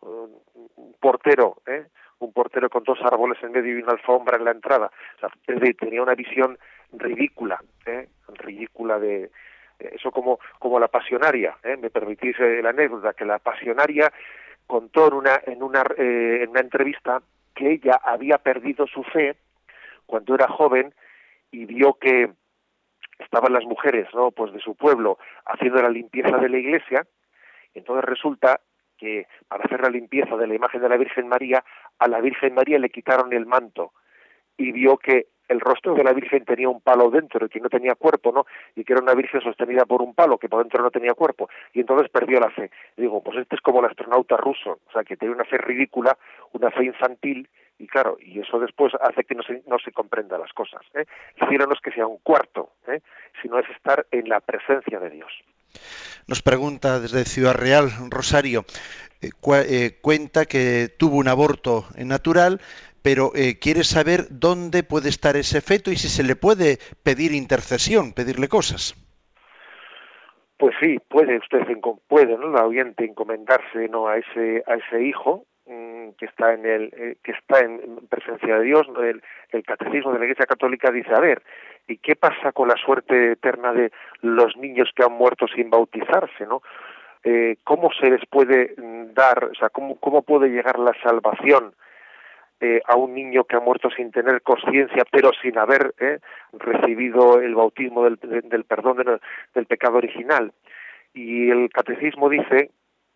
Un, 0.01 0.95
portero, 1.01 1.59
¿eh? 1.65 1.87
un 2.19 2.33
portero 2.33 2.69
con 2.69 2.83
dos 2.83 2.99
árboles 3.03 3.39
en 3.41 3.53
medio 3.53 3.79
y 3.79 3.83
una 3.83 3.93
alfombra 3.93 4.37
en 4.37 4.45
la 4.45 4.51
entrada. 4.51 4.91
O 5.17 5.21
sea, 5.21 5.31
tenía 5.79 6.03
una 6.03 6.17
visión 6.17 6.59
ridícula, 6.93 7.63
¿eh? 7.87 8.09
ridícula 8.35 8.99
de, 8.99 9.31
eso 9.79 10.11
como, 10.11 10.41
como 10.59 10.81
la 10.81 10.89
pasionaria, 10.89 11.57
¿eh? 11.63 11.77
me 11.77 11.91
permitís 11.91 12.37
la 12.41 12.71
anécdota, 12.71 13.13
que 13.13 13.25
la 13.25 13.39
pasionaria 13.39 14.13
contó 14.67 15.07
en 15.07 15.15
una, 15.15 15.41
en 15.47 15.63
una, 15.63 15.85
en 15.97 16.49
una 16.51 16.61
entrevista 16.61 17.23
que 17.55 17.75
ella 17.75 18.01
había 18.03 18.39
perdido 18.39 18.89
su 18.89 19.05
fe 19.05 19.37
cuando 20.05 20.35
era 20.35 20.49
joven 20.49 20.93
y 21.53 21.65
vio 21.65 21.95
que 21.95 22.33
estaban 23.19 23.53
las 23.53 23.65
mujeres, 23.65 24.09
¿no? 24.15 24.31
Pues 24.31 24.53
de 24.53 24.61
su 24.61 24.75
pueblo 24.75 25.19
haciendo 25.47 25.83
la 25.83 25.91
limpieza 25.91 26.37
de 26.39 26.49
la 26.49 26.59
iglesia, 26.59 27.07
y 27.75 27.81
entonces 27.81 28.05
resulta 28.05 28.61
que 28.97 29.27
para 29.47 29.65
hacer 29.65 29.81
la 29.81 29.91
limpieza 29.91 30.37
de 30.37 30.47
la 30.47 30.55
imagen 30.55 30.81
de 30.81 30.89
la 30.89 30.97
Virgen 30.97 31.29
María, 31.29 31.65
a 31.99 32.09
la 32.09 32.21
Virgen 32.21 32.55
María 32.55 32.79
le 32.79 32.91
quitaron 32.91 33.33
el 33.33 33.47
manto 33.47 33.93
y 34.57 34.73
vio 34.73 34.97
que 34.97 35.29
el 35.49 35.61
rostro 35.61 35.95
de 35.95 36.05
la 36.05 36.13
Virgen 36.13 36.45
tenía 36.45 36.69
un 36.69 36.81
palo 36.81 37.11
dentro 37.11 37.47
y 37.47 37.49
que 37.49 37.61
no 37.61 37.71
tenía 37.71 37.95
cuerpo, 37.95 38.33
¿no? 38.33 38.45
Y 38.75 38.85
que 38.85 38.93
era 38.93 39.03
una 39.03 39.15
Virgen 39.15 39.41
sostenida 39.41 39.87
por 39.87 40.03
un 40.03 40.15
palo 40.15 40.37
que 40.37 40.49
por 40.49 40.63
dentro 40.63 40.83
no 40.83 40.91
tenía 40.91 41.15
cuerpo. 41.15 41.49
Y 41.73 41.81
entonces 41.81 42.11
perdió 42.11 42.39
la 42.39 42.51
fe. 42.51 42.71
digo, 42.97 43.23
pues 43.23 43.39
este 43.39 43.57
es 43.57 43.63
como 43.63 43.81
el 43.81 43.87
astronauta 43.87 44.37
ruso, 44.37 44.79
o 44.87 44.93
sea, 44.93 45.05
que 45.05 45.17
tiene 45.17 45.35
una 45.35 45.45
fe 45.45 45.57
ridícula, 45.57 46.19
una 46.53 46.71
fe 46.71 46.85
infantil, 46.85 47.49
y 47.79 47.87
claro, 47.87 48.17
y 48.21 48.41
eso 48.41 48.59
después 48.59 48.93
hace 49.01 49.25
que 49.25 49.35
no 49.35 49.43
se, 49.43 49.63
no 49.67 49.79
se 49.79 49.93
comprenda 49.93 50.37
las 50.37 50.53
cosas. 50.53 50.83
¿eh? 50.95 51.07
Que 51.83 51.93
sea 51.93 52.07
un 52.07 52.19
cuarto, 52.19 52.73
¿eh? 52.89 53.01
sino 53.41 53.59
es 53.59 53.69
estar 53.71 54.07
en 54.11 54.29
la 54.29 54.41
presencia 54.41 54.99
de 54.99 55.11
Dios. 55.11 55.31
Nos 56.27 56.43
pregunta 56.43 57.01
desde 57.01 57.25
Ciudad 57.25 57.55
Real, 57.55 57.91
Rosario, 58.11 58.65
eh, 59.23 59.31
eh, 59.69 59.99
cuenta 60.01 60.45
que 60.45 60.89
tuvo 60.99 61.17
un 61.17 61.29
aborto 61.29 61.85
natural, 61.97 62.61
pero 63.03 63.33
eh, 63.35 63.59
quiere 63.59 63.85
saber 63.85 64.27
dónde 64.31 64.83
puede 64.83 65.09
estar 65.09 65.37
ese 65.37 65.61
feto 65.61 65.91
y 65.91 65.97
si 65.97 66.09
se 66.09 66.25
le 66.25 66.37
puede 66.37 66.79
pedir 67.03 67.33
intercesión, 67.33 68.13
pedirle 68.13 68.49
cosas. 68.49 68.95
Pues 70.59 70.75
sí, 70.81 70.99
puede 71.09 71.39
usted, 71.39 71.61
puede, 72.09 72.37
¿no? 72.37 72.49
La 72.51 72.67
oyente 72.67 73.05
encomendarse, 73.05 73.89
¿no? 73.89 74.09
A 74.09 74.19
ese, 74.19 74.65
a 74.67 74.75
ese 74.75 75.05
hijo 75.05 75.47
que 76.15 76.27
está 76.27 76.55
en 76.55 76.67
el, 76.67 77.17
que 77.23 77.33
está 77.33 77.61
en 77.61 78.07
presencia 78.09 78.59
de 78.59 78.65
Dios. 78.65 78.87
El, 79.01 79.23
el 79.51 79.63
catecismo 79.65 80.13
de 80.13 80.19
la 80.19 80.25
Iglesia 80.25 80.47
Católica 80.47 80.91
dice, 80.91 81.15
a 81.15 81.21
ver, 81.21 81.43
¿Y 81.89 81.97
qué 81.97 82.17
pasa 82.17 82.53
con 82.53 82.69
la 82.69 82.77
suerte 82.77 83.33
eterna 83.33 83.73
de 83.73 83.91
los 84.21 84.57
niños 84.59 84.91
que 84.95 85.03
han 85.03 85.13
muerto 85.13 85.47
sin 85.49 85.71
bautizarse, 85.71 86.47
no? 86.47 86.63
Eh, 87.25 87.57
¿Cómo 87.65 87.91
se 87.99 88.11
les 88.11 88.25
puede 88.27 88.75
mm, 88.77 89.15
dar, 89.15 89.45
o 89.45 89.55
sea, 89.55 89.71
cómo, 89.71 89.99
cómo 89.99 90.23
puede 90.23 90.51
llegar 90.51 90.79
la 90.79 90.93
salvación 91.03 91.73
eh, 92.61 92.83
a 92.85 92.95
un 92.97 93.15
niño 93.15 93.45
que 93.45 93.57
ha 93.57 93.61
muerto 93.61 93.89
sin 93.91 94.13
tener 94.13 94.43
conciencia, 94.43 95.05
pero 95.11 95.31
sin 95.41 95.57
haber 95.57 95.95
eh, 95.99 96.19
recibido 96.53 97.41
el 97.41 97.55
bautismo 97.55 98.05
del, 98.05 98.19
del 98.21 98.65
perdón 98.65 98.99
del, 98.99 99.21
del 99.55 99.67
pecado 99.67 99.97
original? 99.97 100.53
Y 101.15 101.51
el 101.51 101.71
catecismo 101.71 102.29
dice 102.29 102.71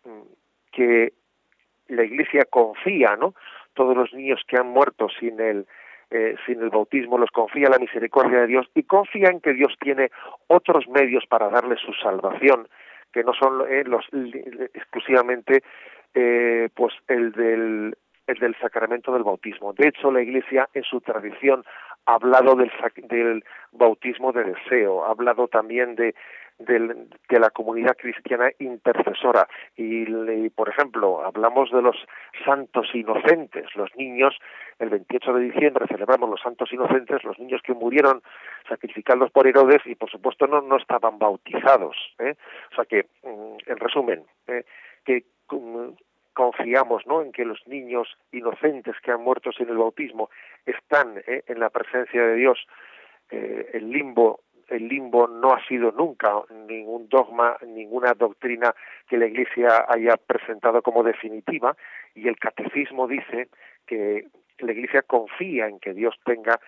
mm, 0.05 0.23
que 0.73 1.13
la 1.93 2.05
Iglesia 2.05 2.45
confía, 2.49 3.17
¿no? 3.17 3.35
Todos 3.75 3.97
los 3.97 4.13
niños 4.13 4.41
que 4.47 4.57
han 4.57 4.69
muerto 4.69 5.09
sin 5.19 5.41
el 5.41 5.67
eh, 6.11 6.37
sin 6.45 6.61
el 6.61 6.69
bautismo, 6.69 7.17
los 7.17 7.31
confía 7.31 7.71
la 7.71 7.79
misericordia 7.79 8.41
de 8.41 8.47
Dios 8.47 8.67
y 8.75 8.83
confía 8.83 9.29
en 9.31 9.41
que 9.41 9.55
Dios 9.55 9.75
tiene 9.81 10.11
otros 10.47 10.87
medios 10.87 11.25
para 11.27 11.49
darle 11.49 11.77
su 11.77 11.95
salvación, 11.95 12.69
que 13.15 13.25
no 13.25 13.33
son 13.33 13.63
eh, 13.67 13.83
los 13.85 14.05
exclusivamente 14.75 15.63
eh, 16.15 16.69
pues 16.75 16.93
el 17.09 17.33
del 17.33 17.97
el 18.27 18.39
del 18.39 18.55
sacramento 18.61 19.13
del 19.13 19.23
bautismo. 19.23 19.73
De 19.73 19.89
hecho, 19.89 20.13
la 20.13 20.21
Iglesia 20.21 20.69
en 20.75 20.85
su 20.85 21.01
tradición 21.01 21.65
ha 22.05 22.15
hablado 22.15 22.57
del, 22.57 22.71
del 23.09 23.45
bautismo 23.73 24.33
de 24.33 24.45
deseo, 24.45 25.07
ha 25.07 25.11
hablado 25.11 25.49
también 25.49 25.95
de 25.95 26.15
de 26.59 27.41
la 27.41 27.51
comunidad 27.51 27.97
cristiana 27.97 28.51
intercesora. 28.59 29.49
Y, 29.77 30.51
por 30.51 30.69
ejemplo, 30.69 31.25
hablamos 31.25 31.71
de 31.71 31.83
los 31.83 31.97
santos 32.45 32.89
inocentes, 32.95 33.75
los 33.75 33.95
niños, 33.97 34.39
el 34.79 34.91
28 34.91 35.33
de 35.35 35.41
diciembre 35.45 35.87
celebramos 35.89 36.31
los 36.31 36.41
santos 36.41 36.73
inocentes, 36.73 37.25
los 37.25 37.39
niños 37.39 37.63
que 37.63 37.75
murieron 37.75 38.23
sacrificados 38.69 39.31
por 39.31 39.47
Herodes 39.47 39.83
y, 39.85 39.95
por 39.95 40.11
supuesto, 40.11 40.47
no, 40.47 40.61
no 40.61 40.77
estaban 40.77 41.19
bautizados. 41.19 41.97
¿eh? 42.19 42.35
O 42.73 42.75
sea 42.75 42.85
que, 42.85 43.07
mm, 43.23 43.71
en 43.71 43.77
resumen, 43.79 44.25
¿eh? 44.47 44.65
que 45.05 45.25
mm, 45.51 45.91
confiamos 46.33 47.07
¿no? 47.07 47.23
en 47.23 47.33
que 47.33 47.45
los 47.45 47.67
niños 47.67 48.09
inocentes 48.33 48.97
que 49.03 49.11
han 49.11 49.23
muerto 49.23 49.53
sin 49.53 49.69
el 49.69 49.77
bautismo 49.77 50.31
están 50.65 51.19
¿eh? 51.27 51.43
en 51.47 51.61
la 51.61 51.71
presencia 51.71 52.23
de 52.23 52.35
Dios. 52.35 52.59
el 53.31 53.91
limbo 53.91 54.41
el 54.73 54.89
limbo 54.89 55.29
no 55.29 55.53
ha 55.53 55.65
sido 55.67 55.93
nunca 55.93 56.33
ningún 56.67 57.09
dogma, 57.09 57.57
ninguna 57.67 58.15
doctrina 58.15 58.75
que 59.09 59.19
la 59.19 59.27
Iglesia 59.27 59.85
haya 59.87 60.17
presentado 60.17 60.83
como 60.83 61.03
definitiva 61.03 61.77
y 62.15 62.27
el 62.27 62.39
catecismo 62.39 63.07
dice 63.07 63.49
que 63.87 64.27
la 64.59 64.73
Iglesia 64.73 65.03
confía 65.03 65.69
en 65.69 65.79
que 65.79 65.93
Dios 65.93 66.15
tenga 66.25 66.59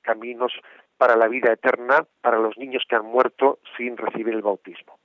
caminos 0.00 0.52
para 0.96 1.16
la 1.16 1.28
vida 1.28 1.52
eterna 1.52 2.06
para 2.20 2.38
los 2.38 2.56
niños 2.56 2.84
que 2.88 2.96
han 2.96 3.04
muerto 3.04 3.58
sin 3.76 3.96
recibir 3.96 4.34
el 4.34 4.42
bautismo. 4.42 4.98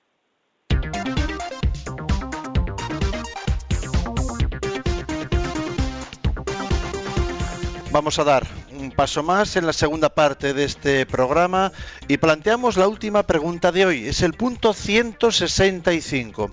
Vamos 7.91 8.19
a 8.19 8.23
dar 8.23 8.43
un 8.79 8.91
paso 8.91 9.23
más 9.23 9.55
en 9.55 9.65
la 9.65 9.73
segunda 9.73 10.09
parte 10.09 10.53
de 10.53 10.63
este 10.63 11.05
programa 11.05 11.71
y 12.07 12.17
planteamos 12.17 12.77
la 12.77 12.87
última 12.87 13.23
pregunta 13.23 13.71
de 13.71 13.85
hoy. 13.85 14.07
Es 14.07 14.21
el 14.21 14.33
punto 14.33 14.73
165. 14.73 16.51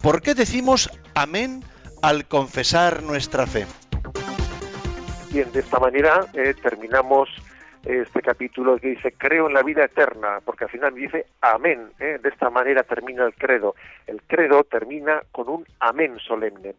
¿Por 0.00 0.22
qué 0.22 0.34
decimos 0.34 0.90
amén 1.14 1.62
al 2.02 2.26
confesar 2.26 3.02
nuestra 3.02 3.46
fe? 3.46 3.66
Bien, 5.32 5.50
de 5.52 5.60
esta 5.60 5.78
manera 5.78 6.20
eh, 6.34 6.54
terminamos 6.54 7.28
este 7.84 8.22
capítulo 8.22 8.78
que 8.78 8.88
dice 8.88 9.12
creo 9.16 9.46
en 9.46 9.54
la 9.54 9.62
vida 9.62 9.84
eterna, 9.84 10.40
porque 10.44 10.64
al 10.64 10.70
final 10.70 10.94
dice 10.94 11.26
amén. 11.40 11.90
Eh, 11.98 12.18
de 12.22 12.28
esta 12.28 12.50
manera 12.50 12.82
termina 12.82 13.24
el 13.24 13.34
credo. 13.34 13.74
El 14.06 14.22
credo 14.22 14.64
termina 14.64 15.22
con 15.32 15.48
un 15.48 15.66
amén 15.80 16.18
solemne. 16.18 16.74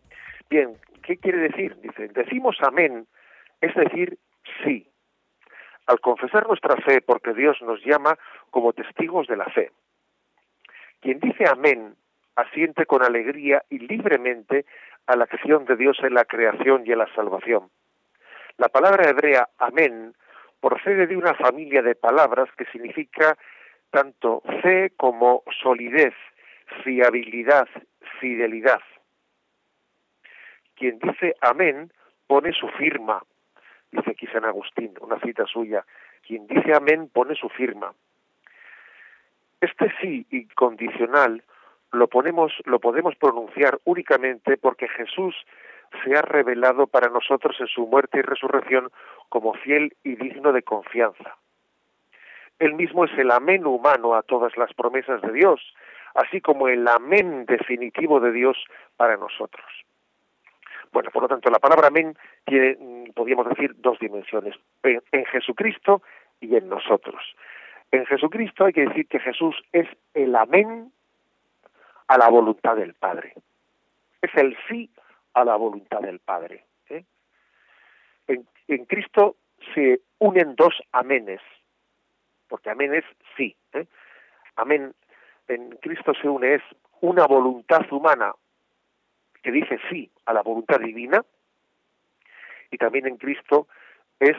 Bien, 0.49 0.75
¿qué 1.03 1.17
quiere 1.17 1.37
decir? 1.37 1.77
Dice, 1.81 2.07
decimos 2.09 2.57
amén 2.61 3.05
es 3.61 3.75
decir, 3.75 4.17
sí. 4.63 4.87
Al 5.87 5.99
confesar 5.99 6.47
nuestra 6.47 6.75
fe, 6.77 7.01
porque 7.01 7.33
Dios 7.33 7.57
nos 7.61 7.83
llama 7.83 8.17
como 8.51 8.73
testigos 8.73 9.27
de 9.27 9.37
la 9.37 9.45
fe. 9.45 9.71
Quien 11.01 11.19
dice 11.19 11.45
amén 11.49 11.95
asiente 12.35 12.85
con 12.85 13.03
alegría 13.03 13.63
y 13.69 13.79
libremente 13.79 14.65
a 15.07 15.15
la 15.15 15.25
acción 15.25 15.65
de 15.65 15.75
Dios 15.75 15.97
en 16.01 16.13
la 16.13 16.25
creación 16.25 16.83
y 16.85 16.91
en 16.91 16.99
la 16.99 17.13
salvación. 17.15 17.69
La 18.57 18.69
palabra 18.69 19.09
hebrea 19.09 19.49
amén 19.57 20.13
procede 20.59 21.07
de 21.07 21.17
una 21.17 21.33
familia 21.33 21.81
de 21.81 21.95
palabras 21.95 22.49
que 22.57 22.65
significa 22.65 23.37
tanto 23.91 24.41
fe 24.61 24.91
como 24.97 25.43
solidez, 25.61 26.13
fiabilidad, 26.83 27.67
fidelidad. 28.19 28.81
Quien 30.75 30.99
dice 30.99 31.35
amén 31.41 31.91
pone 32.27 32.53
su 32.53 32.67
firma, 32.69 33.23
dice 33.91 34.11
aquí 34.11 34.27
San 34.27 34.45
Agustín, 34.45 34.93
una 35.01 35.19
cita 35.19 35.45
suya, 35.45 35.85
quien 36.25 36.47
dice 36.47 36.73
amén 36.73 37.09
pone 37.11 37.35
su 37.35 37.49
firma. 37.49 37.93
Este 39.61 39.91
sí 40.01 40.25
incondicional 40.31 41.43
lo, 41.91 42.07
ponemos, 42.07 42.53
lo 42.65 42.79
podemos 42.79 43.15
pronunciar 43.15 43.79
únicamente 43.83 44.57
porque 44.57 44.87
Jesús 44.87 45.35
se 46.03 46.15
ha 46.15 46.21
revelado 46.21 46.87
para 46.87 47.09
nosotros 47.09 47.57
en 47.59 47.67
su 47.67 47.87
muerte 47.87 48.19
y 48.19 48.21
resurrección 48.21 48.91
como 49.27 49.53
fiel 49.53 49.95
y 50.03 50.15
digno 50.15 50.53
de 50.53 50.61
confianza. 50.61 51.37
Él 52.59 52.73
mismo 52.73 53.05
es 53.05 53.17
el 53.17 53.31
amén 53.31 53.65
humano 53.65 54.15
a 54.15 54.21
todas 54.21 54.55
las 54.57 54.73
promesas 54.73 55.21
de 55.21 55.31
Dios, 55.31 55.73
así 56.13 56.41
como 56.41 56.67
el 56.67 56.87
amén 56.87 57.45
definitivo 57.45 58.19
de 58.19 58.31
Dios 58.31 58.57
para 58.97 59.17
nosotros. 59.17 59.65
Bueno, 60.91 61.09
por 61.11 61.23
lo 61.23 61.27
tanto, 61.27 61.49
la 61.49 61.59
palabra 61.59 61.87
amén 61.87 62.17
tiene, 62.45 62.77
mm, 62.79 63.11
podríamos 63.13 63.47
decir, 63.47 63.75
dos 63.77 63.99
dimensiones, 63.99 64.55
en, 64.83 65.25
Jesucristo 65.25 66.01
y 66.39 66.55
en 66.55 66.69
nosotros. 66.69 67.23
En 67.91 68.05
Jesucristo 68.05 68.65
hay 68.65 68.73
que 68.73 68.85
decir 68.87 69.07
que 69.07 69.19
Jesús 69.19 69.55
es 69.71 69.87
el 70.13 70.35
amén 70.35 70.91
a 72.07 72.17
la 72.17 72.29
voluntad 72.29 72.75
del 72.75 72.93
Padre. 72.93 73.33
Es 74.21 74.33
el 74.35 74.57
sí 74.67 74.89
a 75.33 75.43
la 75.45 75.55
voluntad 75.55 76.01
del 76.01 76.19
Padre. 76.19 76.65
¿eh? 76.89 77.03
En, 78.27 78.47
en, 78.67 78.85
Cristo 78.85 79.35
se 79.73 80.01
unen 80.17 80.55
dos 80.55 80.73
amenes, 80.91 81.41
porque 82.47 82.69
amén 82.69 82.93
es 82.93 83.05
sí. 83.35 83.55
¿eh? 83.73 83.85
Amén 84.55 84.93
en 85.49 85.71
Cristo 85.81 86.13
se 86.13 86.29
une 86.29 86.55
es 86.55 86.61
una 87.01 87.25
voluntad 87.25 87.81
humana 87.91 88.33
que 89.41 89.51
dice 89.51 89.79
sí 89.89 90.11
a 90.25 90.33
la 90.33 90.41
voluntad 90.41 90.79
divina 90.79 91.23
y 92.71 92.77
también 92.77 93.07
en 93.07 93.17
Cristo 93.17 93.67
es 94.19 94.37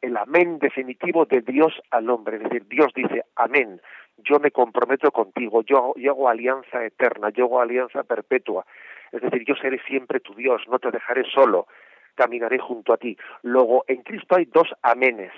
el 0.00 0.16
amén 0.16 0.58
definitivo 0.58 1.24
de 1.24 1.40
Dios 1.40 1.72
al 1.90 2.10
hombre, 2.10 2.36
es 2.36 2.42
decir, 2.44 2.66
Dios 2.68 2.92
dice 2.94 3.24
amén, 3.36 3.80
yo 4.18 4.38
me 4.38 4.50
comprometo 4.50 5.10
contigo, 5.10 5.62
yo, 5.62 5.94
yo 5.96 6.12
hago 6.12 6.28
alianza 6.28 6.84
eterna, 6.84 7.30
yo 7.30 7.44
hago 7.44 7.60
alianza 7.60 8.02
perpetua. 8.04 8.64
Es 9.12 9.22
decir, 9.22 9.44
yo 9.44 9.54
seré 9.54 9.80
siempre 9.86 10.20
tu 10.20 10.34
Dios, 10.34 10.62
no 10.68 10.78
te 10.78 10.90
dejaré 10.90 11.24
solo, 11.30 11.66
caminaré 12.14 12.58
junto 12.58 12.92
a 12.92 12.96
ti. 12.96 13.16
Luego, 13.42 13.84
en 13.86 14.02
Cristo 14.02 14.36
hay 14.36 14.46
dos 14.46 14.68
amenes. 14.82 15.32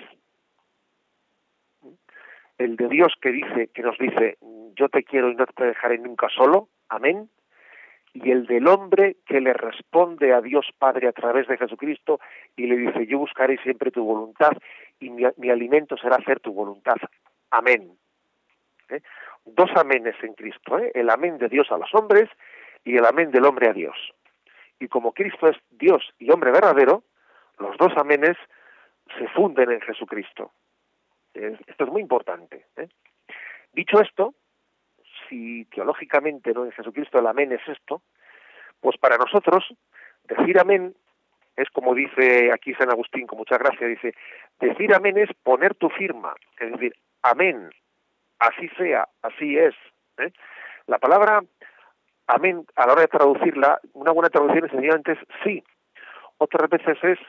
El 2.57 2.75
de 2.75 2.87
Dios 2.87 3.13
que 3.21 3.31
dice, 3.31 3.67
que 3.67 3.83
nos 3.83 3.97
dice, 3.99 4.37
yo 4.75 4.89
te 4.89 5.03
quiero 5.03 5.29
y 5.29 5.35
no 5.35 5.45
te 5.45 5.65
dejaré 5.65 5.99
nunca 5.99 6.27
solo, 6.29 6.69
amén. 6.89 7.29
Y 8.23 8.31
el 8.31 8.47
del 8.47 8.67
hombre 8.67 9.17
que 9.27 9.39
le 9.39 9.53
responde 9.53 10.33
a 10.33 10.41
Dios 10.41 10.65
Padre 10.79 11.07
a 11.07 11.11
través 11.11 11.47
de 11.47 11.57
Jesucristo 11.57 12.19
y 12.55 12.65
le 12.65 12.75
dice, 12.75 13.05
yo 13.05 13.19
buscaré 13.19 13.57
siempre 13.59 13.91
tu 13.91 14.03
voluntad 14.03 14.53
y 14.99 15.11
mi, 15.11 15.49
alimento 15.49 15.97
será 15.97 16.15
hacer 16.15 16.39
tu 16.39 16.51
voluntad. 16.51 16.95
Amén. 17.51 17.95
¿Eh? 18.89 19.01
Dos 19.45 19.69
amenes 19.75 20.15
en 20.23 20.33
Cristo, 20.33 20.79
¿eh? 20.79 20.91
el 20.95 21.11
amén 21.11 21.37
de 21.37 21.47
Dios 21.47 21.71
a 21.71 21.77
los 21.77 21.93
hombres 21.93 22.27
y 22.83 22.97
el 22.97 23.05
amén 23.05 23.29
del 23.29 23.45
hombre 23.45 23.69
a 23.69 23.73
Dios. 23.73 23.95
Y 24.79 24.87
como 24.87 25.13
Cristo 25.13 25.47
es 25.47 25.57
Dios 25.69 26.03
y 26.17 26.31
hombre 26.31 26.51
verdadero, 26.51 27.03
los 27.59 27.77
dos 27.77 27.95
amenes 27.97 28.35
se 29.19 29.27
funden 29.27 29.71
en 29.71 29.81
Jesucristo. 29.81 30.51
Esto 31.35 31.83
es 31.83 31.91
muy 31.91 32.01
importante. 32.01 32.65
¿eh? 32.77 32.87
Dicho 33.73 34.01
esto, 34.01 34.33
si 35.29 35.65
teológicamente 35.65 36.53
no 36.53 36.65
en 36.65 36.71
Jesucristo 36.71 37.19
el 37.19 37.27
amén 37.27 37.51
es 37.51 37.61
esto, 37.67 38.01
pues 38.79 38.97
para 38.97 39.17
nosotros 39.17 39.63
decir 40.23 40.59
amén 40.59 40.95
es 41.55 41.69
como 41.71 41.95
dice 41.95 42.51
aquí 42.51 42.73
San 42.75 42.91
Agustín 42.91 43.25
con 43.25 43.39
mucha 43.39 43.57
gracia, 43.57 43.87
dice, 43.87 44.13
decir 44.59 44.93
amén 44.93 45.17
es 45.17 45.29
poner 45.43 45.73
tu 45.73 45.89
firma, 45.89 46.35
es 46.59 46.71
decir, 46.71 46.93
amén, 47.23 47.69
así 48.37 48.69
sea, 48.77 49.07
así 49.23 49.57
es. 49.57 49.73
¿eh? 50.19 50.31
La 50.85 50.99
palabra 50.99 51.41
amén, 52.27 52.65
a 52.75 52.85
la 52.85 52.93
hora 52.93 53.01
de 53.01 53.07
traducirla, 53.07 53.79
una 53.93 54.11
buena 54.11 54.29
traducción 54.29 54.65
es 54.65 54.71
sencillamente 54.71 55.13
es 55.13 55.19
sí. 55.43 55.63
Otras 56.37 56.69
veces 56.69 56.97
es, 57.03 57.19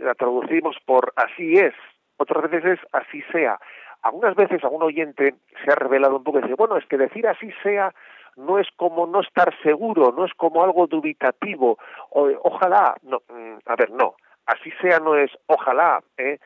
la 0.00 0.14
traducimos 0.14 0.76
por 0.84 1.12
así 1.16 1.54
es, 1.54 1.74
otras 2.18 2.48
veces 2.50 2.78
es 2.78 2.80
así 2.92 3.22
sea. 3.32 3.58
Algunas 4.06 4.36
veces 4.36 4.62
a 4.62 4.68
un 4.68 4.84
oyente 4.84 5.34
se 5.64 5.72
ha 5.72 5.74
revelado 5.74 6.16
un 6.16 6.22
poco 6.22 6.38
y 6.38 6.42
dice, 6.42 6.54
bueno, 6.54 6.76
es 6.76 6.86
que 6.86 6.96
decir 6.96 7.26
así 7.26 7.50
sea 7.64 7.92
no 8.36 8.58
es 8.60 8.68
como 8.76 9.06
no 9.06 9.20
estar 9.20 9.52
seguro, 9.62 10.12
no 10.12 10.24
es 10.24 10.32
como 10.34 10.62
algo 10.62 10.86
dubitativo, 10.86 11.76
o, 12.10 12.30
ojalá, 12.44 12.94
no, 13.02 13.22
mm, 13.28 13.56
a 13.64 13.76
ver, 13.76 13.90
no, 13.90 14.14
así 14.46 14.70
sea 14.80 15.00
no 15.00 15.16
es 15.16 15.30
ojalá, 15.46 16.04
¿eh? 16.18 16.38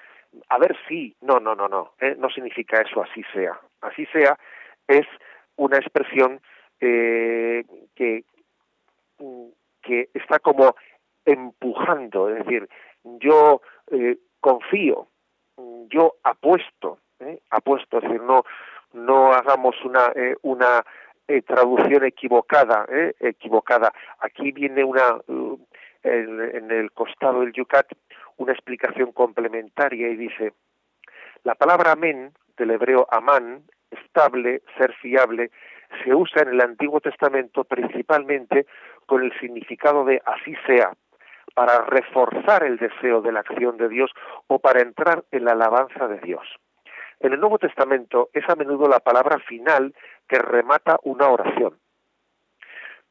a 0.49 0.59
ver 0.59 0.75
si, 0.89 1.15
no, 1.21 1.39
no, 1.39 1.55
no, 1.55 1.69
no, 1.69 1.93
¿eh? 2.01 2.15
no 2.19 2.31
significa 2.31 2.81
eso 2.81 3.03
así 3.03 3.23
sea, 3.35 3.61
así 3.83 4.07
sea 4.07 4.39
es 4.89 5.07
una 5.57 5.77
expresión 5.77 6.41
eh, 6.81 7.65
que, 7.95 8.25
que 9.83 10.09
está 10.15 10.39
como 10.39 10.75
empujando, 11.27 12.31
es 12.31 12.45
decir, 12.45 12.69
yo 13.05 13.61
eh, 13.91 14.17
confío, 14.41 15.09
yo 15.89 16.15
apuesto, 16.23 16.99
¿eh? 17.21 17.41
apuesto, 17.51 17.99
es 17.99 18.05
decir, 18.05 18.23
no, 18.23 18.45
no 18.93 19.33
hagamos 19.33 19.77
una, 19.85 20.13
eh, 20.15 20.37
una 20.43 20.83
eh, 21.29 21.43
traducción 21.43 22.05
equivocada, 22.05 22.87
¿eh? 22.89 23.15
equivocada. 23.21 23.93
Aquí 24.21 24.53
viene 24.53 24.83
una, 24.85 25.17
uh, 25.29 25.59
en, 26.03 26.41
en, 26.41 26.71
el 26.71 26.91
costado 26.93 27.41
del 27.41 27.53
Yucat, 27.53 27.87
una 28.37 28.53
explicación 28.53 29.13
complementaria 29.13 30.09
y 30.09 30.17
dice, 30.17 30.53
la 31.45 31.55
palabra 31.55 31.93
amén, 31.93 32.33
del 32.57 32.73
hebreo 32.73 33.07
amán, 33.11 33.63
estable, 33.91 34.63
ser 34.77 34.93
fiable, 34.95 35.51
se 36.05 36.15
usa 36.15 36.43
en 36.43 36.51
el 36.51 36.61
Antiguo 36.61 37.01
Testamento 37.01 37.65
principalmente 37.65 38.67
con 39.07 39.23
el 39.23 39.33
significado 39.41 40.05
de 40.05 40.23
así 40.25 40.55
sea, 40.67 40.93
para 41.55 41.85
reforzar 41.87 42.63
el 42.65 42.77
deseo 42.77 43.23
de 43.23 43.33
la 43.33 43.41
acción 43.41 43.77
de 43.77 43.89
Dios 43.89 44.11
o 44.47 44.59
para 44.59 44.81
entrar 44.81 45.25
en 45.31 45.45
la 45.45 45.53
alabanza 45.53 46.07
de 46.07 46.19
Dios. 46.21 46.47
En 47.21 47.35
el 47.35 47.41
Nuevo 47.41 47.59
Testamento 47.59 48.31
es 48.33 48.49
a 48.49 48.57
menudo 48.57 48.89
la 48.89 49.01
palabra 49.01 49.39
final 49.41 49.95
que 50.27 50.39
remata 50.39 50.99
una 51.03 51.29
oración. 51.29 51.79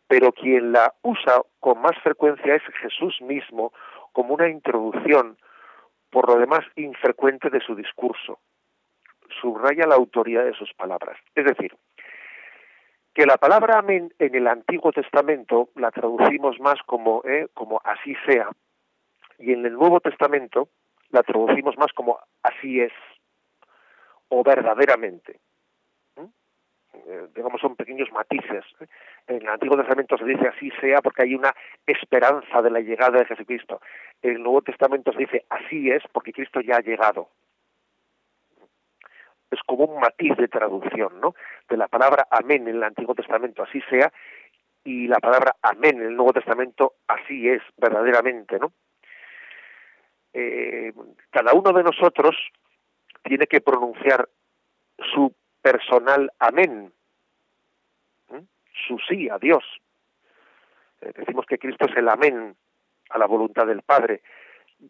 Pero 0.07 0.31
quien 0.31 0.71
la 0.71 0.95
usa 1.03 1.43
con 1.59 1.79
más 1.79 1.95
frecuencia 2.01 2.55
es 2.55 2.63
Jesús 2.81 3.21
mismo 3.21 3.71
como 4.11 4.33
una 4.33 4.49
introducción, 4.49 5.37
por 6.09 6.27
lo 6.27 6.39
demás 6.39 6.61
infrecuente 6.75 7.51
de 7.51 7.59
su 7.59 7.75
discurso. 7.75 8.39
Subraya 9.39 9.85
la 9.85 9.95
autoridad 9.95 10.43
de 10.43 10.53
sus 10.53 10.73
palabras. 10.73 11.17
Es 11.35 11.45
decir, 11.45 11.75
que 13.13 13.27
la 13.27 13.37
palabra 13.37 13.77
amén 13.77 14.11
en 14.17 14.33
el 14.33 14.47
Antiguo 14.47 14.91
Testamento 14.91 15.69
la 15.75 15.91
traducimos 15.91 16.59
más 16.59 16.81
como, 16.87 17.21
eh, 17.25 17.47
como 17.53 17.79
así 17.83 18.15
sea, 18.25 18.49
y 19.37 19.53
en 19.53 19.63
el 19.67 19.73
Nuevo 19.73 19.99
Testamento 19.99 20.69
la 21.11 21.21
traducimos 21.21 21.77
más 21.77 21.93
como 21.93 22.19
así 22.41 22.81
es 22.81 22.91
o 24.29 24.43
verdaderamente. 24.43 25.39
¿Mm? 26.15 26.25
Eh, 26.93 27.27
digamos, 27.35 27.61
son 27.61 27.75
pequeños 27.75 28.11
matices. 28.11 28.65
¿eh? 28.79 28.87
En 29.27 29.41
el 29.41 29.49
Antiguo 29.49 29.77
Testamento 29.77 30.17
se 30.17 30.25
dice 30.25 30.47
así 30.47 30.71
sea 30.79 31.01
porque 31.01 31.23
hay 31.23 31.35
una 31.35 31.53
esperanza 31.85 32.61
de 32.61 32.71
la 32.71 32.79
llegada 32.79 33.19
de 33.19 33.25
Jesucristo. 33.25 33.81
En 34.21 34.37
el 34.37 34.43
Nuevo 34.43 34.61
Testamento 34.61 35.11
se 35.11 35.19
dice 35.19 35.45
así 35.49 35.91
es 35.91 36.03
porque 36.11 36.33
Cristo 36.33 36.61
ya 36.61 36.77
ha 36.77 36.81
llegado. 36.81 37.29
Es 39.51 39.59
como 39.65 39.85
un 39.85 39.99
matiz 39.99 40.35
de 40.37 40.47
traducción, 40.47 41.19
¿no? 41.19 41.33
De 41.67 41.77
la 41.77 41.87
palabra 41.87 42.27
amén 42.29 42.67
en 42.67 42.75
el 42.75 42.83
Antiguo 42.83 43.15
Testamento, 43.15 43.63
así 43.63 43.81
sea, 43.89 44.11
y 44.83 45.07
la 45.07 45.19
palabra 45.19 45.55
amén 45.61 45.97
en 45.97 46.07
el 46.07 46.15
Nuevo 46.15 46.33
Testamento, 46.33 46.93
así 47.07 47.49
es, 47.49 47.61
verdaderamente, 47.77 48.59
¿no? 48.59 48.71
Eh, 50.33 50.93
cada 51.31 51.53
uno 51.53 51.73
de 51.73 51.83
nosotros 51.83 52.35
tiene 53.23 53.47
que 53.47 53.61
pronunciar 53.61 54.27
su 55.13 55.33
personal 55.61 56.31
amén, 56.39 56.91
su 58.87 58.97
sí 59.07 59.29
a 59.29 59.37
Dios. 59.37 59.63
Eh, 61.01 61.11
decimos 61.15 61.45
que 61.45 61.57
Cristo 61.57 61.85
es 61.85 61.95
el 61.97 62.09
amén 62.09 62.55
a 63.09 63.17
la 63.17 63.25
voluntad 63.25 63.65
del 63.67 63.81
Padre. 63.81 64.21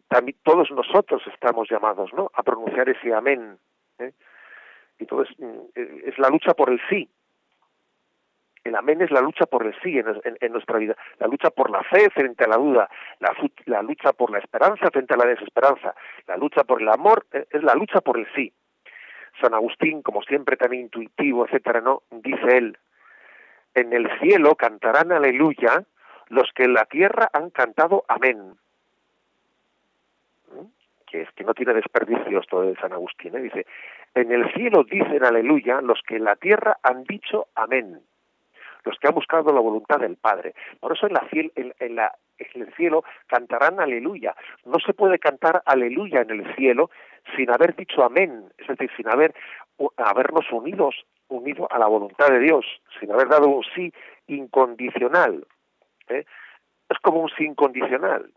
También 0.08 0.38
todos 0.42 0.70
nosotros 0.70 1.22
estamos 1.32 1.68
llamados, 1.68 2.12
¿no? 2.12 2.30
A 2.34 2.42
pronunciar 2.42 2.88
ese 2.88 3.12
amén. 3.12 3.58
¿eh? 3.98 4.12
Entonces 4.98 5.36
mm, 5.38 5.58
eh, 5.74 6.02
es 6.06 6.18
la 6.18 6.28
lucha 6.28 6.54
por 6.54 6.70
el 6.70 6.80
sí. 6.88 7.08
El 8.62 8.76
amén 8.76 9.00
es 9.00 9.10
la 9.10 9.22
lucha 9.22 9.46
por 9.46 9.66
el 9.66 9.74
sí 9.82 9.98
en, 9.98 10.52
nuestra 10.52 10.78
vida, 10.78 10.94
la 11.18 11.26
lucha 11.26 11.50
por 11.50 11.70
la 11.70 11.82
fe 11.82 12.10
frente 12.10 12.44
a 12.44 12.48
la 12.48 12.56
duda, 12.56 12.90
la, 13.18 13.82
lucha 13.82 14.12
por 14.12 14.30
la 14.30 14.38
esperanza 14.38 14.90
frente 14.90 15.14
a 15.14 15.16
la 15.16 15.24
desesperanza, 15.24 15.94
la 16.26 16.36
lucha 16.36 16.64
por 16.64 16.82
el 16.82 16.88
amor 16.90 17.26
eh, 17.32 17.46
es 17.50 17.62
la 17.62 17.74
lucha 17.74 18.02
por 18.02 18.18
el 18.18 18.26
sí. 18.34 18.52
San 19.40 19.54
Agustín, 19.54 20.02
como 20.02 20.22
siempre 20.22 20.58
tan 20.58 20.74
intuitivo, 20.74 21.46
etcétera, 21.46 21.80
no, 21.80 22.02
dice 22.10 22.58
él, 22.58 22.76
en 23.74 23.94
el 23.94 24.10
cielo 24.18 24.54
cantarán 24.56 25.10
aleluya 25.10 25.84
los 26.28 26.50
que 26.54 26.64
en 26.64 26.74
la 26.74 26.84
tierra 26.84 27.30
han 27.32 27.48
cantado 27.48 28.04
amén. 28.08 28.58
¿Mm? 30.52 30.66
Que 31.06 31.22
es 31.22 31.30
que 31.32 31.44
no 31.44 31.54
tiene 31.54 31.72
desperdicio 31.72 32.40
esto 32.40 32.60
de 32.60 32.76
San 32.76 32.92
Agustín, 32.92 33.34
¿eh? 33.36 33.40
dice, 33.40 33.66
en 34.14 34.30
el 34.32 34.52
cielo 34.52 34.84
dicen 34.84 35.24
aleluya 35.24 35.80
los 35.80 36.02
que 36.06 36.16
en 36.16 36.24
la 36.24 36.36
tierra 36.36 36.76
han 36.82 37.04
dicho 37.04 37.46
amén 37.54 38.02
los 38.84 38.98
que 38.98 39.08
han 39.08 39.14
buscado 39.14 39.52
la 39.52 39.60
voluntad 39.60 39.98
del 39.98 40.16
Padre. 40.16 40.54
Por 40.80 40.92
eso 40.92 41.06
en, 41.06 41.14
la, 41.14 41.26
en, 41.32 41.74
en, 41.78 41.96
la, 41.96 42.14
en 42.38 42.62
el 42.62 42.74
cielo 42.74 43.04
cantarán 43.26 43.80
aleluya. 43.80 44.34
No 44.64 44.78
se 44.78 44.94
puede 44.94 45.18
cantar 45.18 45.62
aleluya 45.66 46.22
en 46.22 46.30
el 46.30 46.54
cielo 46.56 46.90
sin 47.36 47.50
haber 47.50 47.76
dicho 47.76 48.02
amén, 48.02 48.44
es 48.58 48.66
decir, 48.66 48.90
sin 48.96 49.08
haber 49.08 49.34
habernos 49.96 50.50
unidos 50.50 50.94
unido 51.28 51.68
a 51.70 51.78
la 51.78 51.86
voluntad 51.86 52.28
de 52.28 52.40
Dios, 52.40 52.66
sin 52.98 53.10
haber 53.12 53.28
dado 53.28 53.48
un 53.48 53.64
sí 53.74 53.92
incondicional. 54.26 55.46
¿eh? 56.08 56.24
Es 56.88 56.98
como 56.98 57.20
un 57.20 57.30
sí 57.30 57.44
incondicional. 57.44 58.32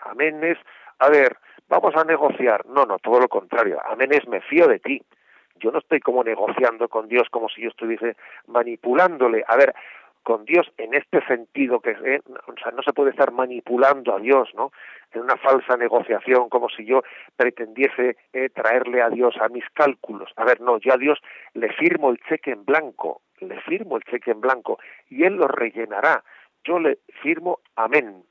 Amén 0.00 0.42
es, 0.44 0.58
a 0.98 1.08
ver, 1.08 1.36
vamos 1.68 1.94
a 1.96 2.04
negociar. 2.04 2.66
No, 2.66 2.84
no, 2.86 2.98
todo 2.98 3.20
lo 3.20 3.28
contrario. 3.28 3.80
Amén 3.84 4.12
es, 4.12 4.26
me 4.28 4.40
fío 4.40 4.68
de 4.68 4.78
ti 4.78 5.02
yo 5.56 5.70
no 5.70 5.78
estoy 5.78 6.00
como 6.00 6.24
negociando 6.24 6.88
con 6.88 7.08
Dios 7.08 7.28
como 7.30 7.48
si 7.48 7.62
yo 7.62 7.68
estuviese 7.68 8.16
manipulándole. 8.46 9.44
A 9.46 9.56
ver, 9.56 9.74
con 10.24 10.44
Dios 10.46 10.66
en 10.78 10.94
este 10.94 11.24
sentido 11.26 11.80
que 11.80 11.90
eh, 11.90 12.20
o 12.46 12.54
sea, 12.60 12.72
no 12.72 12.82
se 12.82 12.92
puede 12.92 13.10
estar 13.10 13.30
manipulando 13.30 14.14
a 14.14 14.18
Dios, 14.18 14.48
¿no? 14.54 14.72
En 15.12 15.20
una 15.20 15.36
falsa 15.36 15.76
negociación 15.76 16.48
como 16.48 16.68
si 16.70 16.84
yo 16.86 17.02
pretendiese 17.36 18.16
eh, 18.32 18.48
traerle 18.48 19.02
a 19.02 19.10
Dios 19.10 19.36
a 19.40 19.48
mis 19.48 19.64
cálculos. 19.74 20.32
A 20.36 20.44
ver, 20.44 20.60
no, 20.60 20.78
yo 20.78 20.94
a 20.94 20.96
Dios 20.96 21.20
le 21.52 21.72
firmo 21.74 22.10
el 22.10 22.18
cheque 22.26 22.52
en 22.52 22.64
blanco, 22.64 23.20
le 23.40 23.60
firmo 23.60 23.96
el 23.96 24.02
cheque 24.04 24.32
en 24.32 24.40
blanco 24.40 24.78
y 25.10 25.24
él 25.24 25.34
lo 25.34 25.46
rellenará. 25.46 26.24
Yo 26.64 26.78
le 26.78 26.98
firmo 27.22 27.60
amén. 27.76 28.24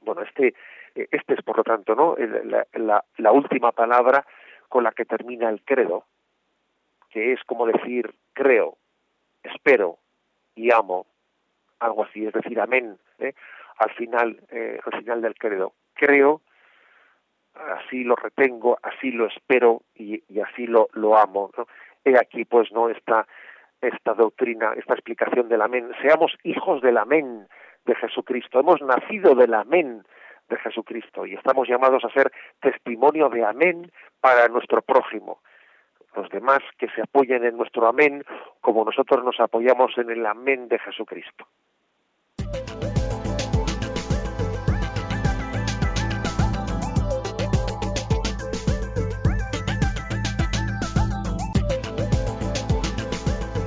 Bueno, 0.00 0.22
este 0.22 0.54
eh, 0.94 1.08
este 1.10 1.34
es 1.34 1.42
por 1.42 1.58
lo 1.58 1.64
tanto, 1.64 1.94
¿no? 1.94 2.16
La, 2.16 2.66
la, 2.72 3.04
la 3.18 3.32
última 3.32 3.72
palabra 3.72 4.24
con 4.68 4.84
la 4.84 4.92
que 4.92 5.04
termina 5.04 5.48
el 5.48 5.62
credo, 5.62 6.04
que 7.10 7.32
es 7.32 7.42
como 7.44 7.66
decir 7.66 8.14
creo, 8.32 8.76
espero 9.42 9.98
y 10.54 10.72
amo, 10.72 11.06
algo 11.80 12.04
así, 12.04 12.26
es 12.26 12.32
decir, 12.32 12.60
amén, 12.60 12.98
¿eh? 13.18 13.34
al 13.78 13.90
final, 13.90 14.40
eh, 14.50 14.78
al 14.84 14.98
final 14.98 15.22
del 15.22 15.34
credo. 15.34 15.72
Creo, 15.94 16.40
así 17.54 18.04
lo 18.04 18.16
retengo, 18.16 18.78
así 18.82 19.10
lo 19.10 19.26
espero 19.26 19.82
y, 19.94 20.22
así 20.40 20.66
lo, 20.66 20.88
lo 20.92 21.16
amo. 21.16 21.50
¿no? 21.56 21.66
He 22.04 22.18
aquí, 22.18 22.44
pues, 22.44 22.72
no 22.72 22.88
esta, 22.88 23.26
esta 23.80 24.14
doctrina, 24.14 24.72
esta 24.76 24.94
explicación 24.94 25.48
del 25.48 25.62
amén. 25.62 25.90
Seamos 26.02 26.32
hijos 26.42 26.82
del 26.82 26.98
amén 26.98 27.48
de 27.84 27.94
Jesucristo. 27.96 28.60
Hemos 28.60 28.80
nacido 28.82 29.34
del 29.34 29.54
amén 29.54 30.04
de 30.48 30.56
Jesucristo 30.58 31.26
y 31.26 31.34
estamos 31.34 31.68
llamados 31.68 32.04
a 32.04 32.10
ser 32.10 32.30
testimonio 32.60 33.28
de 33.28 33.44
amén 33.44 33.90
para 34.20 34.48
nuestro 34.48 34.82
prójimo. 34.82 35.40
Los 36.14 36.28
demás 36.30 36.60
que 36.78 36.88
se 36.90 37.02
apoyen 37.02 37.44
en 37.44 37.56
nuestro 37.56 37.86
amén 37.86 38.24
como 38.60 38.84
nosotros 38.84 39.24
nos 39.24 39.40
apoyamos 39.40 39.96
en 39.98 40.10
el 40.10 40.24
amén 40.26 40.68
de 40.68 40.78
Jesucristo. 40.78 41.46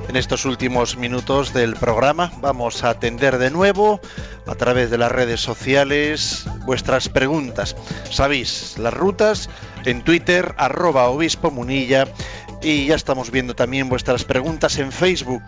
En 0.08 0.16
estos 0.16 0.46
últimos 0.46 0.96
minutos 0.96 1.52
del 1.52 1.74
programa 1.74 2.30
vamos 2.40 2.82
a 2.82 2.88
atender 2.88 3.36
de 3.36 3.50
nuevo 3.50 4.00
a 4.48 4.54
través 4.54 4.90
de 4.90 4.98
las 4.98 5.12
redes 5.12 5.40
sociales 5.40 6.44
vuestras 6.64 7.08
preguntas. 7.08 7.76
Sabéis, 8.10 8.76
las 8.78 8.94
rutas 8.94 9.50
en 9.84 10.02
Twitter, 10.02 10.54
arroba 10.56 11.08
obispo 11.08 11.50
munilla 11.50 12.06
y 12.62 12.86
ya 12.86 12.96
estamos 12.96 13.30
viendo 13.30 13.54
también 13.54 13.88
vuestras 13.88 14.24
preguntas 14.24 14.78
en 14.78 14.90
Facebook 14.90 15.42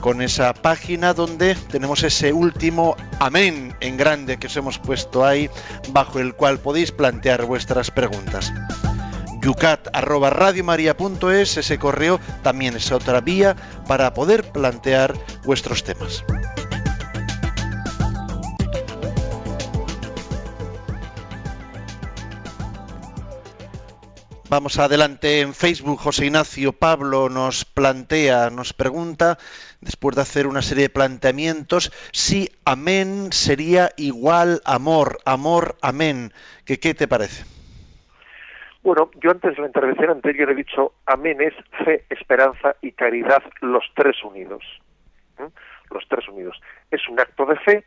con 0.00 0.22
esa 0.22 0.54
página 0.54 1.12
donde 1.12 1.54
tenemos 1.54 2.02
ese 2.02 2.32
último 2.32 2.96
amén 3.20 3.74
en 3.80 3.96
grande 3.96 4.38
que 4.38 4.46
os 4.46 4.56
hemos 4.56 4.78
puesto 4.78 5.24
ahí 5.24 5.50
bajo 5.90 6.20
el 6.20 6.34
cual 6.34 6.58
podéis 6.58 6.92
plantear 6.92 7.44
vuestras 7.44 7.90
preguntas 7.90 8.52
yucat@radiomaria.es 9.44 11.56
ese 11.58 11.78
correo 11.78 12.18
también 12.42 12.76
es 12.76 12.90
otra 12.92 13.20
vía 13.20 13.54
para 13.86 14.14
poder 14.14 14.50
plantear 14.50 15.12
vuestros 15.44 15.84
temas. 15.84 16.24
Vamos 24.54 24.78
adelante 24.78 25.40
en 25.40 25.52
Facebook. 25.52 25.98
José 25.98 26.26
Ignacio 26.26 26.72
Pablo 26.72 27.28
nos 27.28 27.64
plantea, 27.64 28.50
nos 28.50 28.72
pregunta, 28.72 29.36
después 29.80 30.14
de 30.14 30.22
hacer 30.22 30.46
una 30.46 30.62
serie 30.62 30.84
de 30.84 30.90
planteamientos, 30.90 31.90
si 32.12 32.48
amén 32.64 33.32
sería 33.32 33.90
igual 33.96 34.60
amor, 34.64 35.18
amor, 35.24 35.74
amén. 35.82 36.32
¿Qué, 36.64 36.76
te 36.76 37.08
parece? 37.08 37.44
Bueno, 38.84 39.10
yo 39.16 39.32
antes 39.32 39.56
de 39.56 39.60
la 39.60 39.66
intervención 39.66 40.10
anterior 40.10 40.48
he 40.52 40.54
dicho 40.54 40.92
amén 41.04 41.40
es 41.40 41.54
fe, 41.84 42.04
esperanza 42.08 42.76
y 42.80 42.92
caridad, 42.92 43.42
los 43.60 43.82
tres 43.96 44.22
unidos. 44.22 44.62
Los 45.90 46.06
tres 46.08 46.28
unidos. 46.28 46.60
Es 46.92 47.08
un 47.08 47.18
acto 47.18 47.44
de 47.44 47.56
fe, 47.56 47.84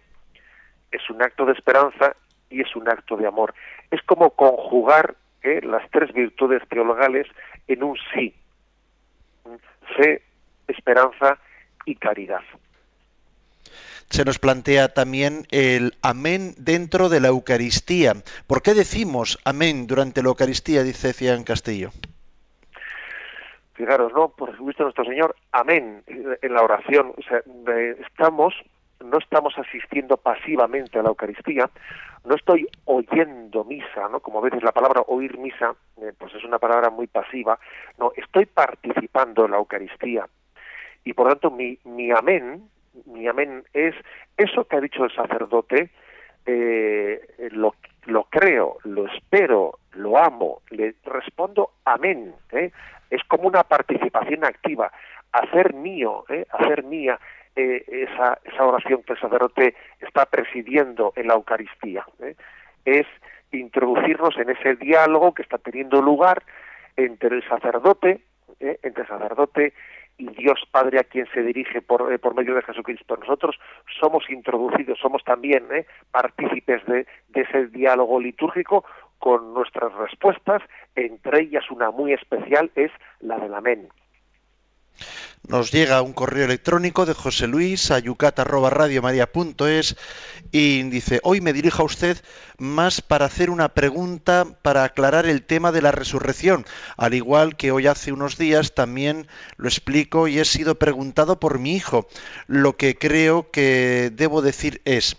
es 0.91 1.09
un 1.09 1.23
acto 1.23 1.45
de 1.45 1.53
esperanza 1.53 2.13
y 2.49 2.59
es 2.59 2.75
un 2.75 2.89
acto 2.89 3.15
de 3.15 3.25
amor. 3.25 3.53
Es 3.89 4.01
como 4.01 4.31
conjugar 4.31 5.15
¿eh? 5.47 5.61
las 5.61 5.89
tres 5.91 6.13
virtudes 6.13 6.61
teologales 6.69 7.27
en 7.67 7.83
un 7.83 7.97
sí. 8.13 8.33
Fe, 9.95 10.21
esperanza 10.67 11.37
y 11.85 11.95
caridad 11.95 12.41
se 14.09 14.23
nos 14.23 14.39
plantea 14.39 14.93
también 14.93 15.45
el 15.51 15.93
amén 16.01 16.53
dentro 16.57 17.09
de 17.09 17.19
la 17.19 17.27
Eucaristía. 17.27 18.13
¿Por 18.47 18.61
qué 18.61 18.73
decimos 18.73 19.37
amén 19.43 19.87
durante 19.87 20.21
la 20.21 20.29
Eucaristía? 20.29 20.83
Dice 20.83 21.13
Cian 21.13 21.43
Castillo. 21.43 21.89
Fijaros, 23.73 24.11
¿no? 24.13 24.29
Por 24.29 24.55
supuesto, 24.55 24.83
nuestro 24.83 25.05
Señor, 25.05 25.35
amén, 25.51 26.03
en 26.07 26.53
la 26.53 26.63
oración. 26.63 27.13
O 27.17 27.21
sea, 27.21 27.41
estamos, 28.07 28.55
no 29.03 29.19
estamos 29.19 29.53
asistiendo 29.57 30.17
pasivamente 30.17 30.97
a 30.97 31.03
la 31.03 31.09
Eucaristía, 31.09 31.69
no 32.27 32.35
estoy 32.35 32.67
oyendo 32.85 33.63
misa, 33.63 34.09
¿no? 34.11 34.19
Como 34.19 34.41
veces 34.41 34.61
la 34.61 34.73
palabra 34.73 35.01
oír 35.07 35.37
misa, 35.37 35.75
eh, 36.01 36.11
pues 36.17 36.35
es 36.35 36.43
una 36.43 36.59
palabra 36.59 36.89
muy 36.89 37.07
pasiva. 37.07 37.57
No, 37.97 38.11
estoy 38.17 38.45
participando 38.45 39.45
en 39.45 39.51
la 39.51 39.57
Eucaristía. 39.57 40.27
Y 41.05 41.13
por 41.13 41.29
tanto, 41.29 41.49
mi, 41.49 41.79
mi 41.85 42.11
amén, 42.11 42.69
mi 43.05 43.27
amén 43.27 43.63
es 43.73 43.95
eso 44.35 44.65
que 44.65 44.75
ha 44.75 44.81
dicho 44.81 45.05
el 45.05 45.15
sacerdote, 45.15 45.89
eh, 46.45 47.49
lo, 47.51 47.75
lo 48.05 48.25
creo, 48.25 48.77
lo 48.83 49.07
espero, 49.07 49.79
lo 49.93 50.17
amo, 50.17 50.61
le 50.69 50.95
respondo 51.05 51.71
amén. 51.85 52.35
¿eh? 52.51 52.71
Es 53.09 53.23
como 53.23 53.47
una 53.47 53.63
participación 53.63 54.43
activa, 54.43 54.91
hacer 55.31 55.73
mío, 55.73 56.25
hacer 56.51 56.83
mía 56.83 57.17
esa, 57.55 58.37
esa 58.43 58.65
oración 58.65 59.01
que 59.01 59.13
el 59.13 59.19
sacerdote 59.19 59.75
está 60.17 60.25
presidiendo 60.25 61.13
en 61.15 61.27
la 61.27 61.35
Eucaristía. 61.35 62.03
Es 62.85 63.05
introducirnos 63.51 64.35
en 64.37 64.49
ese 64.49 64.75
diálogo 64.75 65.35
que 65.35 65.43
está 65.43 65.59
teniendo 65.59 66.01
lugar 66.01 66.41
entre 66.95 67.35
el 67.35 67.47
sacerdote, 67.47 68.21
entre 68.59 69.03
el 69.03 69.07
sacerdote 69.07 69.73
y 70.17 70.27
Dios 70.29 70.59
Padre 70.71 70.99
a 70.99 71.03
quien 71.03 71.27
se 71.31 71.43
dirige 71.43 71.83
por, 71.83 72.11
eh, 72.11 72.19
medio 72.35 72.55
de 72.55 72.63
Jesucristo. 72.63 73.15
Nosotros 73.17 73.59
somos 73.99 74.27
introducidos, 74.31 74.97
somos 74.99 75.23
también 75.23 75.67
eh, 75.71 75.85
partícipes 76.09 76.83
de, 76.87 77.05
de 77.29 77.41
ese 77.41 77.67
diálogo 77.67 78.19
litúrgico 78.19 78.83
con 79.19 79.53
nuestras 79.53 79.93
respuestas, 79.93 80.63
entre 80.95 81.41
ellas 81.41 81.69
una 81.69 81.91
muy 81.91 82.13
especial 82.13 82.71
es 82.73 82.91
la 83.19 83.37
del 83.37 83.53
amén. 83.53 83.87
Nos 85.47 85.71
llega 85.71 86.01
un 86.01 86.11
correo 86.11 86.43
electrónico 86.43 87.05
de 87.05 87.13
José 87.13 87.47
Luis 87.47 87.89
a 87.91 87.99
yucat@radiomaria.es 87.99 89.95
y 90.51 90.83
dice, 90.83 91.21
hoy 91.23 91.39
me 91.39 91.53
dirijo 91.53 91.83
a 91.83 91.85
usted 91.85 92.17
más 92.57 92.99
para 92.99 93.27
hacer 93.27 93.49
una 93.49 93.69
pregunta 93.69 94.45
para 94.61 94.83
aclarar 94.83 95.25
el 95.25 95.43
tema 95.43 95.71
de 95.71 95.81
la 95.81 95.93
resurrección. 95.93 96.65
Al 96.97 97.13
igual 97.13 97.55
que 97.55 97.71
hoy 97.71 97.87
hace 97.87 98.11
unos 98.11 98.37
días 98.37 98.75
también 98.75 99.29
lo 99.55 99.69
explico 99.69 100.27
y 100.27 100.37
he 100.37 100.43
sido 100.43 100.75
preguntado 100.75 101.39
por 101.39 101.59
mi 101.59 101.77
hijo. 101.77 102.09
Lo 102.47 102.75
que 102.75 102.97
creo 102.97 103.49
que 103.49 104.11
debo 104.13 104.41
decir 104.41 104.81
es, 104.83 105.15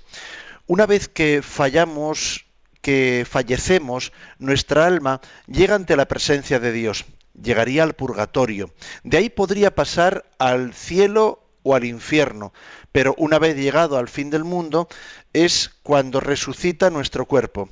una 0.67 0.85
vez 0.85 1.09
que 1.09 1.41
fallamos, 1.41 2.45
que 2.83 3.27
fallecemos, 3.27 4.13
nuestra 4.39 4.85
alma 4.85 5.23
llega 5.47 5.75
ante 5.75 5.97
la 5.97 6.07
presencia 6.07 6.61
de 6.61 6.73
Dios 6.73 7.07
llegaría 7.43 7.83
al 7.83 7.95
purgatorio. 7.95 8.71
De 9.05 9.17
ahí 9.17 9.31
podría 9.31 9.75
pasar 9.75 10.25
al 10.39 10.75
cielo 10.75 11.43
o 11.63 11.75
al 11.75 11.85
infierno, 11.85 12.53
pero 12.93 13.15
una 13.19 13.39
vez 13.39 13.57
llegado 13.57 13.99
al 13.99 14.09
fin 14.09 14.31
del 14.31 14.45
mundo 14.45 14.89
es 15.33 15.71
cuando 15.83 16.21
resucita 16.21 16.91
nuestro 16.91 17.27
cuerpo. 17.27 17.71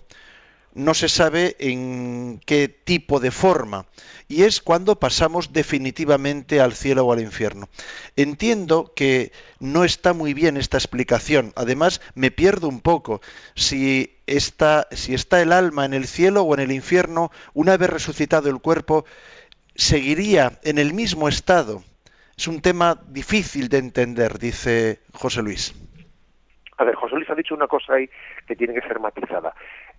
No 0.74 0.92
se 0.92 1.08
sabe 1.08 1.56
en 1.58 2.38
qué 2.44 2.68
tipo 2.68 3.18
de 3.18 3.30
forma 3.30 3.86
y 4.28 4.42
es 4.42 4.60
cuando 4.60 5.00
pasamos 5.00 5.54
definitivamente 5.54 6.60
al 6.60 6.74
cielo 6.74 7.06
o 7.06 7.12
al 7.14 7.20
infierno. 7.20 7.70
Entiendo 8.14 8.92
que 8.94 9.32
no 9.58 9.84
está 9.84 10.12
muy 10.12 10.34
bien 10.34 10.58
esta 10.58 10.76
explicación. 10.76 11.54
Además, 11.56 12.02
me 12.14 12.30
pierdo 12.30 12.68
un 12.68 12.80
poco 12.80 13.22
si 13.54 14.18
está, 14.26 14.86
si 14.90 15.14
está 15.14 15.40
el 15.40 15.52
alma 15.52 15.86
en 15.86 15.94
el 15.94 16.06
cielo 16.06 16.42
o 16.42 16.52
en 16.52 16.60
el 16.60 16.72
infierno 16.72 17.30
una 17.54 17.78
vez 17.78 17.88
resucitado 17.88 18.50
el 18.50 18.60
cuerpo 18.60 19.06
seguiría 19.76 20.52
en 20.62 20.78
el 20.78 20.94
mismo 20.94 21.28
estado. 21.28 21.82
Es 22.36 22.48
un 22.48 22.60
tema 22.60 22.98
difícil 23.08 23.68
de 23.68 23.78
entender, 23.78 24.38
dice 24.38 25.00
José 25.12 25.42
Luis. 25.42 25.74
A 26.78 26.84
ver, 26.84 26.94
José 26.94 27.16
Luis 27.16 27.30
ha 27.30 27.34
dicho 27.34 27.54
una 27.54 27.66
cosa 27.66 27.94
ahí 27.94 28.08
que 28.46 28.56
tiene 28.56 28.74
que 28.74 28.86
ser 28.86 29.00
matizada. 29.00 29.54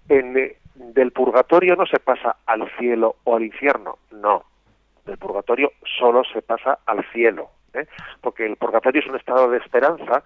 En, 0.08 0.38
eh, 0.38 0.58
del 0.76 1.12
purgatorio 1.12 1.76
no 1.76 1.86
se 1.86 2.00
pasa 2.00 2.38
al 2.46 2.70
cielo 2.78 3.16
o 3.24 3.36
al 3.36 3.44
infierno, 3.44 3.98
no. 4.12 4.44
Del 5.06 5.18
purgatorio 5.18 5.72
solo 6.00 6.24
se 6.32 6.42
pasa 6.42 6.80
al 6.86 7.04
cielo, 7.12 7.50
¿eh? 7.74 7.88
porque 8.22 8.46
el 8.46 8.58
purgatorio 8.58 9.02
es 9.02 9.08
un 9.08 9.16
estado 9.16 9.50
de 9.50 9.58
esperanza 9.58 10.24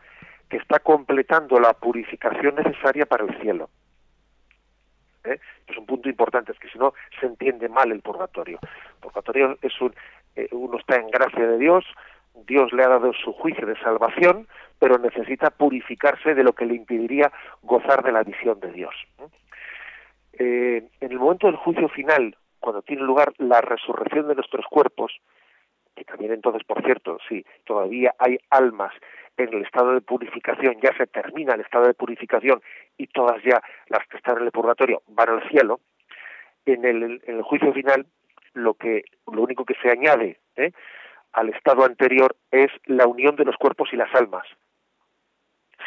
que 0.49 0.57
está 0.57 0.79
completando 0.79 1.59
la 1.59 1.73
purificación 1.73 2.55
necesaria 2.55 3.05
para 3.05 3.23
el 3.23 3.39
cielo. 3.39 3.69
¿Eh? 5.23 5.39
Es 5.67 5.77
un 5.77 5.85
punto 5.85 6.09
importante, 6.09 6.51
es 6.51 6.59
que 6.59 6.69
si 6.69 6.77
no 6.77 6.93
se 7.19 7.25
entiende 7.25 7.69
mal 7.69 7.91
el 7.91 8.01
purgatorio. 8.01 8.59
Purgatorio 8.99 9.57
es 9.61 9.79
un, 9.81 9.93
eh, 10.35 10.47
uno 10.51 10.77
está 10.77 10.95
en 10.95 11.09
gracia 11.09 11.47
de 11.47 11.57
Dios, 11.57 11.85
Dios 12.47 12.71
le 12.73 12.83
ha 12.83 12.87
dado 12.87 13.11
su 13.13 13.33
juicio 13.33 13.65
de 13.65 13.77
salvación, 13.79 14.47
pero 14.79 14.97
necesita 14.97 15.49
purificarse 15.49 16.33
de 16.33 16.43
lo 16.43 16.53
que 16.53 16.65
le 16.65 16.75
impediría 16.75 17.31
gozar 17.61 18.03
de 18.03 18.11
la 18.11 18.23
visión 18.23 18.59
de 18.59 18.71
Dios. 18.71 18.95
Eh, 20.33 20.87
en 20.99 21.11
el 21.11 21.19
momento 21.19 21.47
del 21.47 21.57
juicio 21.57 21.89
final, 21.89 22.35
cuando 22.59 22.81
tiene 22.81 23.03
lugar 23.03 23.33
la 23.37 23.61
resurrección 23.61 24.27
de 24.27 24.35
nuestros 24.35 24.65
cuerpos, 24.67 25.11
que 25.95 26.03
también 26.05 26.33
entonces, 26.33 26.63
por 26.63 26.83
cierto, 26.83 27.17
si 27.27 27.45
todavía 27.65 28.13
hay 28.17 28.37
almas 28.49 28.93
en 29.37 29.53
el 29.53 29.63
estado 29.63 29.93
de 29.93 30.01
purificación, 30.01 30.79
ya 30.81 30.95
se 30.97 31.07
termina 31.07 31.53
el 31.53 31.61
estado 31.61 31.87
de 31.87 31.93
purificación 31.93 32.61
y 32.97 33.07
todas 33.07 33.41
ya 33.43 33.61
las 33.87 34.05
que 34.07 34.17
están 34.17 34.37
en 34.37 34.45
el 34.45 34.51
purgatorio 34.51 35.01
van 35.07 35.29
al 35.29 35.49
cielo, 35.49 35.79
en 36.65 36.85
el, 36.85 37.21
en 37.25 37.37
el 37.37 37.41
juicio 37.41 37.73
final 37.73 38.05
lo 38.53 38.73
que 38.73 39.05
lo 39.31 39.41
único 39.41 39.65
que 39.65 39.75
se 39.81 39.89
añade 39.89 40.39
¿eh? 40.55 40.71
al 41.33 41.49
estado 41.49 41.85
anterior 41.85 42.35
es 42.51 42.69
la 42.85 43.07
unión 43.07 43.35
de 43.35 43.45
los 43.45 43.55
cuerpos 43.55 43.89
y 43.93 43.95
las 43.95 44.13
almas, 44.13 44.45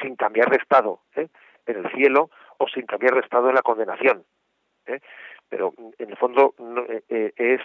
sin 0.00 0.16
cambiar 0.16 0.50
de 0.50 0.56
estado 0.56 1.00
¿eh? 1.16 1.28
en 1.66 1.84
el 1.84 1.90
cielo 1.92 2.30
o 2.58 2.68
sin 2.68 2.86
cambiar 2.86 3.14
de 3.14 3.20
estado 3.20 3.48
en 3.48 3.54
la 3.54 3.62
condenación. 3.62 4.24
¿eh? 4.86 5.00
Pero 5.48 5.72
en 5.98 6.10
el 6.10 6.16
fondo 6.16 6.54
es 7.08 7.60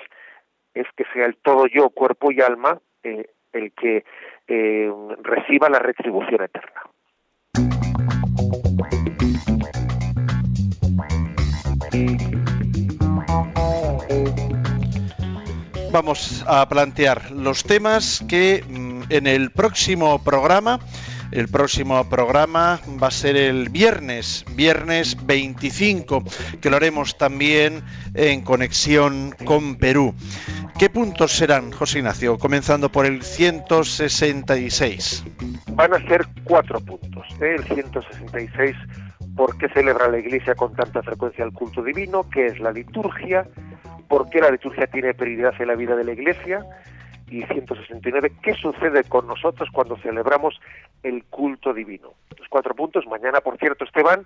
es 0.79 0.87
que 0.95 1.03
sea 1.13 1.25
el 1.25 1.35
todo 1.37 1.67
yo, 1.67 1.89
cuerpo 1.89 2.31
y 2.31 2.41
alma, 2.41 2.79
el 3.03 3.71
que 3.73 4.03
reciba 4.47 5.69
la 5.69 5.79
retribución 5.79 6.43
eterna. 6.43 6.81
vamos 15.91 16.45
a 16.47 16.69
plantear 16.69 17.31
los 17.31 17.63
temas 17.63 18.23
que 18.29 18.63
mm, 18.67 19.03
en 19.09 19.27
el 19.27 19.51
próximo 19.51 20.23
programa, 20.23 20.79
el 21.31 21.47
próximo 21.47 22.07
programa 22.09 22.79
va 23.01 23.07
a 23.07 23.11
ser 23.11 23.35
el 23.35 23.69
viernes, 23.69 24.45
viernes 24.55 25.17
25, 25.25 26.23
que 26.61 26.69
lo 26.69 26.77
haremos 26.77 27.17
también 27.17 27.83
en 28.13 28.41
conexión 28.41 29.35
con 29.45 29.77
Perú. 29.77 30.13
¿Qué 30.77 30.89
puntos 30.89 31.31
serán, 31.31 31.71
José 31.71 31.99
Ignacio? 31.99 32.37
Comenzando 32.37 32.89
por 32.89 33.05
el 33.05 33.21
166. 33.21 35.25
Van 35.73 35.93
a 35.93 36.07
ser 36.07 36.25
cuatro 36.43 36.79
puntos. 36.79 37.25
¿eh? 37.41 37.55
El 37.57 37.63
166, 37.65 38.75
¿por 39.35 39.57
qué 39.57 39.69
celebra 39.69 40.07
la 40.07 40.19
Iglesia 40.19 40.55
con 40.55 40.73
tanta 40.73 41.03
frecuencia 41.03 41.45
el 41.45 41.51
culto 41.51 41.83
divino? 41.83 42.29
¿Qué 42.29 42.47
es 42.47 42.59
la 42.59 42.71
liturgia? 42.71 43.45
por 44.09 44.29
qué 44.29 44.41
la 44.41 44.51
liturgia 44.51 44.87
tiene 44.87 45.13
prioridad 45.13 45.53
en 45.59 45.67
la 45.67 45.75
vida 45.75 45.95
de 45.95 46.03
la 46.03 46.11
Iglesia 46.11 46.65
y 47.29 47.43
169, 47.43 48.31
¿qué 48.41 48.53
sucede 48.53 49.03
con 49.03 49.27
nosotros 49.27 49.69
cuando 49.71 49.97
celebramos 49.97 50.59
el 51.03 51.23
culto 51.25 51.73
divino? 51.73 52.13
Los 52.37 52.47
cuatro 52.49 52.75
puntos, 52.75 53.05
mañana, 53.07 53.41
por 53.41 53.57
cierto, 53.57 53.85
Esteban, 53.85 54.25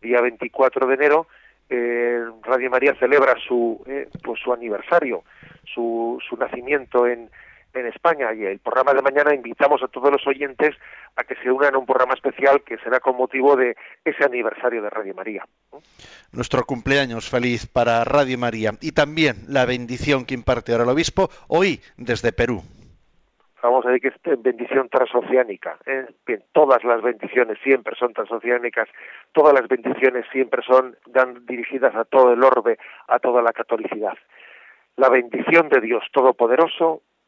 día 0.00 0.20
24 0.20 0.86
de 0.86 0.94
enero, 0.94 1.26
eh, 1.70 2.24
Radio 2.42 2.70
María 2.70 2.94
celebra 2.96 3.34
su, 3.46 3.82
eh, 3.86 4.08
pues 4.22 4.40
su 4.40 4.52
aniversario, 4.52 5.22
su, 5.64 6.18
su 6.28 6.36
nacimiento 6.36 7.06
en, 7.06 7.30
en 7.74 7.86
España 7.86 8.32
y 8.34 8.44
el 8.44 8.58
programa 8.58 8.94
de 8.94 9.02
mañana 9.02 9.34
invitamos 9.34 9.82
a 9.82 9.88
todos 9.88 10.10
los 10.10 10.26
oyentes 10.26 10.76
a 11.16 11.24
que 11.24 11.34
se 11.36 11.50
unan 11.50 11.74
a 11.74 11.78
un 11.78 11.86
programa 11.86 12.14
especial 12.14 12.62
que 12.62 12.78
será 12.78 13.00
con 13.00 13.16
motivo 13.16 13.56
de 13.56 13.76
ese 14.04 14.24
aniversario 14.24 14.82
de 14.82 14.90
Radio 14.90 15.14
María. 15.14 15.44
Nuestro 16.32 16.64
cumpleaños 16.64 17.28
feliz 17.28 17.66
para 17.66 18.04
Radio 18.04 18.38
María 18.38 18.72
y 18.80 18.92
también 18.92 19.36
la 19.48 19.66
bendición 19.66 20.24
que 20.24 20.34
imparte 20.34 20.72
ahora 20.72 20.84
el 20.84 20.90
obispo 20.90 21.28
hoy 21.48 21.80
desde 21.96 22.32
Perú. 22.32 22.62
Vamos 23.62 23.86
a 23.86 23.90
decir 23.90 24.10
que 24.10 24.32
es 24.32 24.42
bendición 24.42 24.88
transoceánica. 24.88 25.78
¿eh? 25.86 26.06
todas 26.52 26.82
las 26.82 27.00
bendiciones 27.00 27.58
siempre 27.62 27.94
son 27.96 28.12
transoceánicas, 28.12 28.88
todas 29.30 29.54
las 29.54 29.68
bendiciones 29.68 30.26
siempre 30.32 30.62
son 30.66 30.96
dan, 31.06 31.46
dirigidas 31.46 31.94
a 31.94 32.04
todo 32.04 32.32
el 32.32 32.42
orbe, 32.42 32.76
a 33.06 33.20
toda 33.20 33.40
la 33.40 33.52
catolicidad. 33.52 34.18
La 34.96 35.08
bendición 35.08 35.68
de 35.68 35.80
Dios 35.80 36.02
Todopoderoso, 36.12 37.02